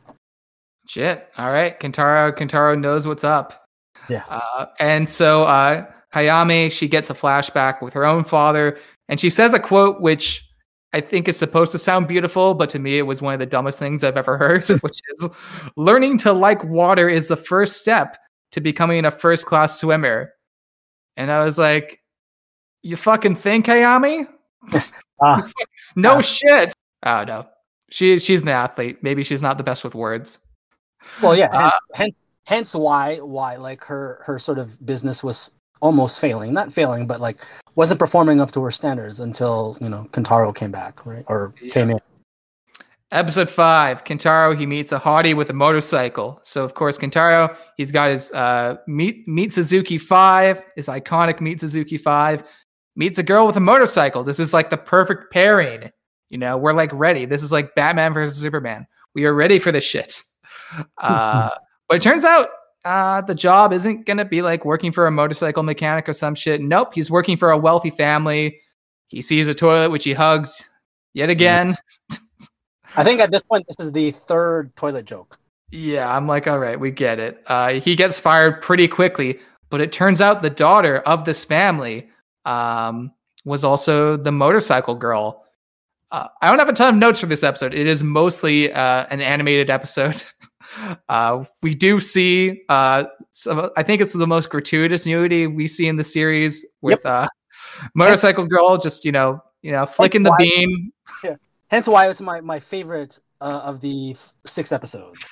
Shit. 0.88 1.30
All 1.38 1.52
right. 1.52 1.80
Kentaro 1.80 2.32
kentaro 2.32 2.80
knows 2.80 3.08
what's 3.08 3.24
up. 3.24 3.66
Yeah. 4.10 4.24
Uh, 4.30 4.68
and 4.80 5.10
so 5.10 5.43
uh 5.43 5.86
hayami 6.14 6.72
she 6.72 6.88
gets 6.88 7.10
a 7.10 7.14
flashback 7.14 7.82
with 7.82 7.93
her 7.93 8.06
own 8.06 8.24
father 8.24 8.78
and 9.10 9.20
she 9.20 9.30
says 9.30 9.54
a 9.54 9.60
quote 9.60 10.00
which 10.00 10.45
I 10.96 11.02
think 11.02 11.28
is 11.28 11.36
supposed 11.36 11.74
to 11.74 11.78
sound 11.78 12.08
beautiful, 12.08 12.54
but 12.54 12.70
to 12.70 12.80
me, 12.80 12.98
it 12.98 13.02
was 13.02 13.22
one 13.22 13.34
of 13.34 13.39
the 13.41 13.46
dumbest 13.46 13.78
things 13.78 14.02
I've 14.02 14.16
ever 14.16 14.38
heard, 14.38 14.66
which 14.82 14.98
is 15.10 15.30
learning 15.76 16.20
to 16.20 16.32
like 16.32 16.64
water 16.64 17.10
is 17.10 17.28
the 17.28 17.36
first 17.36 17.76
step 17.76 18.18
to 18.54 18.62
becoming 18.62 19.04
a 19.04 19.12
first 19.12 19.46
class 19.46 19.78
swimmer. 19.78 20.32
And 21.18 21.30
I 21.30 21.43
was 21.43 21.58
like, 21.58 22.00
you 22.82 22.96
fucking 22.96 23.36
think, 23.36 23.66
Hayami? 23.66 24.26
ah, 25.22 25.46
no 25.98 26.16
ah. 26.16 26.22
shit. 26.22 26.74
Oh, 27.04 27.26
no. 27.26 27.46
She, 27.91 28.18
she's 28.18 28.43
an 28.43 28.48
athlete. 28.48 29.04
Maybe 29.04 29.26
she's 29.26 29.41
not 29.41 29.58
the 29.58 29.66
best 29.66 29.84
with 29.84 29.96
words. 29.96 30.39
Well, 31.22 31.38
yeah. 31.38 31.50
Uh, 31.52 31.72
hence, 31.93 32.16
hence 32.46 32.74
why, 32.74 33.18
why 33.18 33.58
like 33.58 33.84
her, 33.84 34.22
her 34.26 34.39
sort 34.39 34.60
of 34.60 34.86
business 34.86 35.26
was 35.26 35.52
almost 35.82 36.19
failing, 36.19 36.53
not 36.53 36.73
failing, 36.73 37.07
but 37.07 37.21
like 37.21 37.38
wasn't 37.76 37.99
performing 37.99 38.39
up 38.41 38.51
to 38.51 38.61
her 38.63 38.71
standards 38.71 39.19
until 39.19 39.78
you 39.82 39.89
know 39.89 40.07
Kentaro 40.11 40.55
came 40.55 40.71
back, 40.71 41.05
right, 41.05 41.26
or 41.28 41.53
yeah. 41.61 41.73
came 41.73 41.89
in. 41.91 41.99
Episode 43.11 43.49
five, 43.49 44.03
Kentaro, 44.03 44.57
he 44.57 44.65
meets 44.65 44.91
a 44.91 44.99
hottie 44.99 45.36
with 45.36 45.49
a 45.49 45.53
motorcycle. 45.53 46.39
So 46.43 46.65
of 46.65 46.73
course, 46.73 46.97
Kentaro, 46.97 47.55
he's 47.78 47.91
got 47.91 48.09
his 48.09 48.32
uh 48.32 48.78
meet 48.88 49.28
Mitsuzaki 49.28 49.99
five, 49.99 50.61
his 50.76 50.88
iconic 50.88 51.39
Mitsuzaki 51.39 51.99
five, 51.99 52.43
meets 52.95 53.17
a 53.17 53.23
girl 53.23 53.45
with 53.45 53.57
a 53.57 53.61
motorcycle. 53.61 54.23
This 54.23 54.39
is 54.39 54.53
like 54.53 54.69
the 54.69 54.78
perfect 54.78 55.32
pairing. 55.32 55.91
You 56.30 56.39
know, 56.39 56.57
we're 56.57 56.73
like 56.73 56.91
ready. 56.93 57.26
This 57.26 57.43
is 57.43 57.51
like 57.51 57.76
Batman 57.76 58.13
versus 58.13 58.41
Superman. 58.41 58.88
We 59.13 59.26
are 59.26 59.34
ready 59.34 59.59
for 59.59 59.71
this 59.71 59.84
shit. 59.84 60.21
Uh, 60.97 61.51
but 61.88 61.97
it 61.97 62.01
turns 62.01 62.26
out 62.26 62.49
uh, 62.86 63.21
the 63.21 63.36
job 63.36 63.73
isn't 63.73 64.05
going 64.05 64.17
to 64.17 64.25
be 64.25 64.43
like 64.43 64.63
working 64.63 64.91
for 64.91 65.07
a 65.07 65.11
motorcycle 65.11 65.63
mechanic 65.63 66.07
or 66.07 66.13
some 66.13 66.36
shit. 66.36 66.61
Nope, 66.61 66.93
he's 66.93 67.09
working 67.09 67.36
for 67.36 67.49
a 67.49 67.57
wealthy 67.57 67.89
family. 67.89 68.61
He 69.07 69.21
sees 69.21 69.47
a 69.47 69.55
toilet, 69.55 69.89
which 69.89 70.03
he 70.03 70.13
hugs 70.13 70.69
yet 71.13 71.29
again. 71.29 71.75
I 72.95 73.03
think 73.03 73.19
at 73.19 73.31
this 73.31 73.43
point, 73.43 73.65
this 73.67 73.86
is 73.86 73.91
the 73.91 74.11
third 74.11 74.75
toilet 74.75 75.05
joke. 75.05 75.38
Yeah, 75.71 76.15
I'm 76.15 76.27
like, 76.27 76.47
all 76.47 76.59
right, 76.59 76.79
we 76.79 76.91
get 76.91 77.19
it. 77.19 77.43
Uh, 77.47 77.73
he 77.73 77.95
gets 77.95 78.19
fired 78.19 78.61
pretty 78.61 78.88
quickly, 78.88 79.39
but 79.69 79.81
it 79.81 79.91
turns 79.91 80.21
out 80.21 80.43
the 80.43 80.49
daughter 80.49 80.99
of 80.99 81.25
this 81.25 81.43
family 81.43 82.07
um, 82.45 83.11
was 83.45 83.63
also 83.63 84.15
the 84.15 84.31
motorcycle 84.31 84.95
girl. 84.95 85.43
Uh, 86.11 86.27
I 86.41 86.47
don't 86.47 86.59
have 86.59 86.69
a 86.69 86.73
ton 86.73 86.93
of 86.93 86.99
notes 86.99 87.19
for 87.19 87.25
this 87.25 87.43
episode. 87.43 87.73
It 87.73 87.88
is 87.88 88.03
mostly 88.03 88.71
uh, 88.71 89.07
an 89.09 89.21
animated 89.21 89.71
episode. 89.71 90.23
Uh, 91.09 91.45
we 91.61 91.73
do 91.73 91.99
see, 91.99 92.63
uh, 92.69 93.05
some, 93.32 93.69
I 93.78 93.84
think 93.84 94.01
it's 94.01 94.13
the 94.13 94.28
most 94.28 94.49
gratuitous 94.49 95.05
nudity 95.05 95.47
we 95.47 95.67
see 95.67 95.88
in 95.88 95.95
the 95.95 96.03
series 96.03 96.65
with 96.82 96.99
yep. 97.03 97.05
Uh, 97.05 97.28
motorcycle 97.93 98.45
girl 98.45 98.78
just 98.78 99.05
you 99.05 99.11
know 99.11 99.41
you 99.61 99.71
know 99.71 99.86
flicking 99.86 100.23
the 100.23 100.36
beam. 100.38 100.91
Yeah. 101.23 101.36
Hence 101.67 101.88
why 101.88 102.09
it's 102.09 102.21
my 102.21 102.41
my 102.41 102.59
favorite 102.59 103.19
uh, 103.41 103.61
of 103.63 103.82
the 103.82 104.15
six 104.45 104.71
episodes. 104.71 105.30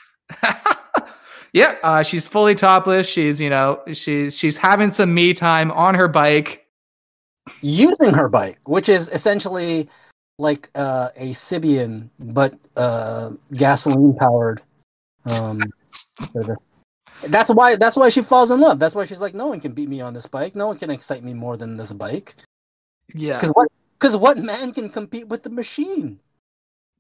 yeah, 1.54 1.76
uh, 1.84 2.04
she's 2.04 2.28
fully 2.28 2.56
topless. 2.56 3.08
She's 3.08 3.40
you 3.40 3.50
know 3.50 3.82
she's 3.94 4.36
she's 4.36 4.58
having 4.58 4.92
some 4.92 5.14
me 5.14 5.34
time 5.34 5.72
on 5.72 5.96
her 5.96 6.08
bike, 6.08 6.66
using 7.62 8.14
her 8.14 8.30
bike, 8.30 8.60
which 8.66 8.90
is 8.90 9.10
essentially 9.10 9.88
like 10.40 10.70
uh, 10.76 11.10
a 11.16 11.30
Sybian 11.32 12.10
but 12.20 12.56
uh, 12.76 13.32
gasoline 13.54 14.16
powered. 14.16 14.62
Um, 15.26 15.60
that's 17.28 17.50
why 17.50 17.76
that's 17.76 17.96
why 17.96 18.10
she 18.10 18.22
falls 18.22 18.52
in 18.52 18.60
love. 18.60 18.80
That's 18.80 18.96
why 18.96 19.06
she's 19.06 19.22
like, 19.22 19.34
no 19.34 19.48
one 19.48 19.60
can 19.60 19.74
beat 19.74 19.90
me 19.90 20.02
on 20.02 20.14
this 20.14 20.26
bike. 20.26 20.56
No 20.56 20.68
one 20.68 20.78
can 20.78 20.90
excite 20.90 21.24
me 21.24 21.34
more 21.34 21.58
than 21.58 21.78
this 21.78 21.94
bike. 21.94 22.36
Yeah, 23.14 23.38
because 23.38 23.50
what 23.50 23.68
because 24.00 24.18
what 24.18 24.38
man 24.38 24.74
can 24.74 24.90
compete 24.90 25.28
with 25.28 25.44
the 25.44 25.50
machine? 25.50 26.20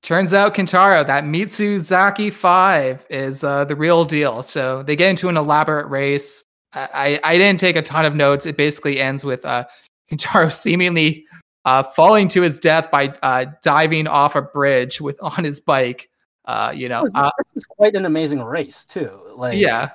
Turns 0.04 0.34
out 0.34 0.54
Kentaro, 0.54 1.08
that 1.08 1.24
Mitsuzaki 1.24 2.32
5 2.32 3.06
is 3.10 3.46
uh, 3.46 3.64
the 3.64 3.76
real 3.76 4.04
deal. 4.04 4.44
So 4.44 4.84
they 4.84 4.98
get 4.98 5.10
into 5.10 5.30
an 5.30 5.38
elaborate 5.38 5.88
race. 5.88 6.44
I, 6.74 7.20
I, 7.24 7.34
I 7.34 7.38
didn't 7.38 7.62
take 7.62 7.78
a 7.78 7.82
ton 7.82 8.04
of 8.04 8.14
notes. 8.14 8.46
It 8.46 8.58
basically 8.58 9.00
ends 9.00 9.24
with 9.24 9.46
uh, 9.46 9.64
Kentaro 10.12 10.52
seemingly 10.52 11.26
uh, 11.64 11.84
falling 11.84 12.28
to 12.30 12.42
his 12.42 12.60
death 12.60 12.92
by 12.92 13.14
uh, 13.24 13.46
diving 13.62 14.08
off 14.08 14.36
a 14.36 14.42
bridge 14.42 15.00
with 15.00 15.18
on 15.22 15.46
his 15.46 15.62
bike. 15.62 16.10
Uh, 16.46 16.74
you 16.76 16.90
know, 16.90 17.04
this 17.04 17.14
uh, 17.16 17.32
was 17.54 17.64
quite 17.64 17.96
an 17.96 18.06
amazing 18.06 18.42
race 18.42 18.84
too. 18.84 19.10
Like, 19.36 19.60
yeah, 19.60 19.92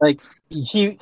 like 0.00 0.20
he, 0.48 0.98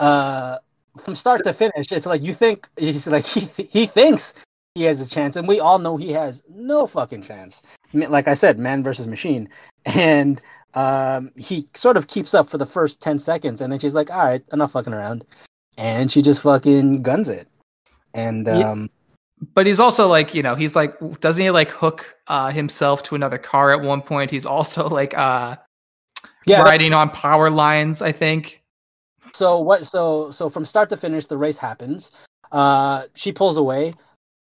uh, 0.00 0.58
from 1.02 1.14
start 1.14 1.44
to 1.44 1.52
finish, 1.52 1.92
it's 1.92 2.06
like 2.06 2.22
you 2.22 2.32
think 2.32 2.68
he's 2.78 3.06
like 3.06 3.24
he 3.24 3.40
he 3.40 3.86
thinks 3.86 4.34
he 4.74 4.84
has 4.84 5.00
a 5.00 5.08
chance, 5.08 5.36
and 5.36 5.46
we 5.46 5.60
all 5.60 5.78
know 5.78 5.96
he 5.96 6.12
has 6.12 6.42
no 6.48 6.86
fucking 6.86 7.22
chance. 7.22 7.62
Like 7.92 8.28
I 8.28 8.34
said, 8.34 8.58
man 8.58 8.82
versus 8.82 9.06
machine, 9.06 9.48
and 9.84 10.40
um, 10.74 11.30
he 11.36 11.68
sort 11.74 11.96
of 11.96 12.06
keeps 12.06 12.34
up 12.34 12.48
for 12.48 12.58
the 12.58 12.66
first 12.66 13.00
ten 13.00 13.18
seconds, 13.18 13.60
and 13.60 13.70
then 13.70 13.78
she's 13.78 13.94
like, 13.94 14.10
"All 14.10 14.26
right, 14.26 14.42
enough 14.52 14.72
fucking 14.72 14.94
around," 14.94 15.24
and 15.76 16.10
she 16.10 16.22
just 16.22 16.42
fucking 16.42 17.02
guns 17.02 17.28
it, 17.28 17.48
and 18.14 18.48
um. 18.48 18.90
But 19.54 19.66
he's 19.66 19.80
also 19.80 20.08
like, 20.08 20.34
you 20.34 20.42
know, 20.42 20.54
he's 20.54 20.74
like, 20.74 20.94
doesn't 21.20 21.42
he 21.42 21.50
like 21.50 21.70
hook 21.70 22.16
uh, 22.26 22.50
himself 22.50 23.02
to 23.04 23.14
another 23.14 23.38
car 23.38 23.70
at 23.70 23.82
one 23.82 24.00
point? 24.00 24.30
He's 24.30 24.46
also 24.46 24.88
like 25.00 25.16
uh, 25.16 25.56
yeah, 26.46 26.62
riding 26.62 26.92
on 26.92 27.10
power 27.10 27.50
lines, 27.50 28.02
I 28.02 28.12
think. 28.12 28.62
So 29.34 29.58
what? 29.60 29.86
So 29.86 30.30
so 30.30 30.48
from 30.48 30.64
start 30.64 30.88
to 30.90 30.96
finish, 30.96 31.26
the 31.26 31.36
race 31.36 31.58
happens. 31.58 32.12
Uh, 32.52 33.04
she 33.14 33.32
pulls 33.32 33.56
away. 33.56 33.94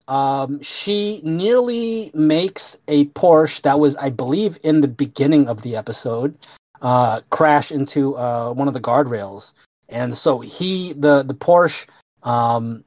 Um, 0.07 0.61
she 0.61 1.21
nearly 1.23 2.11
makes 2.13 2.77
a 2.89 3.05
Porsche 3.05 3.61
that 3.61 3.79
was, 3.79 3.95
I 3.95 4.09
believe, 4.09 4.57
in 4.63 4.81
the 4.81 4.87
beginning 4.87 5.47
of 5.47 5.61
the 5.61 5.77
episode, 5.77 6.37
uh, 6.81 7.21
crash 7.29 7.71
into 7.71 8.17
uh, 8.17 8.51
one 8.51 8.67
of 8.67 8.73
the 8.73 8.81
guardrails, 8.81 9.53
and 9.87 10.15
so 10.15 10.39
he, 10.41 10.93
the 10.93 11.23
the 11.23 11.33
Porsche, 11.33 11.87
um, 12.23 12.83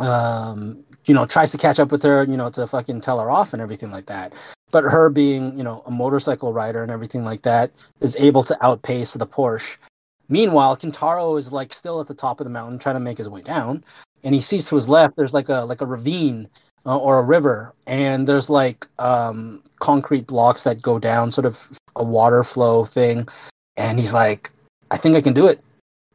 um, 0.00 0.82
you 1.06 1.14
know, 1.14 1.26
tries 1.26 1.50
to 1.52 1.58
catch 1.58 1.80
up 1.80 1.90
with 1.90 2.02
her, 2.02 2.24
you 2.24 2.36
know, 2.36 2.50
to 2.50 2.66
fucking 2.66 3.00
tell 3.00 3.20
her 3.20 3.30
off 3.30 3.52
and 3.52 3.62
everything 3.62 3.90
like 3.90 4.06
that. 4.06 4.32
But 4.70 4.84
her 4.84 5.10
being, 5.10 5.56
you 5.58 5.64
know, 5.64 5.82
a 5.86 5.90
motorcycle 5.90 6.52
rider 6.52 6.82
and 6.82 6.90
everything 6.90 7.24
like 7.24 7.42
that, 7.42 7.72
is 8.00 8.16
able 8.16 8.42
to 8.44 8.64
outpace 8.64 9.14
the 9.14 9.26
Porsche. 9.26 9.76
Meanwhile, 10.28 10.78
Kintaro 10.78 11.38
is 11.38 11.52
like 11.52 11.72
still 11.72 12.00
at 12.00 12.06
the 12.06 12.14
top 12.14 12.40
of 12.40 12.44
the 12.44 12.50
mountain 12.50 12.78
trying 12.78 12.96
to 12.96 13.00
make 13.00 13.18
his 13.18 13.28
way 13.28 13.42
down 13.42 13.84
and 14.24 14.34
he 14.34 14.40
sees 14.40 14.64
to 14.64 14.74
his 14.74 14.88
left 14.88 15.16
there's 15.16 15.34
like 15.34 15.48
a 15.48 15.60
like 15.60 15.80
a 15.80 15.86
ravine 15.86 16.48
uh, 16.86 16.96
or 16.98 17.18
a 17.18 17.22
river 17.22 17.74
and 17.86 18.26
there's 18.26 18.50
like 18.50 18.86
um, 18.98 19.62
concrete 19.80 20.26
blocks 20.26 20.64
that 20.64 20.82
go 20.82 20.98
down 20.98 21.30
sort 21.30 21.46
of 21.46 21.78
a 21.96 22.04
water 22.04 22.42
flow 22.42 22.84
thing 22.84 23.26
and 23.76 23.98
he's 23.98 24.12
like 24.12 24.50
i 24.90 24.96
think 24.96 25.14
i 25.14 25.20
can 25.20 25.34
do 25.34 25.46
it 25.46 25.60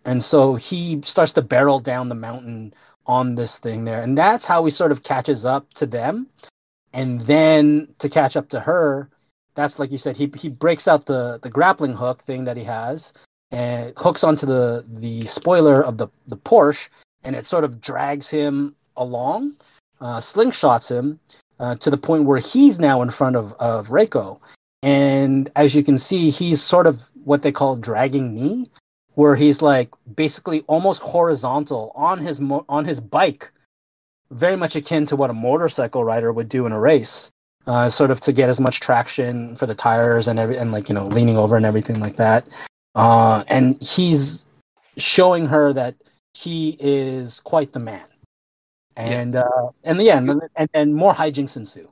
and 0.05 0.23
so 0.23 0.55
he 0.55 1.01
starts 1.03 1.33
to 1.33 1.41
barrel 1.41 1.79
down 1.79 2.09
the 2.09 2.15
mountain 2.15 2.73
on 3.07 3.35
this 3.35 3.57
thing 3.57 3.85
there. 3.85 4.01
And 4.01 4.17
that's 4.17 4.45
how 4.45 4.63
he 4.65 4.71
sort 4.71 4.91
of 4.91 5.03
catches 5.03 5.45
up 5.45 5.73
to 5.73 5.85
them. 5.85 6.27
And 6.93 7.21
then 7.21 7.87
to 7.99 8.09
catch 8.09 8.37
up 8.37 8.49
to 8.49 8.59
her 8.59 9.09
that's 9.57 9.79
like 9.79 9.91
you 9.91 9.97
said 9.97 10.15
he, 10.15 10.31
he 10.37 10.49
breaks 10.49 10.87
out 10.87 11.07
the, 11.07 11.39
the 11.41 11.49
grappling 11.49 11.95
hook 11.95 12.21
thing 12.21 12.45
that 12.45 12.55
he 12.55 12.63
has 12.63 13.11
and 13.51 13.91
hooks 13.97 14.23
onto 14.23 14.45
the 14.45 14.85
the 14.87 15.25
spoiler 15.25 15.83
of 15.83 15.97
the, 15.97 16.07
the 16.27 16.37
porsche 16.37 16.87
and 17.23 17.35
it 17.35 17.45
sort 17.45 17.63
of 17.63 17.81
drags 17.81 18.29
him 18.29 18.75
along, 18.95 19.55
uh, 19.99 20.17
slingshots 20.17 20.89
him 20.89 21.19
uh, 21.59 21.75
to 21.75 21.89
the 21.89 21.97
point 21.97 22.25
where 22.25 22.39
he's 22.39 22.79
now 22.79 23.01
in 23.01 23.09
front 23.09 23.35
of, 23.35 23.53
of 23.53 23.87
Reiko. 23.87 24.39
And 24.83 25.51
as 25.55 25.75
you 25.75 25.83
can 25.83 25.97
see, 25.97 26.29
he's 26.29 26.61
sort 26.61 26.85
of 26.85 27.01
what 27.23 27.41
they 27.41 27.51
call 27.51 27.75
dragging 27.75 28.35
knee, 28.35 28.67
where 29.17 29.35
he's 29.35 29.63
like 29.63 29.89
basically 30.15 30.61
almost 30.67 31.01
horizontal 31.01 31.91
on 31.95 32.19
his 32.19 32.39
mo- 32.39 32.63
on 32.69 32.85
his 32.85 32.99
bike, 32.99 33.51
very 34.29 34.55
much 34.55 34.75
akin 34.75 35.07
to 35.07 35.15
what 35.15 35.31
a 35.31 35.33
motorcycle 35.33 36.03
rider 36.03 36.31
would 36.31 36.47
do 36.47 36.67
in 36.67 36.71
a 36.71 36.79
race, 36.79 37.31
uh, 37.65 37.89
sort 37.89 38.11
of 38.11 38.21
to 38.21 38.31
get 38.31 38.47
as 38.47 38.59
much 38.59 38.79
traction 38.79 39.55
for 39.55 39.65
the 39.65 39.73
tires 39.73 40.27
and 40.27 40.37
every 40.37 40.55
and 40.55 40.71
like 40.71 40.87
you 40.87 40.93
know 40.93 41.07
leaning 41.07 41.35
over 41.35 41.57
and 41.57 41.65
everything 41.65 41.99
like 41.99 42.15
that. 42.17 42.47
Uh, 42.93 43.43
and 43.47 43.81
he's 43.81 44.45
showing 44.97 45.47
her 45.47 45.73
that 45.73 45.95
he 46.35 46.77
is 46.79 47.39
quite 47.39 47.73
the 47.73 47.79
man. 47.79 48.05
And 48.97 49.33
yeah. 49.33 49.41
uh, 49.41 49.71
and 49.83 49.99
yeah, 49.99 50.17
and, 50.19 50.43
and, 50.55 50.69
and 50.75 50.95
more 50.95 51.13
hijinks 51.13 51.57
ensue. 51.57 51.89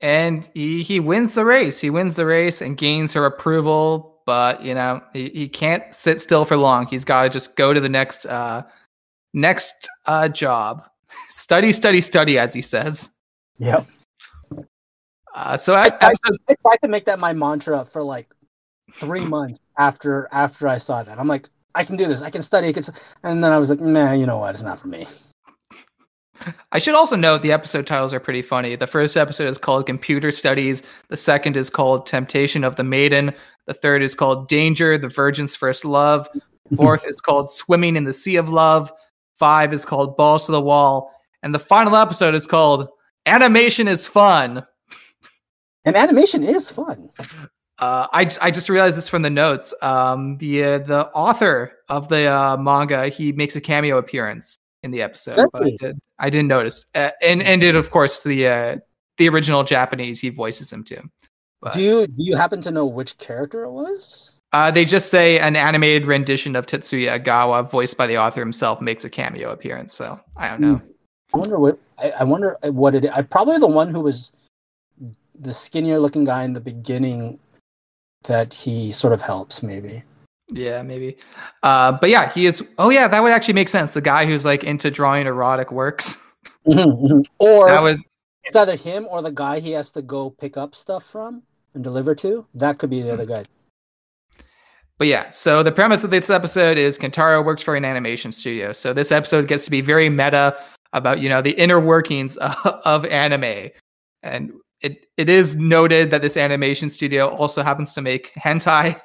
And 0.00 0.48
he, 0.52 0.82
he 0.82 0.98
wins 0.98 1.34
the 1.34 1.44
race. 1.44 1.78
He 1.78 1.90
wins 1.90 2.16
the 2.16 2.26
race 2.26 2.60
and 2.60 2.76
gains 2.76 3.12
her 3.12 3.24
approval. 3.24 4.09
But 4.30 4.62
you 4.62 4.76
know 4.76 5.02
he, 5.12 5.28
he 5.30 5.48
can't 5.48 5.92
sit 5.92 6.20
still 6.20 6.44
for 6.44 6.56
long. 6.56 6.86
He's 6.86 7.04
got 7.04 7.24
to 7.24 7.28
just 7.28 7.56
go 7.56 7.74
to 7.74 7.80
the 7.80 7.88
next 7.88 8.26
uh, 8.26 8.62
next 9.34 9.88
uh, 10.06 10.28
job. 10.28 10.88
study, 11.28 11.72
study, 11.72 12.00
study, 12.00 12.38
as 12.38 12.54
he 12.54 12.62
says. 12.62 13.10
Yep. 13.58 13.88
Uh, 15.34 15.56
so 15.56 15.74
I, 15.74 15.86
I, 16.00 16.12
I, 16.48 16.54
tried 16.62 16.76
to 16.84 16.88
make 16.88 17.06
that 17.06 17.18
my 17.18 17.32
mantra 17.32 17.84
for 17.84 18.04
like 18.04 18.28
three 18.94 19.24
months 19.24 19.58
after 19.78 20.28
after 20.30 20.68
I 20.68 20.78
saw 20.78 21.02
that. 21.02 21.18
I'm 21.18 21.26
like, 21.26 21.48
I 21.74 21.82
can 21.82 21.96
do 21.96 22.06
this. 22.06 22.22
I 22.22 22.30
can 22.30 22.40
study. 22.40 22.68
I 22.68 22.72
can, 22.72 22.84
and 23.24 23.42
then 23.42 23.50
I 23.50 23.58
was 23.58 23.68
like, 23.68 23.80
nah, 23.80 24.12
you 24.12 24.26
know 24.26 24.38
what? 24.38 24.54
It's 24.54 24.62
not 24.62 24.78
for 24.78 24.86
me. 24.86 25.08
I 26.72 26.78
should 26.78 26.94
also 26.94 27.16
note 27.16 27.42
the 27.42 27.52
episode 27.52 27.86
titles 27.86 28.14
are 28.14 28.20
pretty 28.20 28.42
funny. 28.42 28.76
The 28.76 28.86
first 28.86 29.16
episode 29.16 29.48
is 29.48 29.58
called 29.58 29.86
Computer 29.86 30.30
Studies. 30.30 30.82
The 31.08 31.16
second 31.16 31.56
is 31.56 31.70
called 31.70 32.06
Temptation 32.06 32.64
of 32.64 32.76
the 32.76 32.84
Maiden. 32.84 33.32
The 33.66 33.74
third 33.74 34.02
is 34.02 34.14
called 34.14 34.48
Danger, 34.48 34.96
the 34.98 35.08
Virgin's 35.08 35.56
First 35.56 35.84
Love. 35.84 36.28
Fourth 36.76 37.06
is 37.06 37.20
called 37.20 37.50
Swimming 37.50 37.96
in 37.96 38.04
the 38.04 38.14
Sea 38.14 38.36
of 38.36 38.48
Love. 38.48 38.92
Five 39.38 39.72
is 39.72 39.84
called 39.84 40.16
Balls 40.16 40.46
to 40.46 40.52
the 40.52 40.60
Wall. 40.60 41.12
And 41.42 41.54
the 41.54 41.58
final 41.58 41.96
episode 41.96 42.34
is 42.34 42.46
called 42.46 42.88
Animation 43.26 43.88
is 43.88 44.06
Fun. 44.06 44.64
And 45.84 45.96
animation 45.96 46.44
is 46.44 46.70
fun. 46.70 47.08
Uh, 47.78 48.06
I 48.12 48.30
I 48.42 48.50
just 48.50 48.68
realized 48.68 48.98
this 48.98 49.08
from 49.08 49.22
the 49.22 49.30
notes. 49.30 49.72
Um, 49.80 50.36
the 50.36 50.62
uh, 50.62 50.78
the 50.78 51.08
author 51.08 51.72
of 51.88 52.08
the 52.08 52.26
uh, 52.26 52.58
manga 52.58 53.08
he 53.08 53.32
makes 53.32 53.56
a 53.56 53.60
cameo 53.60 53.96
appearance 53.96 54.58
in 54.82 54.90
the 54.90 55.02
episode, 55.02 55.48
but 55.52 55.64
I 55.64 55.76
did 55.78 56.00
I 56.18 56.30
didn't 56.30 56.48
notice. 56.48 56.86
Uh, 56.94 57.10
and 57.22 57.42
and 57.42 57.60
did 57.60 57.76
of 57.76 57.90
course 57.90 58.20
the 58.20 58.48
uh, 58.48 58.76
the 59.18 59.28
original 59.28 59.64
Japanese 59.64 60.20
he 60.20 60.30
voices 60.30 60.72
him 60.72 60.84
too. 60.84 61.00
But 61.60 61.74
Do 61.74 61.80
you 61.80 62.06
do 62.06 62.14
you 62.16 62.36
happen 62.36 62.62
to 62.62 62.70
know 62.70 62.86
which 62.86 63.18
character 63.18 63.64
it 63.64 63.70
was? 63.70 64.34
uh, 64.52 64.70
they 64.70 64.84
just 64.84 65.10
say 65.10 65.38
an 65.38 65.54
animated 65.54 66.06
rendition 66.06 66.56
of 66.56 66.66
Tatsuya 66.66 67.22
Egawa, 67.22 67.70
voiced 67.70 67.96
by 67.96 68.06
the 68.06 68.18
author 68.18 68.40
himself, 68.40 68.80
makes 68.80 69.04
a 69.04 69.10
cameo 69.10 69.50
appearance. 69.50 69.92
So 69.92 70.18
I 70.36 70.48
don't 70.48 70.60
know. 70.60 70.82
I 71.32 71.36
wonder 71.36 71.58
what 71.58 71.78
I, 71.98 72.10
I 72.10 72.24
wonder 72.24 72.56
what 72.62 72.94
it. 72.94 73.06
I 73.12 73.22
probably 73.22 73.58
the 73.58 73.66
one 73.68 73.94
who 73.94 74.00
was 74.00 74.32
the 75.38 75.52
skinnier 75.52 75.98
looking 76.00 76.24
guy 76.24 76.44
in 76.44 76.52
the 76.52 76.60
beginning 76.60 77.38
that 78.24 78.52
he 78.52 78.92
sort 78.92 79.12
of 79.12 79.20
helps 79.22 79.62
maybe. 79.62 80.02
Yeah, 80.52 80.82
maybe. 80.82 81.16
Uh, 81.62 81.92
but 81.92 82.10
yeah, 82.10 82.30
he 82.30 82.46
is. 82.46 82.62
Oh 82.78 82.90
yeah, 82.90 83.08
that 83.08 83.22
would 83.22 83.32
actually 83.32 83.54
make 83.54 83.68
sense. 83.68 83.94
The 83.94 84.00
guy 84.00 84.26
who's 84.26 84.44
like 84.44 84.64
into 84.64 84.90
drawing 84.90 85.26
erotic 85.26 85.70
works. 85.70 86.16
Mm-hmm, 86.66 87.06
mm-hmm. 87.06 87.20
Or 87.38 87.68
that 87.68 87.82
would 87.82 88.00
it's 88.44 88.56
either 88.56 88.76
him 88.76 89.06
or 89.10 89.22
the 89.22 89.30
guy 89.30 89.60
he 89.60 89.70
has 89.72 89.90
to 89.92 90.02
go 90.02 90.30
pick 90.30 90.56
up 90.56 90.74
stuff 90.74 91.04
from 91.04 91.42
and 91.74 91.84
deliver 91.84 92.14
to. 92.16 92.46
That 92.54 92.78
could 92.78 92.90
be 92.90 93.02
the 93.02 93.12
other 93.12 93.24
hmm. 93.24 93.32
guy. 93.32 93.44
But 94.98 95.06
yeah, 95.06 95.30
so 95.30 95.62
the 95.62 95.72
premise 95.72 96.04
of 96.04 96.10
this 96.10 96.28
episode 96.28 96.76
is 96.76 96.98
Kentaro 96.98 97.44
works 97.44 97.62
for 97.62 97.74
an 97.74 97.86
animation 97.86 98.32
studio. 98.32 98.74
So 98.74 98.92
this 98.92 99.12
episode 99.12 99.48
gets 99.48 99.64
to 99.64 99.70
be 99.70 99.80
very 99.80 100.10
meta 100.10 100.58
about, 100.92 101.22
you 101.22 101.28
know, 101.28 101.40
the 101.40 101.52
inner 101.52 101.80
workings 101.80 102.36
of, 102.38 102.56
of 102.84 103.06
anime. 103.06 103.70
And 104.22 104.52
it, 104.82 105.06
it 105.16 105.30
is 105.30 105.54
noted 105.54 106.10
that 106.10 106.20
this 106.20 106.36
animation 106.36 106.90
studio 106.90 107.28
also 107.28 107.62
happens 107.62 107.92
to 107.94 108.02
make 108.02 108.32
hentai. 108.34 109.00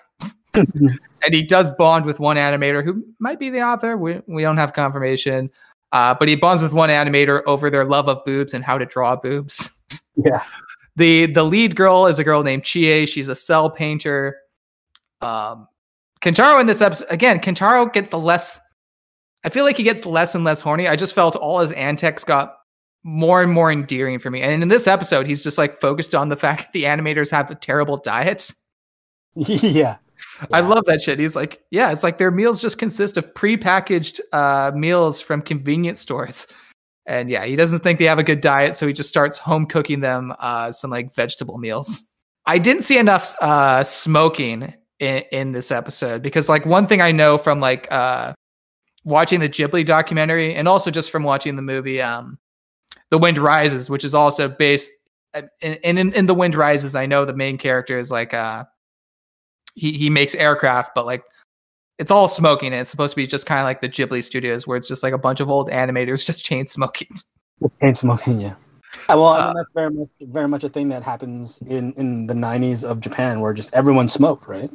and 1.24 1.34
he 1.34 1.44
does 1.44 1.72
bond 1.72 2.06
with 2.06 2.20
one 2.20 2.38
animator 2.38 2.84
who 2.84 3.04
might 3.20 3.40
be 3.40 3.50
the 3.50 3.62
author. 3.62 3.98
We, 3.98 4.22
we 4.28 4.42
don't 4.42 4.58
have 4.58 4.74
confirmation. 4.74 5.50
Uh, 5.92 6.14
but 6.14 6.28
he 6.28 6.36
bonds 6.36 6.62
with 6.62 6.74
one 6.74 6.90
animator 6.90 7.42
over 7.46 7.70
their 7.70 7.86
love 7.86 8.10
of 8.10 8.24
boobs 8.26 8.54
and 8.54 8.64
how 8.64 8.78
to 8.78 8.86
draw 8.86 9.16
boobs. 9.16 9.72
Yeah. 10.18 10.42
The 10.96 11.26
the 11.26 11.44
lead 11.44 11.76
girl 11.76 12.08
is 12.08 12.20
a 12.20 12.24
girl 12.24 12.42
named 12.42 12.64
Chie. 12.64 13.06
She's 13.06 13.28
a 13.28 13.36
cell 13.36 13.70
painter. 13.70 14.38
Um, 15.20 15.68
Kentaro 16.22 16.62
in 16.62 16.68
this 16.68 16.82
episode 16.82 17.08
again. 17.10 17.40
Kentaro 17.40 17.92
gets 17.92 18.12
the 18.12 18.18
less. 18.18 18.62
I 19.44 19.50
feel 19.50 19.66
like 19.66 19.76
he 19.76 19.84
gets 19.84 20.06
less 20.06 20.34
and 20.34 20.46
less 20.46 20.62
horny. 20.62 20.88
I 20.88 20.96
just 20.96 21.14
felt 21.14 21.36
all 21.36 21.60
his 21.60 21.74
antics 21.74 22.24
got 22.24 22.56
more 23.04 23.44
and 23.44 23.52
more 23.52 23.72
endearing 23.72 24.20
for 24.20 24.32
me. 24.32 24.42
And 24.42 24.64
in 24.64 24.70
this 24.70 24.88
episode, 24.88 25.28
he's 25.28 25.44
just 25.44 25.58
like 25.58 25.80
focused 25.80 26.16
on 26.16 26.30
the 26.30 26.36
fact 26.36 26.62
that 26.62 26.74
the 26.74 26.86
animators 26.86 27.30
have 27.30 27.52
a 27.52 27.56
terrible 27.56 27.98
diets. 27.98 28.56
yeah. 29.36 29.98
I 30.52 30.60
love 30.62 30.86
that 30.86 31.02
shit. 31.02 31.20
He's 31.20 31.36
like, 31.36 31.62
yeah, 31.72 31.92
it's 31.92 32.04
like 32.04 32.18
their 32.18 32.32
meals 32.32 32.62
just 32.62 32.78
consist 32.78 33.18
of 33.18 33.34
prepackaged 33.34 34.20
uh, 34.34 34.72
meals 34.76 35.22
from 35.22 35.42
convenience 35.42 36.00
stores. 36.00 36.48
And 37.06 37.30
yeah, 37.30 37.46
he 37.46 37.56
doesn't 37.56 37.80
think 37.80 38.00
they 38.00 38.06
have 38.06 38.20
a 38.20 38.24
good 38.24 38.42
diet, 38.42 38.76
so 38.76 38.88
he 38.88 38.94
just 38.94 39.10
starts 39.10 39.38
home 39.38 39.66
cooking 39.68 40.00
them 40.00 40.34
uh, 40.40 40.72
some 40.72 40.90
like 40.90 41.14
vegetable 41.14 41.58
meals. 41.58 42.04
I 42.46 42.58
didn't 42.58 42.84
see 42.84 42.98
enough 42.98 43.36
uh, 43.42 43.84
smoking 43.84 44.74
in, 45.00 45.24
in 45.32 45.52
this 45.52 45.72
episode 45.72 46.22
because 46.22 46.50
like 46.50 46.66
one 46.66 46.88
thing 46.88 47.02
I 47.02 47.12
know 47.12 47.38
from 47.38 47.60
like 47.60 47.88
uh, 47.92 48.34
watching 49.04 49.40
the 49.40 49.50
Ghibli 49.50 49.86
documentary 49.86 50.56
and 50.56 50.68
also 50.68 50.92
just 50.92 51.12
from 51.12 51.24
watching 51.24 51.56
the 51.56 51.62
movie 51.62 52.02
um, 52.02 52.38
The 53.12 53.18
Wind 53.18 53.38
Rises, 53.38 53.90
which 53.90 54.04
is 54.04 54.16
also 54.16 54.48
based 54.48 54.90
and 55.34 55.50
in, 55.62 55.98
in, 55.98 56.14
in 56.14 56.26
The 56.26 56.34
Wind 56.34 56.56
Rises, 56.56 56.96
I 56.96 57.06
know 57.06 57.26
the 57.26 57.36
main 57.36 57.58
character 57.58 57.98
is 57.98 58.10
like 58.10 58.34
uh, 58.34 58.66
he 59.76 59.94
he 59.94 60.10
makes 60.10 60.36
aircraft, 60.36 60.96
but 60.96 61.06
like 61.06 61.24
it's 62.00 62.12
all 62.12 62.28
smoking. 62.28 62.74
And 62.74 62.82
it's 62.82 62.90
supposed 62.90 63.12
to 63.12 63.16
be 63.16 63.28
just 63.28 63.46
kind 63.46 63.60
of 63.60 63.66
like 63.66 63.82
the 63.82 63.90
Ghibli 63.90 64.24
studios, 64.24 64.68
where 64.68 64.78
it's 64.78 64.88
just 64.88 65.04
like 65.04 65.14
a 65.14 65.18
bunch 65.18 65.40
of 65.40 65.50
old 65.50 65.70
animators 65.70 66.26
just 66.26 66.44
chain 66.44 66.66
smoking. 66.66 67.08
Chain 67.82 67.96
smoking, 67.96 68.42
yeah. 68.42 68.56
Yeah, 69.08 69.16
well, 69.16 69.28
I 69.28 69.40
Uh, 69.40 69.46
mean, 69.48 69.56
that's 69.56 69.70
very 69.74 69.90
much, 69.92 70.10
very 70.22 70.48
much 70.50 70.64
a 70.66 70.70
thing 70.70 70.90
that 70.90 71.04
happens 71.04 71.62
in, 71.68 71.94
in 71.94 72.28
the 72.28 72.34
90s 72.34 72.84
of 72.84 73.00
Japan 73.00 73.40
where 73.40 73.54
just 73.54 73.74
everyone 73.74 74.10
smoked, 74.10 74.46
right? 74.46 74.70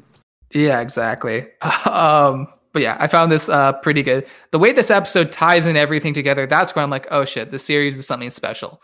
Yeah, 0.53 0.81
exactly. 0.81 1.47
Um, 1.87 2.47
but 2.73 2.81
yeah, 2.83 2.97
I 2.99 3.07
found 3.07 3.31
this 3.31 3.49
uh, 3.51 3.75
pretty 3.75 4.03
good. 4.03 4.27
The 4.53 4.59
way 4.59 4.73
this 4.73 4.91
episode 4.91 5.31
ties 5.31 5.67
in 5.67 5.77
everything 5.77 6.15
together, 6.15 6.47
that's 6.47 6.75
where 6.75 6.83
I'm 6.83 6.91
like, 6.91 7.07
oh 7.11 7.25
shit, 7.27 7.51
this 7.51 7.65
series 7.65 7.99
is 7.99 8.07
something 8.07 8.31
special. 8.31 8.81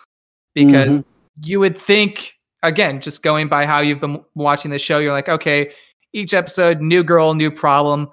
Because 0.54 0.98
Mhm. 0.98 1.04
you 1.44 1.58
would 1.60 1.78
think, 1.78 2.34
again, 2.62 3.00
just 3.00 3.22
going 3.22 3.48
by 3.48 3.64
how 3.64 3.80
you've 3.80 4.00
been 4.00 4.22
watching 4.34 4.70
the 4.70 4.78
show, 4.78 4.98
you're 4.98 5.12
like, 5.12 5.28
okay, 5.30 5.72
each 6.16 6.34
episode, 6.34 6.80
new 6.80 7.04
girl, 7.04 7.34
new 7.34 7.50
problem. 7.50 8.08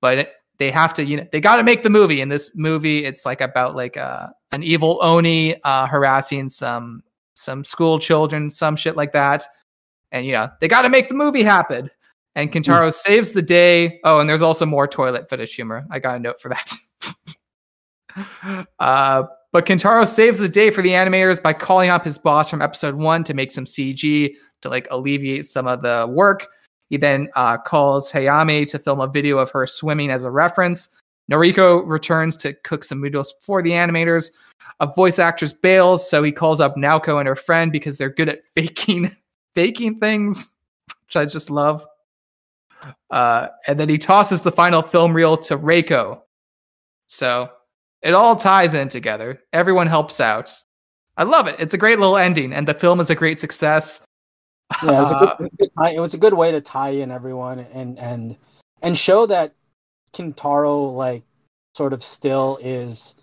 But 0.00 0.18
it, 0.18 0.32
they 0.58 0.70
have 0.70 0.94
to, 0.94 1.04
you 1.04 1.16
know, 1.16 1.26
they 1.32 1.40
got 1.40 1.56
to 1.56 1.62
make 1.62 1.82
the 1.82 1.90
movie. 1.90 2.20
In 2.20 2.28
this 2.28 2.50
movie, 2.54 3.04
it's 3.04 3.24
like 3.24 3.40
about 3.40 3.74
like 3.74 3.96
uh, 3.96 4.28
an 4.52 4.62
evil 4.62 4.98
oni 5.02 5.60
uh, 5.64 5.86
harassing 5.86 6.48
some 6.48 7.02
some 7.34 7.64
school 7.64 7.98
children, 7.98 8.50
some 8.50 8.76
shit 8.76 8.96
like 8.96 9.12
that. 9.12 9.44
And 10.12 10.26
you 10.26 10.32
know, 10.32 10.50
they 10.60 10.68
got 10.68 10.82
to 10.82 10.88
make 10.88 11.08
the 11.08 11.14
movie 11.14 11.42
happen. 11.42 11.90
And 12.34 12.52
Kentaro 12.52 12.92
saves 12.92 13.32
the 13.32 13.42
day. 13.42 14.00
Oh, 14.04 14.20
and 14.20 14.28
there's 14.28 14.42
also 14.42 14.64
more 14.64 14.86
toilet 14.86 15.28
fetish 15.28 15.56
humor. 15.56 15.86
I 15.90 15.98
got 15.98 16.16
a 16.16 16.20
note 16.20 16.40
for 16.40 16.50
that. 16.50 16.74
uh, 18.78 19.24
but 19.52 19.66
Kentaro 19.66 20.06
saves 20.06 20.38
the 20.38 20.48
day 20.48 20.70
for 20.70 20.82
the 20.82 20.90
animators 20.90 21.42
by 21.42 21.52
calling 21.52 21.90
up 21.90 22.04
his 22.04 22.18
boss 22.18 22.48
from 22.48 22.62
episode 22.62 22.94
one 22.94 23.24
to 23.24 23.34
make 23.34 23.50
some 23.50 23.64
CG 23.64 24.34
to 24.62 24.68
like 24.68 24.86
alleviate 24.90 25.46
some 25.46 25.66
of 25.66 25.82
the 25.82 26.06
work. 26.08 26.46
He 26.90 26.96
then 26.96 27.28
uh, 27.36 27.56
calls 27.56 28.12
Hayami 28.12 28.66
to 28.68 28.78
film 28.78 29.00
a 29.00 29.06
video 29.06 29.38
of 29.38 29.50
her 29.52 29.66
swimming 29.66 30.10
as 30.10 30.24
a 30.24 30.30
reference. 30.30 30.88
Noriko 31.30 31.82
returns 31.86 32.36
to 32.38 32.52
cook 32.52 32.84
some 32.84 33.00
noodles 33.00 33.34
for 33.40 33.62
the 33.62 33.70
animators. 33.70 34.32
A 34.80 34.86
voice 34.86 35.18
actress 35.18 35.52
bails, 35.52 36.08
so 36.08 36.22
he 36.22 36.32
calls 36.32 36.60
up 36.60 36.74
Naoko 36.74 37.18
and 37.18 37.28
her 37.28 37.36
friend 37.36 37.70
because 37.70 37.96
they're 37.96 38.10
good 38.10 38.28
at 38.28 38.40
faking 38.54 39.16
faking 39.54 39.98
things, 39.98 40.48
which 41.06 41.16
I 41.16 41.24
just 41.24 41.50
love. 41.50 41.84
Uh, 43.10 43.48
and 43.66 43.78
then 43.78 43.88
he 43.88 43.98
tosses 43.98 44.42
the 44.42 44.52
final 44.52 44.82
film 44.82 45.12
reel 45.12 45.36
to 45.36 45.58
Reiko. 45.58 46.22
So 47.08 47.50
it 48.02 48.14
all 48.14 48.36
ties 48.36 48.74
in 48.74 48.88
together. 48.88 49.42
Everyone 49.52 49.86
helps 49.86 50.20
out. 50.20 50.52
I 51.16 51.24
love 51.24 51.46
it. 51.46 51.56
It's 51.58 51.74
a 51.74 51.78
great 51.78 51.98
little 51.98 52.16
ending, 52.16 52.52
and 52.52 52.66
the 52.66 52.74
film 52.74 53.00
is 53.00 53.10
a 53.10 53.14
great 53.14 53.38
success. 53.38 54.04
Yeah, 54.82 54.96
it 54.96 55.00
was, 55.00 55.12
Uh, 55.12 55.16
a 55.16 55.42
good, 55.42 55.50
good 55.58 55.70
tie- 55.76 55.92
it 55.92 56.00
was 56.00 56.14
a 56.14 56.18
good 56.18 56.34
way 56.34 56.50
to 56.52 56.60
tie 56.60 56.90
in 56.90 57.10
everyone 57.10 57.60
and 57.72 57.98
and 57.98 58.36
and 58.82 58.96
show 58.96 59.26
that 59.26 59.52
Kintaro 60.12 60.92
like 60.94 61.22
sort 61.76 61.92
of 61.92 62.02
still 62.02 62.58
is 62.62 63.14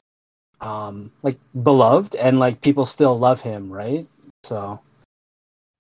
um 0.62 1.12
like 1.22 1.38
beloved 1.64 2.16
and 2.16 2.40
like 2.40 2.62
people 2.62 2.86
still 2.86 3.18
love 3.18 3.42
him, 3.42 3.72
right? 3.72 4.08
So 4.44 4.80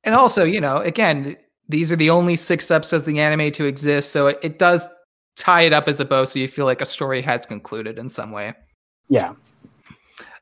and 0.03 0.15
also, 0.15 0.43
you 0.43 0.61
know, 0.61 0.77
again, 0.77 1.35
these 1.67 1.91
are 1.91 1.95
the 1.97 2.09
only 2.09 2.35
six 2.37 2.71
episodes 2.71 3.03
of 3.07 3.13
the 3.13 3.19
anime 3.19 3.51
to 3.53 3.65
exist, 3.65 4.11
so 4.11 4.27
it, 4.27 4.39
it 4.41 4.59
does 4.59 4.87
tie 5.35 5.63
it 5.63 5.73
up 5.73 5.87
as 5.87 5.99
a 5.99 6.05
bow, 6.05 6.23
so 6.23 6.39
you 6.39 6.47
feel 6.47 6.65
like 6.65 6.81
a 6.81 6.85
story 6.85 7.21
has 7.21 7.45
concluded 7.45 7.99
in 7.99 8.07
some 8.07 8.31
way. 8.31 8.53
yeah, 9.09 9.33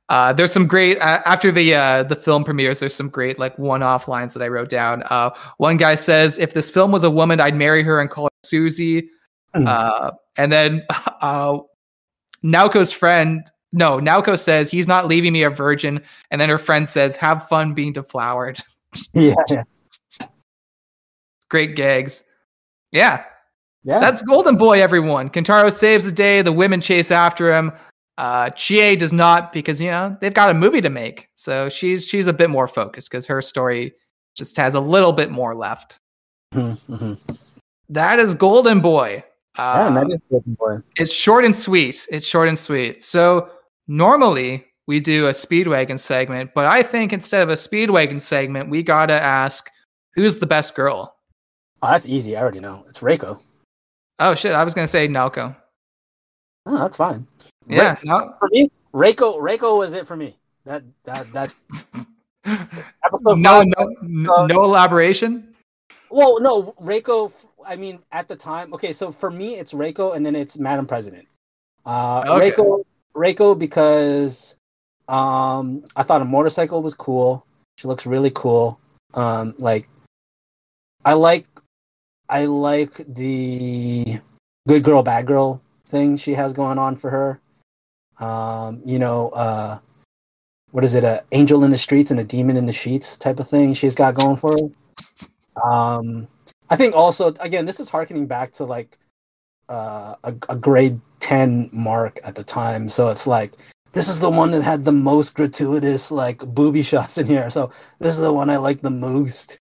Uh, 0.09 0.33
there's 0.33 0.51
some 0.51 0.67
great 0.67 0.99
uh, 0.99 1.21
after 1.25 1.51
the 1.51 1.73
uh, 1.73 2.03
the 2.03 2.15
film 2.15 2.43
premieres. 2.43 2.79
There's 2.79 2.93
some 2.93 3.09
great 3.09 3.39
like 3.39 3.57
one-off 3.57 4.07
lines 4.07 4.33
that 4.33 4.43
I 4.43 4.47
wrote 4.47 4.69
down. 4.69 5.03
Uh, 5.09 5.31
one 5.57 5.77
guy 5.77 5.95
says, 5.95 6.37
"If 6.37 6.53
this 6.53 6.69
film 6.69 6.91
was 6.91 7.03
a 7.03 7.09
woman, 7.09 7.39
I'd 7.39 7.55
marry 7.55 7.81
her 7.83 7.99
and 7.99 8.09
call 8.09 8.25
her 8.25 8.29
Susie." 8.43 9.09
Uh, 9.55 10.11
and 10.37 10.51
then 10.51 10.85
uh, 11.21 11.57
Naoko's 12.43 12.91
friend, 12.91 13.49
no, 13.71 13.99
Naoko 13.99 14.37
says 14.37 14.69
he's 14.69 14.87
not 14.87 15.07
leaving 15.07 15.33
me 15.33 15.43
a 15.43 15.49
virgin. 15.49 16.01
And 16.29 16.39
then 16.39 16.49
her 16.49 16.59
friend 16.59 16.87
says, 16.87 17.15
"Have 17.15 17.47
fun 17.47 17.73
being 17.73 17.93
deflowered." 17.93 18.59
yeah. 19.13 19.33
Great 21.49 21.75
gags. 21.75 22.23
Yeah, 22.91 23.23
yeah. 23.83 23.99
That's 23.99 24.21
Golden 24.21 24.57
Boy, 24.57 24.81
everyone. 24.81 25.29
Kentaro 25.29 25.71
saves 25.71 26.05
the 26.05 26.11
day. 26.11 26.41
The 26.41 26.51
women 26.51 26.79
chase 26.79 27.11
after 27.11 27.51
him. 27.51 27.71
Uh, 28.17 28.49
Chie 28.51 28.95
does 28.95 29.11
not 29.11 29.51
because 29.51 29.81
you 29.81 29.91
know 29.91 30.15
they've 30.21 30.33
got 30.33 30.49
a 30.49 30.53
movie 30.53 30.81
to 30.81 30.89
make, 30.89 31.27
so 31.35 31.67
she's 31.69 32.05
she's 32.05 32.27
a 32.27 32.33
bit 32.33 32.49
more 32.49 32.67
focused 32.67 33.09
because 33.09 33.27
her 33.27 33.41
story 33.41 33.93
just 34.35 34.55
has 34.57 34.73
a 34.73 34.79
little 34.79 35.11
bit 35.11 35.31
more 35.31 35.53
left. 35.55 35.97
Mhm, 36.53 36.77
mhm. 36.89 37.37
That 37.89 38.19
is 38.19 38.33
Golden 38.33 38.79
Boy. 38.79 39.23
yeah, 39.57 39.63
Uh, 39.87 39.93
that 39.93 40.11
is 40.11 40.19
good 40.29 40.57
boy. 40.57 40.77
it's 40.95 41.13
short 41.13 41.43
and 41.45 41.55
sweet. 41.55 42.07
It's 42.09 42.25
short 42.25 42.47
and 42.47 42.57
sweet. 42.57 43.03
So 43.03 43.49
normally 43.87 44.65
we 44.87 44.99
do 44.99 45.27
a 45.27 45.31
Speedwagon 45.31 45.99
segment, 45.99 46.51
but 46.55 46.65
I 46.65 46.83
think 46.83 47.11
instead 47.13 47.41
of 47.41 47.49
a 47.49 47.53
Speedwagon 47.53 48.21
segment, 48.21 48.69
we 48.69 48.81
gotta 48.83 49.13
ask 49.13 49.69
who's 50.13 50.39
the 50.39 50.47
best 50.47 50.73
girl. 50.75 51.17
Oh, 51.81 51.89
that's 51.91 52.07
easy. 52.07 52.35
I 52.37 52.41
already 52.41 52.59
know. 52.61 52.85
It's 52.87 52.99
Reiko. 53.01 53.39
Oh 54.19 54.33
shit! 54.35 54.53
I 54.53 54.63
was 54.63 54.73
gonna 54.73 54.87
say 54.87 55.07
Naoko. 55.09 55.53
Oh, 56.65 56.77
that's 56.77 56.95
fine. 56.97 57.27
Yeah, 57.67 57.97
no, 58.03 58.35
For 58.39 58.47
me, 58.51 58.69
Reiko 58.93 59.37
Reiko 59.39 59.77
was 59.77 59.93
it 59.93 60.05
for 60.07 60.15
me. 60.15 60.37
That 60.65 60.83
that 61.03 61.31
that 61.33 61.53
episode 62.45 63.39
no, 63.39 63.59
five, 63.59 63.67
no, 63.77 63.95
no, 64.01 64.45
no 64.45 64.63
elaboration. 64.63 65.55
well, 66.09 66.39
no, 66.41 66.73
Reiko. 66.81 67.31
I 67.67 67.75
mean, 67.75 67.99
at 68.11 68.27
the 68.27 68.35
time, 68.35 68.73
okay. 68.73 68.91
So 68.91 69.11
for 69.11 69.31
me, 69.31 69.55
it's 69.55 69.73
Reiko, 69.73 70.15
and 70.15 70.25
then 70.25 70.35
it's 70.35 70.57
Madam 70.57 70.85
President. 70.85 71.27
Uh, 71.85 72.23
Okay. 72.27 72.51
Reiko, 72.51 72.83
Reiko, 73.15 73.57
because 73.57 74.55
um, 75.07 75.83
I 75.95 76.03
thought 76.03 76.21
a 76.21 76.25
motorcycle 76.25 76.81
was 76.81 76.93
cool. 76.93 77.45
She 77.77 77.87
looks 77.87 78.05
really 78.05 78.31
cool. 78.31 78.79
Um, 79.15 79.55
like, 79.59 79.87
I 81.03 81.13
like, 81.13 81.45
I 82.29 82.45
like 82.45 82.93
the 83.13 84.19
good 84.67 84.83
girl, 84.83 85.03
bad 85.03 85.25
girl 85.27 85.61
thing 85.87 86.17
she 86.17 86.33
has 86.33 86.53
going 86.53 86.77
on 86.79 86.95
for 86.95 87.09
her. 87.11 87.39
Um, 88.19 88.81
you 88.85 88.99
know, 88.99 89.29
uh, 89.29 89.79
what 90.71 90.83
is 90.83 90.95
it? 90.95 91.03
A 91.03 91.23
angel 91.31 91.63
in 91.63 91.71
the 91.71 91.77
streets 91.77 92.11
and 92.11 92.19
a 92.19 92.23
demon 92.23 92.57
in 92.57 92.65
the 92.65 92.73
sheets 92.73 93.15
type 93.17 93.39
of 93.39 93.47
thing 93.47 93.73
she's 93.73 93.95
got 93.95 94.15
going 94.15 94.37
for 94.37 94.51
her. 94.51 95.69
Um, 95.69 96.27
I 96.69 96.75
think 96.75 96.95
also 96.95 97.33
again, 97.39 97.65
this 97.65 97.79
is 97.79 97.89
harkening 97.89 98.27
back 98.27 98.51
to 98.53 98.65
like 98.65 98.97
uh, 99.69 100.15
a, 100.23 100.33
a 100.49 100.55
grade 100.55 100.99
ten 101.19 101.69
mark 101.71 102.19
at 102.23 102.35
the 102.35 102.43
time, 102.43 102.89
so 102.89 103.07
it's 103.09 103.27
like 103.27 103.55
this 103.93 104.09
is 104.09 104.19
the 104.19 104.29
one 104.29 104.51
that 104.51 104.61
had 104.61 104.83
the 104.83 104.91
most 104.91 105.35
gratuitous 105.35 106.11
like 106.11 106.39
booby 106.39 106.83
shots 106.83 107.17
in 107.17 107.25
here. 107.25 107.49
So 107.49 107.71
this 107.99 108.11
is 108.11 108.19
the 108.19 108.33
one 108.33 108.49
I 108.49 108.57
like 108.57 108.81
the 108.81 108.89
most. 108.89 109.57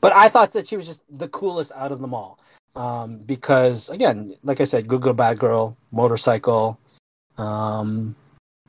But 0.00 0.12
I 0.14 0.28
thought 0.28 0.52
that 0.52 0.66
she 0.66 0.76
was 0.76 0.86
just 0.86 1.02
the 1.10 1.28
coolest 1.28 1.70
out 1.76 1.92
of 1.92 2.00
them 2.00 2.14
all. 2.14 2.38
Um, 2.74 3.18
because 3.18 3.90
again, 3.90 4.34
like 4.42 4.60
I 4.60 4.64
said, 4.64 4.88
good 4.88 5.02
girl, 5.02 5.12
bad 5.12 5.38
girl, 5.38 5.76
motorcycle. 5.92 6.80
Um, 7.38 8.14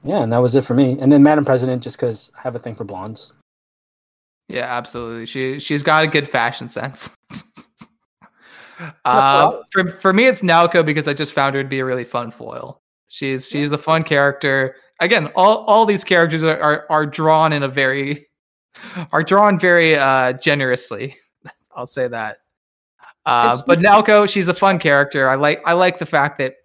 yeah, 0.04 0.24
and 0.24 0.32
that 0.32 0.40
was 0.40 0.56
it 0.56 0.66
for 0.66 0.74
me. 0.74 0.98
And 1.00 1.12
then 1.12 1.24
Madam 1.24 1.46
President, 1.46 1.82
just 1.82 1.98
because 1.98 2.32
I 2.38 2.42
have 2.42 2.56
a 2.56 2.60
thing 2.60 2.76
for 2.76 2.84
blondes. 2.84 3.34
Yeah, 4.50 4.66
absolutely. 4.66 5.26
She 5.26 5.60
she's 5.60 5.84
got 5.84 6.04
a 6.04 6.08
good 6.08 6.28
fashion 6.28 6.68
sense. 6.68 7.16
uh, 9.06 9.60
for 9.72 9.92
for 9.92 10.14
me, 10.14 10.26
it's 10.26 10.42
Naoko 10.42 10.86
because 10.86 11.08
I 11.08 11.14
just 11.14 11.34
found 11.34 11.56
her 11.56 11.64
to 11.64 11.70
be 11.70 11.80
a 11.80 11.86
really 11.86 12.04
fun 12.04 12.32
foil. 12.32 12.82
She's 13.08 13.48
she's 13.48 13.72
a 13.72 13.78
fun 13.78 14.04
character. 14.04 14.76
Again, 15.00 15.32
all 15.36 15.64
all 15.66 15.86
these 15.86 16.04
characters 16.04 16.44
are 16.44 16.60
are, 16.60 16.86
are 16.90 17.06
drawn 17.06 17.54
in 17.54 17.64
a 17.64 17.68
very 17.68 18.28
are 19.12 19.24
drawn 19.24 19.60
very 19.60 19.96
uh, 19.96 20.34
generously. 20.34 21.18
I'll 21.76 21.88
say 21.88 22.08
that. 22.08 22.38
Uh, 23.26 23.58
but 23.66 23.80
Naoko, 23.80 24.30
she's 24.30 24.50
a 24.50 24.54
fun 24.54 24.80
character. 24.80 25.30
I 25.30 25.36
like 25.36 25.62
I 25.66 25.74
like 25.74 25.98
the 25.98 26.06
fact 26.06 26.38
that, 26.40 26.56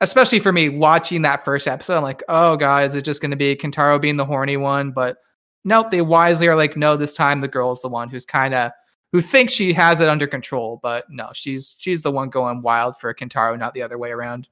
especially 0.00 0.40
for 0.40 0.52
me, 0.52 0.68
watching 0.68 1.22
that 1.22 1.44
first 1.44 1.66
episode, 1.66 1.96
I'm 1.96 2.02
like, 2.02 2.22
oh 2.28 2.56
god, 2.56 2.84
is 2.84 2.94
it 2.94 3.02
just 3.02 3.20
going 3.20 3.30
to 3.30 3.36
be 3.36 3.56
Kentaro 3.56 4.00
being 4.00 4.16
the 4.16 4.24
horny 4.24 4.56
one? 4.56 4.90
But 4.92 5.18
nope, 5.64 5.90
they 5.90 6.02
wisely 6.02 6.48
are 6.48 6.56
like, 6.56 6.76
no, 6.76 6.96
this 6.96 7.12
time 7.12 7.40
the 7.40 7.48
girl 7.48 7.72
is 7.72 7.80
the 7.80 7.88
one 7.88 8.08
who's 8.08 8.24
kind 8.24 8.54
of 8.54 8.72
who 9.12 9.20
thinks 9.20 9.52
she 9.52 9.72
has 9.72 10.00
it 10.00 10.08
under 10.08 10.26
control, 10.26 10.80
but 10.82 11.04
no, 11.08 11.30
she's 11.32 11.74
she's 11.78 12.02
the 12.02 12.12
one 12.12 12.28
going 12.28 12.62
wild 12.62 12.98
for 12.98 13.12
Kentaro, 13.14 13.58
not 13.58 13.74
the 13.74 13.82
other 13.82 13.98
way 13.98 14.10
around. 14.10 14.48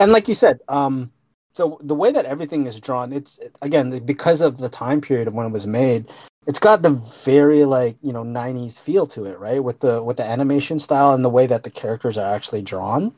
And 0.00 0.12
like 0.12 0.26
you 0.28 0.34
said, 0.34 0.58
um, 0.68 1.10
the 1.54 1.76
the 1.80 1.94
way 1.94 2.12
that 2.12 2.24
everything 2.24 2.66
is 2.66 2.80
drawn, 2.80 3.12
it's 3.12 3.38
again 3.62 3.96
because 4.04 4.40
of 4.40 4.58
the 4.58 4.68
time 4.68 5.00
period 5.00 5.28
of 5.28 5.34
when 5.34 5.46
it 5.46 5.52
was 5.52 5.66
made. 5.66 6.10
It's 6.46 6.58
got 6.58 6.82
the 6.82 6.90
very 7.24 7.64
like 7.64 7.96
you 8.02 8.12
know 8.12 8.24
'90s 8.24 8.80
feel 8.80 9.06
to 9.08 9.24
it, 9.26 9.38
right? 9.38 9.62
With 9.62 9.80
the 9.80 10.02
with 10.02 10.16
the 10.16 10.24
animation 10.24 10.78
style 10.78 11.12
and 11.12 11.24
the 11.24 11.30
way 11.30 11.46
that 11.46 11.62
the 11.62 11.70
characters 11.70 12.18
are 12.18 12.34
actually 12.34 12.62
drawn. 12.62 13.14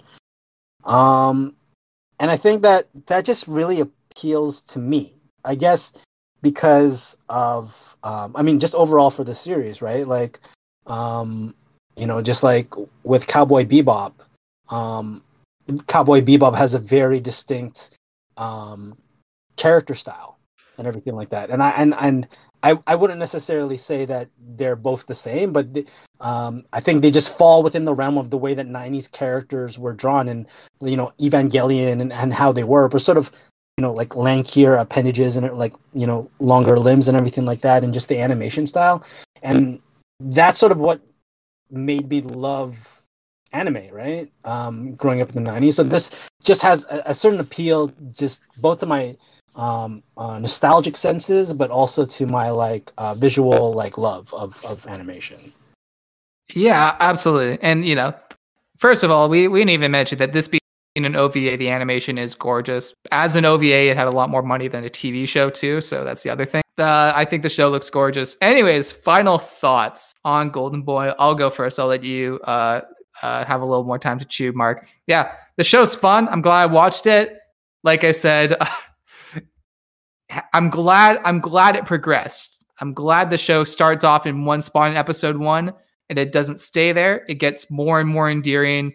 Um, 0.84 1.54
and 2.18 2.30
I 2.30 2.36
think 2.36 2.62
that 2.62 2.88
that 3.06 3.24
just 3.24 3.46
really 3.46 3.80
appeals 3.80 4.60
to 4.62 4.78
me. 4.78 5.14
I 5.44 5.54
guess 5.54 5.92
because 6.42 7.16
of 7.28 7.96
um, 8.02 8.32
I 8.36 8.42
mean 8.42 8.58
just 8.58 8.74
overall 8.74 9.10
for 9.10 9.24
the 9.24 9.34
series, 9.34 9.82
right? 9.82 10.06
Like, 10.06 10.40
um, 10.86 11.54
you 11.96 12.06
know, 12.06 12.20
just 12.22 12.42
like 12.42 12.74
with 13.04 13.26
Cowboy 13.26 13.64
Bebop, 13.64 14.12
um, 14.68 15.22
Cowboy 15.86 16.20
Bebop 16.22 16.56
has 16.56 16.74
a 16.74 16.78
very 16.78 17.20
distinct 17.20 17.96
um, 18.36 18.96
character 19.56 19.94
style 19.94 20.39
and 20.80 20.88
everything 20.88 21.14
like 21.14 21.28
that. 21.28 21.50
And 21.50 21.62
I 21.62 21.70
and 21.70 21.94
and 22.00 22.26
I, 22.62 22.76
I 22.86 22.96
wouldn't 22.96 23.20
necessarily 23.20 23.76
say 23.76 24.04
that 24.06 24.28
they're 24.38 24.76
both 24.76 25.06
the 25.06 25.14
same, 25.14 25.52
but 25.52 25.72
the, 25.72 25.86
um, 26.20 26.64
I 26.72 26.80
think 26.80 27.02
they 27.02 27.10
just 27.10 27.36
fall 27.36 27.62
within 27.62 27.84
the 27.84 27.94
realm 27.94 28.18
of 28.18 28.30
the 28.30 28.38
way 28.38 28.54
that 28.54 28.66
'90s 28.66 29.10
characters 29.12 29.78
were 29.78 29.92
drawn, 29.92 30.28
and 30.28 30.46
you 30.80 30.96
know, 30.96 31.12
Evangelion 31.20 32.00
and, 32.00 32.12
and 32.12 32.32
how 32.32 32.50
they 32.50 32.64
were, 32.64 32.88
but 32.88 33.02
sort 33.02 33.18
of 33.18 33.30
you 33.76 33.82
know 33.82 33.92
like 33.92 34.10
lankier 34.10 34.80
appendages 34.80 35.36
and 35.36 35.52
like 35.56 35.74
you 35.94 36.06
know 36.06 36.28
longer 36.40 36.76
limbs 36.78 37.08
and 37.08 37.16
everything 37.16 37.44
like 37.44 37.60
that, 37.60 37.84
and 37.84 37.94
just 37.94 38.08
the 38.08 38.18
animation 38.18 38.66
style, 38.66 39.04
and 39.42 39.80
that's 40.20 40.58
sort 40.58 40.72
of 40.72 40.80
what 40.80 41.00
made 41.70 42.08
me 42.08 42.22
love 42.22 43.02
anime, 43.52 43.92
right? 43.92 44.32
Um, 44.44 44.94
growing 44.94 45.20
up 45.20 45.28
in 45.36 45.44
the 45.44 45.50
'90s, 45.50 45.74
so 45.74 45.84
this 45.84 46.10
just 46.42 46.62
has 46.62 46.86
a, 46.86 47.02
a 47.06 47.14
certain 47.14 47.40
appeal, 47.40 47.92
just 48.12 48.42
both 48.56 48.80
to 48.80 48.86
my 48.86 49.14
um, 49.56 50.02
uh, 50.16 50.38
nostalgic 50.38 50.96
senses, 50.96 51.52
but 51.52 51.70
also 51.70 52.04
to 52.04 52.26
my 52.26 52.50
like 52.50 52.92
uh, 52.98 53.14
visual 53.14 53.72
like 53.72 53.98
love 53.98 54.32
of 54.34 54.64
of 54.64 54.86
animation. 54.86 55.52
Yeah, 56.54 56.96
absolutely. 57.00 57.58
And 57.62 57.84
you 57.84 57.94
know, 57.94 58.14
first 58.78 59.02
of 59.02 59.10
all, 59.10 59.28
we 59.28 59.48
we 59.48 59.60
didn't 59.60 59.70
even 59.70 59.90
mention 59.90 60.18
that 60.18 60.32
this 60.32 60.48
being 60.48 60.60
an 60.96 61.16
OVA, 61.16 61.56
the 61.56 61.70
animation 61.70 62.18
is 62.18 62.34
gorgeous. 62.34 62.92
As 63.12 63.36
an 63.36 63.44
OVA, 63.44 63.90
it 63.90 63.96
had 63.96 64.08
a 64.08 64.10
lot 64.10 64.30
more 64.30 64.42
money 64.42 64.68
than 64.68 64.84
a 64.84 64.90
TV 64.90 65.26
show 65.26 65.50
too, 65.50 65.80
so 65.80 66.04
that's 66.04 66.22
the 66.22 66.30
other 66.30 66.44
thing. 66.44 66.62
Uh, 66.78 67.12
I 67.14 67.24
think 67.24 67.42
the 67.42 67.48
show 67.50 67.68
looks 67.68 67.90
gorgeous. 67.90 68.36
Anyways, 68.40 68.90
final 68.90 69.38
thoughts 69.38 70.14
on 70.24 70.50
Golden 70.50 70.82
Boy. 70.82 71.12
I'll 71.18 71.34
go 71.34 71.50
first. 71.50 71.78
I'll 71.78 71.86
let 71.86 72.02
you 72.02 72.40
uh, 72.44 72.80
uh, 73.22 73.44
have 73.44 73.60
a 73.60 73.64
little 73.64 73.84
more 73.84 73.98
time 73.98 74.18
to 74.18 74.24
chew, 74.24 74.52
Mark. 74.52 74.86
Yeah, 75.06 75.32
the 75.56 75.64
show's 75.64 75.94
fun. 75.94 76.28
I'm 76.28 76.40
glad 76.40 76.62
I 76.62 76.66
watched 76.66 77.06
it. 77.06 77.38
Like 77.84 78.04
I 78.04 78.12
said, 78.12 78.56
I'm 80.52 80.70
glad. 80.70 81.20
I'm 81.24 81.40
glad 81.40 81.76
it 81.76 81.86
progressed. 81.86 82.64
I'm 82.80 82.94
glad 82.94 83.30
the 83.30 83.38
show 83.38 83.64
starts 83.64 84.04
off 84.04 84.26
in 84.26 84.44
one 84.44 84.62
spot 84.62 84.90
in 84.90 84.96
episode 84.96 85.36
one 85.36 85.72
and 86.08 86.18
it 86.18 86.32
doesn't 86.32 86.60
stay 86.60 86.92
there. 86.92 87.24
It 87.28 87.34
gets 87.34 87.70
more 87.70 88.00
and 88.00 88.08
more 88.08 88.30
endearing. 88.30 88.94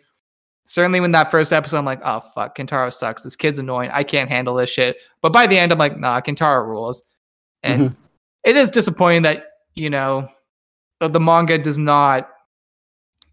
Certainly, 0.66 1.00
when 1.02 1.12
that 1.12 1.30
first 1.30 1.54
episode, 1.54 1.78
I'm 1.78 1.86
like, 1.86 2.02
oh 2.04 2.22
fuck, 2.34 2.58
Kentaro 2.58 2.92
sucks. 2.92 3.22
This 3.22 3.36
kid's 3.36 3.60
annoying. 3.60 3.92
I 3.94 4.04
can't 4.04 4.30
handle 4.30 4.56
this 4.56 4.70
shit. 4.70 4.98
But 5.22 5.32
by 5.32 5.46
the 5.46 5.58
end, 5.58 5.72
I'm 5.72 5.78
like, 5.78 6.00
nah, 6.00 6.20
Kentaro 6.22 6.66
rules. 6.66 7.04
And 7.64 7.96
it 8.44 8.56
is 8.58 8.70
disappointing 8.70 9.24
that 9.24 9.46
you 9.76 9.90
know 9.90 10.28
the- 11.00 11.10
the 11.10 11.20
manga 11.20 11.58
does 11.58 11.78
not 11.78 12.30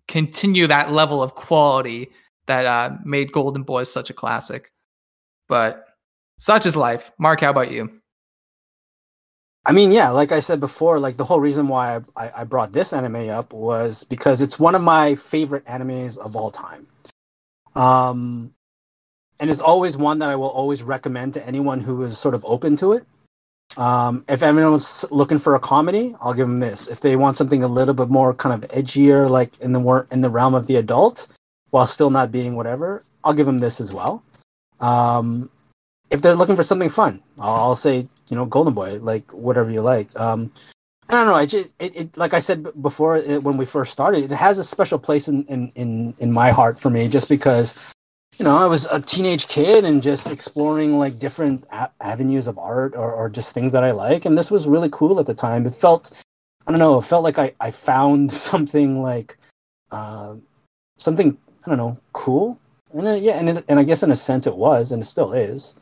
continue 0.08 0.66
that 0.66 0.92
level 0.92 1.22
of 1.22 1.34
quality 1.34 2.10
that 2.46 2.66
uh, 2.66 2.96
made 3.04 3.32
Golden 3.32 3.62
Boy 3.62 3.84
such 3.84 4.10
a 4.10 4.14
classic. 4.14 4.72
But 5.48 5.86
such 6.38 6.66
is 6.66 6.76
life. 6.76 7.10
Mark, 7.18 7.40
how 7.40 7.50
about 7.50 7.70
you? 7.70 8.00
I 9.64 9.72
mean, 9.72 9.92
yeah, 9.92 10.10
like 10.10 10.32
I 10.32 10.40
said 10.40 10.58
before, 10.58 10.98
like 10.98 11.16
the 11.16 11.24
whole 11.24 11.38
reason 11.38 11.68
why 11.68 11.96
I, 11.96 12.24
I, 12.24 12.32
I 12.38 12.44
brought 12.44 12.72
this 12.72 12.92
anime 12.92 13.28
up 13.30 13.52
was 13.52 14.02
because 14.04 14.40
it's 14.40 14.58
one 14.58 14.74
of 14.74 14.82
my 14.82 15.14
favorite 15.14 15.64
animes 15.66 16.18
of 16.18 16.34
all 16.34 16.50
time. 16.50 16.86
Um, 17.76 18.52
and 19.38 19.50
it's 19.50 19.60
always 19.60 19.96
one 19.96 20.18
that 20.18 20.30
I 20.30 20.36
will 20.36 20.50
always 20.50 20.82
recommend 20.82 21.34
to 21.34 21.46
anyone 21.46 21.80
who 21.80 22.02
is 22.02 22.18
sort 22.18 22.34
of 22.34 22.44
open 22.44 22.76
to 22.76 22.92
it. 22.92 23.04
Um, 23.76 24.24
if 24.28 24.42
anyone's 24.42 25.04
looking 25.10 25.38
for 25.38 25.54
a 25.54 25.60
comedy, 25.60 26.14
I'll 26.20 26.34
give 26.34 26.46
them 26.46 26.58
this. 26.58 26.88
If 26.88 27.00
they 27.00 27.16
want 27.16 27.36
something 27.36 27.62
a 27.62 27.68
little 27.68 27.94
bit 27.94 28.08
more 28.08 28.34
kind 28.34 28.62
of 28.62 28.68
edgier, 28.70 29.30
like 29.30 29.58
in 29.60 29.72
the 29.72 29.80
wor- 29.80 30.06
in 30.10 30.20
the 30.20 30.28
realm 30.28 30.54
of 30.54 30.66
the 30.66 30.76
adult, 30.76 31.28
while 31.70 31.86
still 31.86 32.10
not 32.10 32.30
being 32.30 32.54
whatever, 32.54 33.02
I'll 33.24 33.32
give 33.32 33.46
them 33.46 33.58
this 33.58 33.80
as 33.80 33.92
well. 33.92 34.22
Um, 34.80 35.50
if 36.12 36.20
they're 36.20 36.34
looking 36.34 36.56
for 36.56 36.62
something 36.62 36.90
fun, 36.90 37.22
I'll, 37.40 37.74
say 37.74 38.06
you 38.28 38.36
know 38.36 38.44
Golden 38.44 38.74
Boy, 38.74 38.98
like 39.00 39.30
whatever 39.32 39.70
you 39.70 39.80
like. 39.80 40.08
Um, 40.20 40.52
I 41.08 41.14
don't 41.14 41.26
know. 41.26 41.34
I 41.34 41.46
just 41.46 41.72
it, 41.80 41.96
it 41.96 42.16
like 42.16 42.34
I 42.34 42.38
said 42.38 42.68
before 42.82 43.16
it, 43.16 43.42
when 43.42 43.56
we 43.56 43.64
first 43.64 43.92
started, 43.92 44.30
it 44.30 44.34
has 44.34 44.58
a 44.58 44.64
special 44.64 44.98
place 44.98 45.26
in, 45.26 45.44
in 45.46 45.72
in 45.74 46.14
in 46.18 46.30
my 46.30 46.50
heart 46.50 46.78
for 46.78 46.90
me, 46.90 47.08
just 47.08 47.30
because 47.30 47.74
you 48.38 48.44
know 48.44 48.54
I 48.54 48.66
was 48.66 48.86
a 48.90 49.00
teenage 49.00 49.48
kid 49.48 49.84
and 49.84 50.02
just 50.02 50.30
exploring 50.30 50.98
like 50.98 51.18
different 51.18 51.64
a- 51.72 51.90
avenues 52.02 52.46
of 52.46 52.58
art 52.58 52.94
or 52.94 53.12
or 53.12 53.30
just 53.30 53.54
things 53.54 53.72
that 53.72 53.82
I 53.82 53.92
like, 53.92 54.26
and 54.26 54.36
this 54.36 54.50
was 54.50 54.68
really 54.68 54.90
cool 54.92 55.18
at 55.18 55.26
the 55.26 55.34
time. 55.34 55.66
It 55.66 55.74
felt 55.74 56.22
I 56.66 56.72
don't 56.72 56.78
know. 56.78 56.98
It 56.98 57.04
felt 57.04 57.24
like 57.24 57.38
I 57.38 57.54
I 57.58 57.70
found 57.70 58.30
something 58.50 59.02
like 59.02 59.38
uh, 59.90 60.34
something 60.98 61.38
I 61.64 61.70
don't 61.70 61.78
know 61.78 61.96
cool, 62.12 62.60
and 62.92 63.06
it, 63.06 63.22
yeah, 63.22 63.38
and 63.38 63.48
it, 63.48 63.64
and 63.66 63.80
I 63.80 63.82
guess 63.82 64.02
in 64.02 64.10
a 64.10 64.16
sense 64.16 64.46
it 64.46 64.56
was, 64.56 64.92
and 64.92 65.02
it 65.02 65.06
still 65.06 65.32
is 65.32 65.74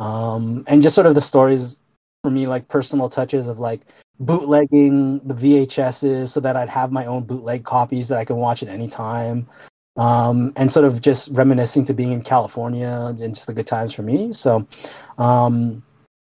um, 0.00 0.64
and 0.66 0.82
just 0.82 0.94
sort 0.94 1.06
of 1.06 1.14
the 1.14 1.20
stories 1.20 1.78
for 2.24 2.30
me 2.30 2.46
like 2.46 2.68
personal 2.68 3.08
touches 3.08 3.46
of 3.46 3.58
like 3.58 3.82
bootlegging 4.18 5.20
the 5.20 5.34
VHSs 5.34 6.28
so 6.28 6.40
that 6.40 6.56
I'd 6.56 6.68
have 6.68 6.90
my 6.90 7.06
own 7.06 7.24
bootleg 7.24 7.64
copies 7.64 8.08
that 8.08 8.18
I 8.18 8.24
can 8.24 8.36
watch 8.36 8.62
at 8.62 8.68
any 8.68 8.88
time. 8.88 9.46
Um, 9.96 10.52
and 10.56 10.72
sort 10.72 10.86
of 10.86 11.00
just 11.00 11.28
reminiscing 11.32 11.84
to 11.84 11.94
being 11.94 12.12
in 12.12 12.22
California 12.22 13.06
and 13.08 13.34
just 13.34 13.46
the 13.46 13.52
good 13.52 13.66
times 13.66 13.92
for 13.92 14.02
me. 14.02 14.32
So, 14.32 14.66
um, 15.18 15.82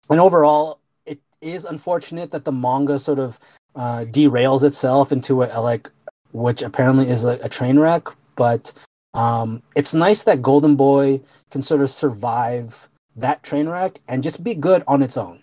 and 0.09 0.19
overall, 0.19 0.81
it 1.05 1.19
is 1.41 1.65
unfortunate 1.65 2.29
that 2.31 2.45
the 2.45 2.51
manga 2.51 2.99
sort 2.99 3.17
of 3.17 3.39
uh, 3.75 4.05
derails 4.05 4.63
itself 4.63 5.11
into 5.11 5.41
a, 5.41 5.61
like, 5.61 5.89
which 6.31 6.61
apparently 6.61 7.09
is 7.09 7.23
a, 7.23 7.39
a 7.41 7.49
train 7.49 7.79
wreck. 7.79 8.07
But 8.35 8.71
um, 9.15 9.63
it's 9.75 9.93
nice 9.95 10.23
that 10.23 10.41
Golden 10.41 10.75
Boy 10.75 11.21
can 11.49 11.61
sort 11.61 11.81
of 11.81 11.89
survive 11.89 12.87
that 13.15 13.43
train 13.43 13.67
wreck 13.67 13.99
and 14.07 14.23
just 14.23 14.43
be 14.43 14.53
good 14.53 14.83
on 14.87 15.01
its 15.01 15.17
own, 15.17 15.39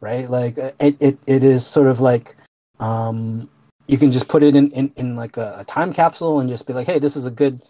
right? 0.00 0.28
Like 0.28 0.58
uh, 0.58 0.72
it, 0.80 1.00
it, 1.00 1.18
it 1.26 1.44
is 1.44 1.66
sort 1.66 1.86
of 1.86 2.00
like 2.00 2.34
um, 2.80 3.48
you 3.86 3.98
can 3.98 4.10
just 4.10 4.28
put 4.28 4.42
it 4.42 4.56
in, 4.56 4.70
in, 4.72 4.92
in 4.96 5.16
like 5.16 5.36
a, 5.36 5.56
a 5.58 5.64
time 5.64 5.92
capsule 5.92 6.40
and 6.40 6.48
just 6.48 6.66
be 6.66 6.72
like, 6.72 6.86
hey, 6.86 6.98
this 6.98 7.16
is 7.16 7.26
a 7.26 7.30
good 7.30 7.62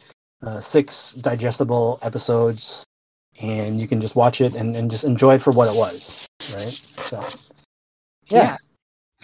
uh, 0.42 0.60
six 0.60 1.14
digestible 1.14 1.98
episodes, 2.02 2.84
and 3.40 3.80
you 3.80 3.88
can 3.88 4.00
just 4.00 4.16
watch 4.16 4.40
it 4.40 4.54
and, 4.54 4.76
and 4.76 4.90
just 4.90 5.04
enjoy 5.04 5.34
it 5.34 5.42
for 5.42 5.50
what 5.52 5.68
it 5.68 5.76
was, 5.76 6.26
right? 6.54 6.80
So, 7.02 7.20
yeah. 8.26 8.42
Yeah. 8.42 8.56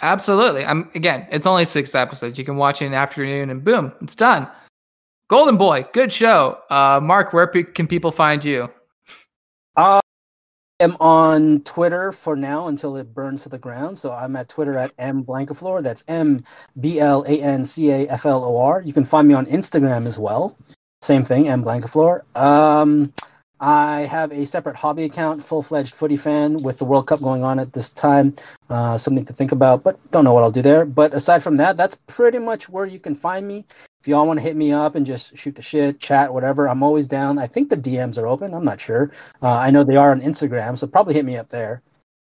Absolutely. 0.02 0.64
I'm 0.64 0.90
again, 0.94 1.26
it's 1.30 1.46
only 1.46 1.66
six 1.66 1.94
episodes. 1.94 2.38
You 2.38 2.44
can 2.44 2.56
watch 2.56 2.80
it 2.80 2.86
in 2.86 2.92
the 2.92 2.96
afternoon 2.96 3.50
and 3.50 3.62
boom, 3.62 3.92
it's 4.00 4.14
done. 4.14 4.48
Golden 5.28 5.56
Boy, 5.56 5.86
good 5.92 6.12
show. 6.12 6.58
Uh, 6.70 7.00
Mark, 7.02 7.32
where 7.32 7.46
pe- 7.46 7.64
can 7.64 7.86
people 7.86 8.10
find 8.10 8.44
you? 8.44 8.70
Am 10.80 10.96
on 10.98 11.60
Twitter 11.60 12.10
for 12.10 12.34
now 12.34 12.68
until 12.68 12.96
it 12.96 13.12
burns 13.14 13.42
to 13.42 13.50
the 13.50 13.58
ground. 13.58 13.98
So 13.98 14.12
I'm 14.12 14.34
at 14.34 14.48
Twitter 14.48 14.78
at 14.78 14.92
M 14.98 15.22
Blancaflor. 15.22 15.82
That's 15.82 16.02
M 16.08 16.42
B 16.80 16.98
L 17.00 17.22
A 17.28 17.42
N 17.42 17.64
C 17.64 17.90
A 17.90 18.08
F 18.08 18.24
L 18.24 18.42
O 18.42 18.56
R. 18.56 18.80
You 18.80 18.94
can 18.94 19.04
find 19.04 19.28
me 19.28 19.34
on 19.34 19.44
Instagram 19.44 20.06
as 20.06 20.18
well. 20.18 20.56
Same 21.02 21.22
thing, 21.22 21.48
M 21.48 21.62
Blancaflor. 21.62 22.22
Um, 22.34 23.12
I 23.60 24.00
have 24.02 24.32
a 24.32 24.46
separate 24.46 24.76
hobby 24.76 25.04
account, 25.04 25.44
full 25.44 25.62
fledged 25.62 25.94
footy 25.94 26.16
fan, 26.16 26.62
with 26.62 26.78
the 26.78 26.86
World 26.86 27.06
Cup 27.06 27.20
going 27.20 27.44
on 27.44 27.58
at 27.58 27.74
this 27.74 27.90
time. 27.90 28.34
Uh, 28.70 28.96
something 28.96 29.24
to 29.26 29.34
think 29.34 29.52
about, 29.52 29.82
but 29.82 29.98
don't 30.10 30.24
know 30.24 30.32
what 30.32 30.42
I'll 30.42 30.50
do 30.50 30.62
there. 30.62 30.86
But 30.86 31.12
aside 31.12 31.42
from 31.42 31.56
that, 31.58 31.76
that's 31.76 31.96
pretty 32.06 32.38
much 32.38 32.70
where 32.70 32.86
you 32.86 32.98
can 32.98 33.14
find 33.14 33.46
me. 33.46 33.66
If 34.00 34.08
y'all 34.08 34.26
want 34.26 34.38
to 34.38 34.42
hit 34.42 34.56
me 34.56 34.72
up 34.72 34.94
and 34.94 35.04
just 35.04 35.36
shoot 35.36 35.54
the 35.54 35.62
shit, 35.62 36.00
chat, 36.00 36.32
whatever, 36.32 36.68
I'm 36.68 36.82
always 36.82 37.06
down. 37.06 37.38
I 37.38 37.46
think 37.46 37.68
the 37.68 37.76
DMs 37.76 38.16
are 38.16 38.26
open. 38.26 38.54
I'm 38.54 38.64
not 38.64 38.80
sure. 38.80 39.10
Uh, 39.42 39.58
I 39.58 39.70
know 39.70 39.84
they 39.84 39.96
are 39.96 40.10
on 40.10 40.22
Instagram, 40.22 40.78
so 40.78 40.86
probably 40.86 41.12
hit 41.12 41.26
me 41.26 41.36
up 41.36 41.48
there. 41.50 41.82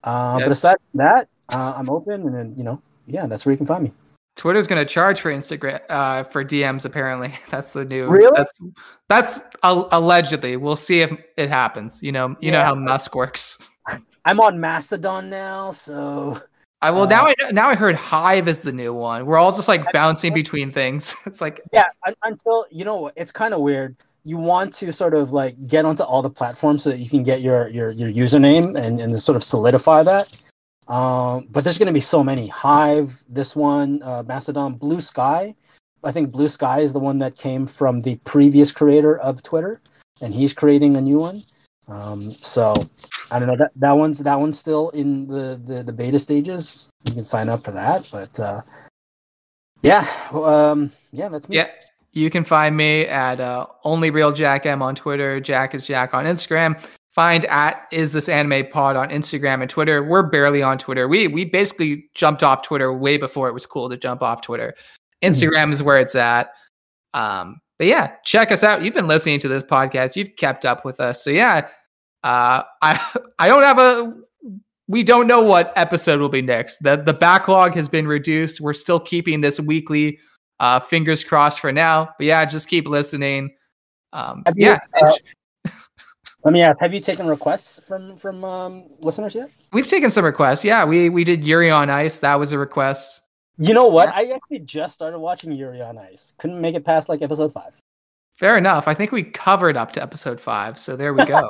Uh, 0.03 0.37
Yeah. 0.41 0.47
But 0.47 0.53
aside 0.53 0.77
from 0.91 0.99
that, 0.99 1.29
uh, 1.49 1.75
I'm 1.77 1.89
open, 1.89 2.23
and 2.27 2.35
then 2.35 2.55
you 2.57 2.65
know, 2.65 2.83
yeah, 3.07 3.27
that's 3.27 3.47
where 3.47 3.53
you 3.53 3.57
can 3.57 3.67
find 3.67 3.85
me. 3.85 3.93
Twitter's 4.37 4.67
going 4.67 4.85
to 4.85 4.91
charge 4.91 5.21
for 5.21 5.31
Instagram 5.33 5.81
uh, 5.89 6.23
for 6.23 6.45
DMs. 6.45 6.85
Apparently, 6.85 7.35
that's 7.51 7.73
the 7.73 7.85
new. 7.85 8.09
Really? 8.09 8.33
That's 8.37 8.61
that's 9.09 9.39
al- 9.63 9.89
allegedly. 9.93 10.57
We'll 10.57 10.77
see 10.77 11.03
if 11.03 11.13
it 11.37 11.49
happens. 11.49 12.03
You 12.03 12.13
know, 12.13 12.37
you 12.41 12.51
know 12.51 12.65
how 12.65 12.75
Musk 12.75 13.15
works. 13.15 13.71
I'm 14.25 14.41
on 14.41 14.61
Mastodon 14.61 15.31
now, 15.31 15.71
so 15.73 16.39
I 16.83 16.91
well 16.91 17.03
Uh, 17.03 17.07
now 17.07 17.27
I 17.27 17.35
now 17.53 17.69
I 17.69 17.75
heard 17.75 17.97
Hive 17.97 18.49
is 18.49 18.63
the 18.63 18.73
new 18.73 18.95
one. 18.95 19.27
We're 19.27 19.39
all 19.39 19.53
just 19.53 19.69
like 19.69 19.85
bouncing 19.93 20.33
between 20.33 20.71
things. 20.71 21.15
It's 21.27 21.41
like 21.41 21.61
yeah 21.73 21.85
until 22.25 22.67
you 22.71 22.85
know 22.85 23.11
it's 23.17 23.33
kind 23.33 23.55
of 23.55 23.61
weird 23.61 23.97
you 24.25 24.37
want 24.37 24.73
to 24.75 24.93
sort 24.93 25.15
of 25.15 25.33
like 25.33 25.55
get 25.67 25.85
onto 25.85 26.03
all 26.03 26.23
the 26.23 26.31
platforms 26.31 26.83
so 26.83 26.91
that 26.91 26.99
you 26.99 27.09
can 27.09 27.23
get 27.23 27.41
your 27.41 27.69
your, 27.69 27.91
your 27.91 28.11
username 28.11 28.79
and, 28.79 29.01
and 29.01 29.15
sort 29.15 29.37
of 29.37 29.45
solidify 29.45 30.03
that 30.03 30.35
um, 30.91 31.47
but 31.51 31.65
there's 31.65 31.79
going 31.79 31.87
to 31.87 31.93
be 31.93 32.01
so 32.01 32.23
many 32.23 32.47
hive 32.49 33.23
this 33.29 33.57
one 33.57 34.03
uh, 34.03 34.23
mastodon 34.27 34.79
Bluesky 34.79 35.55
i 36.05 36.13
think 36.13 36.31
Bluesky 36.31 36.83
is 36.83 36.93
the 36.93 36.99
one 36.99 37.19
that 37.19 37.37
came 37.37 37.67
from 37.67 38.01
the 38.01 38.17
previous 38.25 38.73
creator 38.73 39.19
of 39.19 39.43
twitter 39.43 39.81
and 40.21 40.35
he's 40.35 40.53
creating 40.53 40.97
a 40.97 41.01
new 41.01 41.19
one 41.19 41.43
um, 41.89 42.31
so 42.31 42.75
i 43.31 43.39
don't 43.39 43.49
know 43.49 43.57
that, 43.57 43.71
that 43.77 43.93
one's 43.93 44.19
that 44.19 44.39
one's 44.39 44.59
still 44.59 44.91
in 44.91 45.27
the, 45.27 45.61
the 45.65 45.83
the 45.83 45.93
beta 45.93 46.19
stages 46.19 46.91
you 47.05 47.15
can 47.15 47.25
sign 47.25 47.49
up 47.49 47.65
for 47.65 47.71
that 47.71 48.07
but 48.13 48.39
uh, 48.41 48.61
yeah 49.83 50.07
um, 50.33 50.91
yeah 51.13 51.29
that's 51.29 51.49
me 51.49 51.57
Yeah. 51.57 51.69
You 52.13 52.29
can 52.29 52.43
find 52.43 52.77
me 52.77 53.07
at 53.07 53.39
uh, 53.39 53.67
only 53.85 54.11
real 54.11 54.33
Jack 54.33 54.67
M 54.67 54.83
on 54.83 54.97
Twitter. 54.97 55.39
Jack 55.39 55.77
is 55.77 55.87
Jack 55.87 56.13
on 56.13 56.25
Instagram. 56.25 56.77
Find 57.15 57.45
at 57.47 57.89
is 57.91 58.13
this 58.13 58.29
anime 58.29 58.69
pod 58.71 58.95
on 58.95 59.11
Instagram 59.11 59.63
and 59.63 59.71
Twitter. 59.71 60.03
We're 60.03 60.23
barely 60.23 60.63
on 60.63 60.79
Twitter. 60.79 61.09
We 61.09 61.27
we 61.27 61.45
basically 61.45 62.09
jumped 62.15 62.43
off 62.43 62.63
Twitter 62.63 62.93
way 62.93 63.17
before 63.17 63.49
it 63.49 63.55
was 63.55 63.67
cool 63.67 63.89
to 63.91 63.97
jump 63.97 64.23
off 64.23 64.43
Twitter. 64.43 64.75
Instagram 65.23 65.73
is 65.73 65.83
where 65.83 65.99
it's 65.99 66.15
at. 66.15 66.53
Um, 67.13 67.61
but 67.79 67.89
yeah, 67.89 68.13
check 68.25 68.53
us 68.53 68.63
out. 68.63 68.85
You've 68.85 68.95
been 68.95 69.09
listening 69.09 69.41
to 69.41 69.49
this 69.49 69.65
podcast. 69.65 70.15
You've 70.15 70.37
kept 70.37 70.65
up 70.65 70.85
with 70.85 71.01
us. 71.01 71.25
So 71.25 71.31
yeah, 71.31 71.69
uh, 72.23 72.63
I 72.83 73.19
I 73.39 73.49
don't 73.49 73.63
have 73.63 73.79
a. 73.79 74.15
We 74.87 75.05
don't 75.05 75.29
know 75.29 75.41
what 75.41 75.73
episode 75.77 76.21
will 76.21 76.29
be 76.29 76.43
next. 76.43 76.79
the 76.83 76.97
The 76.97 77.15
backlog 77.15 77.75
has 77.75 77.89
been 77.89 78.07
reduced. 78.07 78.61
We're 78.61 78.73
still 78.73 79.01
keeping 79.01 79.41
this 79.41 79.59
weekly 79.59 80.19
uh, 80.61 80.79
fingers 80.79 81.25
crossed 81.25 81.59
for 81.61 81.73
now. 81.73 82.11
But 82.19 82.27
yeah, 82.27 82.45
just 82.45 82.69
keep 82.69 82.87
listening. 82.87 83.55
Um, 84.13 84.43
Have 84.47 84.59
you, 84.59 84.67
yeah, 84.67 84.79
uh, 85.01 85.13
Let 86.45 86.53
me 86.53 86.63
ask: 86.63 86.81
Have 86.81 86.95
you 86.95 87.01
taken 87.01 87.27
requests 87.27 87.81
from 87.87 88.17
from 88.17 88.45
um, 88.45 88.85
listeners 89.01 89.35
yet? 89.35 89.51
we've 89.73 89.87
taken 89.87 90.11
some 90.11 90.25
requests. 90.25 90.65
Yeah, 90.65 90.85
we 90.85 91.09
we 91.09 91.25
did 91.25 91.45
Yuri 91.45 91.71
on 91.71 91.91
Ice. 91.91 92.19
That 92.21 92.37
was 92.39 92.53
a 92.53 92.59
request. 92.59 93.23
You 93.59 93.75
know 93.75 93.87
what? 93.89 94.09
I 94.15 94.31
actually 94.31 94.61
just 94.61 94.95
started 94.95 95.19
watching 95.19 95.53
Yuri 95.53 95.83
on 95.83 95.99
Ice. 95.99 96.33
Couldn't 96.39 96.61
make 96.61 96.75
it 96.75 96.85
past 96.85 97.09
like 97.11 97.21
episode 97.21 97.53
five. 97.53 97.77
Fair 98.39 98.57
enough. 98.57 98.89
I 98.89 98.95
think 98.95 99.13
we 99.13 99.23
covered 99.23 99.77
up 99.77 99.93
to 99.93 100.03
episode 100.03 100.41
five. 100.41 100.79
So 100.79 100.97
there 100.97 101.13
we 101.13 101.25
go. 101.27 101.47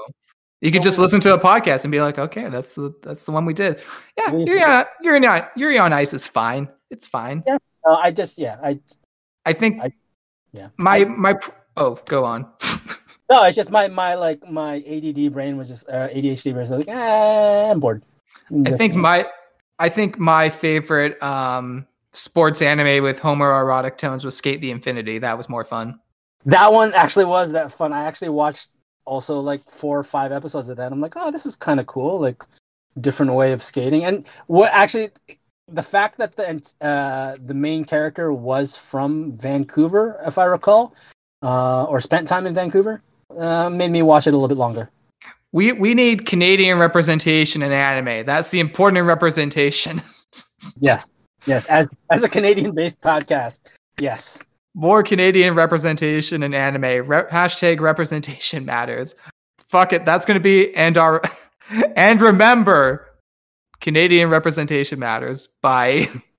You 0.60 0.72
could 0.72 0.82
just 0.82 0.98
listen 0.98 1.20
to 1.20 1.28
the 1.30 1.38
podcast 1.38 1.84
and 1.84 1.92
be 1.92 2.00
like, 2.00 2.18
okay, 2.18 2.48
that's 2.48 2.74
the 2.74 2.92
that's 3.02 3.24
the 3.24 3.30
one 3.30 3.44
we 3.44 3.54
did. 3.54 3.80
Yeah, 4.18 4.32
Yuri 4.32 4.62
on, 4.62 4.84
Yuri 5.02 5.26
on, 5.26 5.42
Yuri 5.56 5.78
on 5.78 5.92
Ice 5.92 6.12
is 6.12 6.26
fine. 6.26 6.68
It's 6.90 7.06
fine. 7.06 7.44
Yeah. 7.46 7.58
Uh, 7.88 7.94
I 7.94 8.10
just 8.10 8.38
yeah 8.38 8.58
I 8.62 8.80
I 9.46 9.52
think 9.52 9.80
I- 9.82 9.92
yeah 10.52 10.68
my 10.76 10.96
I- 10.96 11.04
my 11.04 11.34
oh, 11.76 11.98
go 12.06 12.24
on. 12.24 12.50
no 13.30 13.44
it's 13.44 13.56
just 13.56 13.70
my 13.70 13.88
my 13.88 14.14
like 14.14 14.48
my 14.48 14.76
ADD 14.86 15.32
brain 15.32 15.56
was 15.56 15.68
just 15.68 15.88
uh, 15.88 16.08
ADHD 16.08 16.52
brain 16.52 16.56
was 16.56 16.70
like 16.70 16.88
ah, 16.88 17.70
I'm 17.70 17.80
bored. 17.80 18.04
I 18.66 18.72
think 18.76 18.94
my 18.94 19.26
I 19.78 19.88
think 19.88 20.18
my 20.18 20.48
favorite 20.50 21.22
um 21.22 21.86
sports 22.12 22.60
anime 22.60 23.02
with 23.02 23.20
homoerotic 23.20 23.96
tones 23.96 24.24
was 24.24 24.40
SK8 24.40 24.60
the 24.60 24.70
Infinity. 24.70 25.18
That 25.18 25.36
was 25.38 25.48
more 25.48 25.64
fun. 25.64 26.00
that 26.44 26.72
one 26.72 26.92
actually 26.94 27.24
was 27.26 27.52
that 27.52 27.72
fun. 27.72 27.92
I 27.92 28.04
actually 28.04 28.30
watched 28.30 28.70
also 29.04 29.40
like 29.40 29.68
four 29.68 29.98
or 29.98 30.02
five 30.02 30.32
episodes 30.32 30.68
of 30.68 30.76
that. 30.76 30.92
I'm 30.92 31.00
like, 31.00 31.14
oh, 31.16 31.30
this 31.30 31.46
is 31.46 31.56
kind 31.56 31.80
of 31.80 31.86
cool, 31.86 32.20
like 32.20 32.44
different 33.00 33.32
way 33.32 33.52
of 33.52 33.62
skating. 33.62 34.04
And 34.04 34.26
what 34.46 34.70
actually, 34.72 35.10
the 35.68 35.82
fact 35.82 36.18
that 36.18 36.36
the 36.36 36.72
uh, 36.80 37.36
the 37.44 37.54
main 37.54 37.84
character 37.84 38.32
was 38.32 38.76
from 38.76 39.36
Vancouver, 39.36 40.20
if 40.26 40.38
I 40.38 40.44
recall, 40.44 40.94
uh, 41.42 41.84
or 41.84 42.00
spent 42.00 42.26
time 42.26 42.46
in 42.46 42.54
Vancouver, 42.54 43.02
uh, 43.38 43.70
made 43.70 43.90
me 43.90 44.02
watch 44.02 44.26
it 44.26 44.30
a 44.30 44.36
little 44.36 44.48
bit 44.48 44.58
longer. 44.58 44.90
We 45.52 45.72
we 45.72 45.94
need 45.94 46.26
Canadian 46.26 46.78
representation 46.78 47.62
in 47.62 47.72
anime. 47.72 48.24
That's 48.24 48.50
the 48.50 48.60
important 48.60 49.04
representation. 49.06 50.02
Yes, 50.78 51.08
yes. 51.46 51.64
As 51.68 51.90
as 52.10 52.22
a 52.22 52.28
Canadian 52.28 52.74
based 52.74 53.00
podcast, 53.00 53.60
yes. 53.98 54.38
More 54.74 55.02
Canadian 55.02 55.54
representation 55.54 56.42
in 56.42 56.52
anime. 56.52 57.08
Re- 57.08 57.24
hashtag 57.32 57.80
representation 57.80 58.66
matters. 58.66 59.14
Fuck 59.68 59.94
it. 59.94 60.04
That's 60.04 60.26
gonna 60.26 60.38
be 60.38 60.74
and 60.74 60.98
our 60.98 61.22
and 61.96 62.20
remember, 62.20 63.08
Canadian 63.80 64.28
representation 64.28 64.98
matters. 64.98 65.46
Bye. 65.62 66.08